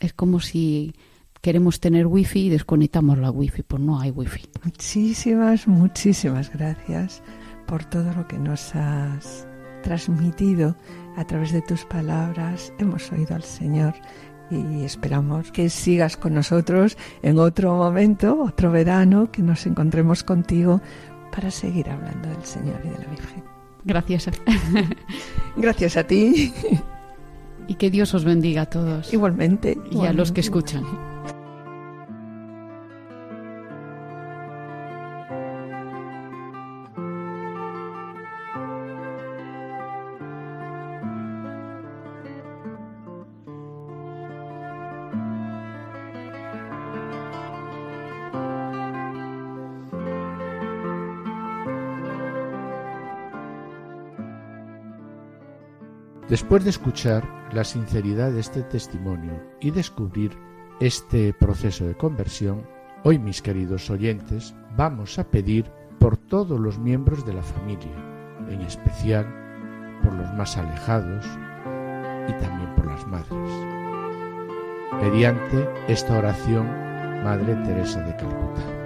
es 0.00 0.12
como 0.12 0.40
si 0.40 0.92
queremos 1.40 1.80
tener 1.80 2.06
wifi 2.06 2.46
y 2.46 2.48
desconectamos 2.50 3.18
la 3.18 3.30
wifi, 3.30 3.62
pues 3.62 3.82
no 3.82 4.00
hay 4.00 4.10
wifi. 4.10 4.42
Muchísimas, 4.64 5.66
muchísimas 5.68 6.50
gracias 6.52 7.22
por 7.66 7.84
todo 7.84 8.12
lo 8.14 8.26
que 8.26 8.38
nos 8.38 8.74
has 8.74 9.46
transmitido 9.82 10.76
a 11.16 11.24
través 11.24 11.52
de 11.52 11.62
tus 11.62 11.84
palabras. 11.84 12.72
Hemos 12.78 13.10
oído 13.12 13.34
al 13.34 13.42
Señor 13.42 13.94
y 14.50 14.84
esperamos 14.84 15.50
que 15.50 15.68
sigas 15.70 16.16
con 16.16 16.34
nosotros 16.34 16.96
en 17.22 17.38
otro 17.38 17.74
momento, 17.74 18.42
otro 18.42 18.70
verano, 18.70 19.30
que 19.30 19.42
nos 19.42 19.66
encontremos 19.66 20.22
contigo 20.22 20.80
para 21.32 21.50
seguir 21.50 21.90
hablando 21.90 22.28
del 22.28 22.44
Señor 22.44 22.80
y 22.84 22.88
de 22.88 22.98
la 22.98 23.10
Virgen. 23.10 23.44
Gracias. 23.84 24.30
Gracias 25.56 25.96
a 25.96 26.04
ti. 26.04 26.52
Y 27.68 27.74
que 27.74 27.90
Dios 27.90 28.14
os 28.14 28.24
bendiga 28.24 28.62
a 28.62 28.66
todos. 28.66 29.12
Igualmente. 29.12 29.76
Y 29.90 30.06
a 30.06 30.12
los 30.12 30.32
que 30.32 30.40
escuchan. 30.40 30.84
Después 56.36 56.64
de 56.64 56.68
escuchar 56.68 57.24
la 57.50 57.64
sinceridad 57.64 58.30
de 58.30 58.40
este 58.40 58.62
testimonio 58.62 59.42
y 59.58 59.70
descubrir 59.70 60.36
este 60.80 61.32
proceso 61.32 61.86
de 61.86 61.96
conversión, 61.96 62.68
hoy 63.04 63.18
mis 63.18 63.40
queridos 63.40 63.88
oyentes 63.88 64.54
vamos 64.76 65.18
a 65.18 65.30
pedir 65.30 65.72
por 65.98 66.18
todos 66.18 66.60
los 66.60 66.78
miembros 66.78 67.24
de 67.24 67.32
la 67.32 67.42
familia, 67.42 67.96
en 68.50 68.60
especial 68.60 69.24
por 70.02 70.12
los 70.12 70.30
más 70.34 70.58
alejados 70.58 71.24
y 72.28 72.32
también 72.32 72.74
por 72.76 72.84
las 72.84 73.06
madres. 73.06 73.50
Mediante 75.00 75.66
esta 75.88 76.18
oración, 76.18 76.66
Madre 77.24 77.54
Teresa 77.64 78.02
de 78.02 78.14
Calcuta. 78.14 78.85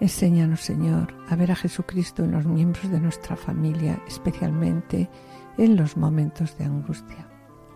Enséñanos, 0.00 0.60
Señor, 0.60 1.14
a 1.28 1.36
ver 1.36 1.52
a 1.52 1.56
Jesucristo 1.56 2.22
en 2.24 2.32
los 2.32 2.46
miembros 2.46 2.90
de 2.90 3.00
nuestra 3.00 3.36
familia, 3.36 4.02
especialmente 4.06 5.08
en 5.56 5.76
los 5.76 5.96
momentos 5.96 6.58
de 6.58 6.64
angustia. 6.64 7.28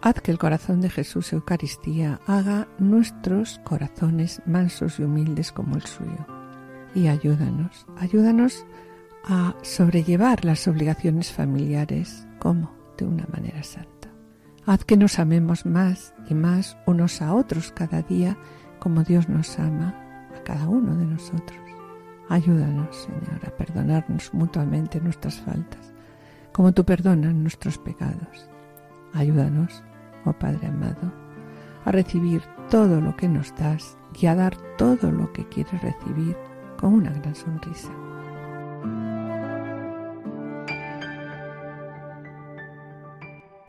Haz 0.03 0.21
que 0.21 0.31
el 0.31 0.39
corazón 0.39 0.81
de 0.81 0.91
Jesús 0.91 1.33
Eucaristía 1.33 2.21
haga 2.27 2.69
nuestros 2.79 3.61
corazones 3.65 4.43
mansos 4.47 4.99
y 4.99 5.05
humildes 5.05 5.53
como 5.53 5.77
el 5.77 5.83
suyo. 5.83 6.27
Y 6.95 7.09
ayúdanos, 7.09 7.87
ayúdanos 7.97 8.67
a 9.25 9.55
sobrellevar 9.63 10.45
las 10.45 10.67
obligaciones 10.69 11.33
familiares 11.33 12.27
como 12.39 12.75
de 12.97 13.07
una 13.07 13.27
manera 13.31 13.63
santa. 13.63 14.09
Haz 14.67 14.85
que 14.85 14.97
nos 14.97 15.19
amemos 15.19 15.67
más 15.67 16.15
y 16.29 16.35
más 16.35 16.77
unos 16.87 17.23
a 17.23 17.35
otros 17.35 17.73
cada 17.73 18.03
día 18.03 18.37
como 18.79 19.05
Dios 19.05 19.29
nos 19.29 19.59
ama 19.59 19.95
a 20.37 20.43
cada 20.43 20.69
uno 20.69 20.97
de 20.97 21.07
nosotros. 21.07 21.70
Ayúdanos, 22.31 22.95
Señor, 22.95 23.45
a 23.45 23.51
perdonarnos 23.51 24.33
mutuamente 24.33 25.01
nuestras 25.01 25.41
faltas, 25.41 25.93
como 26.53 26.73
tú 26.73 26.85
perdonas 26.85 27.35
nuestros 27.35 27.77
pecados. 27.77 28.49
Ayúdanos, 29.13 29.83
oh 30.25 30.33
Padre 30.33 30.69
amado, 30.69 31.13
a 31.85 31.91
recibir 31.91 32.41
todo 32.71 33.01
lo 33.01 33.17
que 33.17 33.29
nos 33.29 33.53
das 33.57 33.99
y 34.17 34.27
a 34.27 34.37
dar 34.37 34.57
todo 34.79 35.11
lo 35.11 35.33
que 35.33 35.45
quieres 35.49 35.83
recibir 35.83 36.37
con 36.79 36.95
una 36.95 37.11
gran 37.11 37.35
sonrisa. 37.35 37.91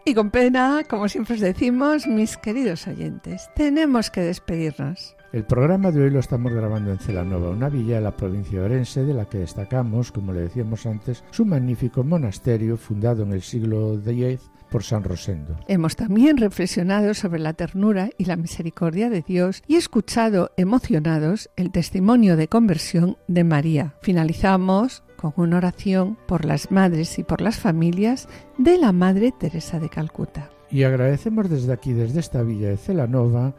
Y 0.06 0.14
con 0.14 0.30
pena, 0.30 0.84
como 0.88 1.08
siempre 1.08 1.34
os 1.34 1.42
decimos, 1.42 2.06
mis 2.06 2.38
queridos 2.38 2.86
oyentes, 2.86 3.50
tenemos 3.56 4.12
que 4.12 4.22
despedirnos. 4.22 5.16
El 5.34 5.46
programa 5.46 5.92
de 5.92 6.04
hoy 6.04 6.10
lo 6.10 6.20
estamos 6.20 6.52
grabando 6.52 6.92
en 6.92 7.00
Celanova, 7.00 7.52
una 7.52 7.70
villa 7.70 7.96
de 7.96 8.02
la 8.02 8.18
provincia 8.18 8.60
de 8.60 8.66
Orense, 8.66 9.06
de 9.06 9.14
la 9.14 9.30
que 9.30 9.38
destacamos, 9.38 10.12
como 10.12 10.34
le 10.34 10.42
decíamos 10.42 10.86
antes, 10.86 11.24
su 11.32 11.46
magnífico 11.46 12.04
monasterio 12.04 12.76
fundado 12.76 13.24
en 13.24 13.32
el 13.32 13.42
siglo 13.42 13.98
X 14.06 14.52
por 14.70 14.84
San 14.84 15.06
Rosendo. 15.06 15.56
Hemos 15.70 15.96
también 15.96 16.36
reflexionado 16.36 17.14
sobre 17.14 17.40
la 17.40 17.54
ternura 17.54 18.10
y 18.18 18.26
la 18.26 18.36
misericordia 18.36 19.10
de 19.10 19.22
Dios 19.22 19.64
y 19.68 19.78
escuchado 19.78 20.52
emocionados 20.58 21.50
el 21.56 21.72
testimonio 21.72 22.36
de 22.36 22.50
conversión 22.50 23.16
de 23.30 23.46
María. 23.46 23.96
Finalizamos 24.02 25.02
con 25.16 25.32
una 25.38 25.58
oración 25.58 26.18
por 26.28 26.44
las 26.44 26.72
madres 26.72 27.18
y 27.20 27.24
por 27.24 27.40
las 27.40 27.58
familias 27.58 28.28
de 28.58 28.78
la 28.78 28.92
Madre 28.92 29.32
Teresa 29.32 29.80
de 29.80 29.88
Calcuta. 29.88 30.50
Y 30.70 30.84
agradecemos 30.84 31.50
desde 31.50 31.72
aquí, 31.72 31.94
desde 31.94 32.20
esta 32.20 32.44
villa 32.44 32.68
de 32.68 32.78
Celanova, 32.78 33.56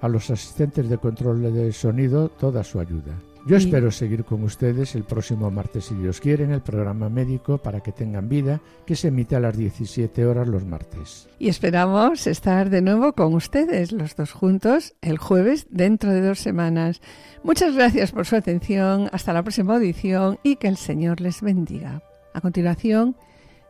a 0.00 0.08
los 0.08 0.30
asistentes 0.30 0.88
de 0.88 0.98
control 0.98 1.42
de 1.52 1.72
sonido 1.72 2.28
toda 2.28 2.64
su 2.64 2.80
ayuda. 2.80 3.14
Yo 3.46 3.56
espero 3.56 3.92
seguir 3.92 4.24
con 4.24 4.42
ustedes 4.42 4.96
el 4.96 5.04
próximo 5.04 5.52
martes, 5.52 5.84
si 5.84 5.94
Dios 5.94 6.20
quiere, 6.20 6.42
en 6.42 6.50
el 6.50 6.62
programa 6.62 7.08
médico 7.08 7.58
para 7.58 7.80
que 7.80 7.92
tengan 7.92 8.28
vida, 8.28 8.60
que 8.84 8.96
se 8.96 9.06
emite 9.06 9.36
a 9.36 9.40
las 9.40 9.56
17 9.56 10.26
horas 10.26 10.48
los 10.48 10.64
martes. 10.64 11.28
Y 11.38 11.48
esperamos 11.48 12.26
estar 12.26 12.70
de 12.70 12.82
nuevo 12.82 13.12
con 13.12 13.34
ustedes, 13.34 13.92
los 13.92 14.16
dos 14.16 14.32
juntos, 14.32 14.96
el 15.00 15.18
jueves 15.18 15.68
dentro 15.70 16.10
de 16.10 16.22
dos 16.22 16.40
semanas. 16.40 17.00
Muchas 17.44 17.76
gracias 17.76 18.10
por 18.10 18.26
su 18.26 18.34
atención, 18.34 19.08
hasta 19.12 19.32
la 19.32 19.44
próxima 19.44 19.76
audición 19.76 20.40
y 20.42 20.56
que 20.56 20.66
el 20.66 20.76
Señor 20.76 21.20
les 21.20 21.40
bendiga. 21.40 22.02
A 22.34 22.40
continuación, 22.40 23.14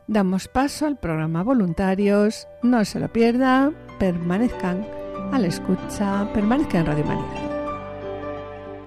damos 0.07 0.49
paso 0.49 0.87
al 0.87 0.99
programa 0.99 1.43
Voluntarios. 1.43 2.49
No 2.63 2.83
se 2.87 2.99
lo 2.99 3.13
pierda, 3.13 3.73
permanezcan 3.99 5.06
a 5.33 5.39
la 5.39 5.47
escucha, 5.47 6.31
permanezca 6.33 6.79
en 6.79 6.87
Radio 6.87 7.05
María. 7.05 7.25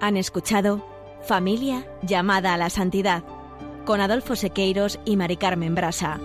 Han 0.00 0.16
escuchado 0.16 0.84
Familia 1.22 1.86
llamada 2.02 2.54
a 2.54 2.56
la 2.56 2.70
santidad 2.70 3.22
con 3.84 4.00
Adolfo 4.00 4.36
Sequeiros 4.36 4.98
y 5.04 5.16
Mari 5.16 5.36
Carmen 5.36 5.74
Brasa. 5.74 6.18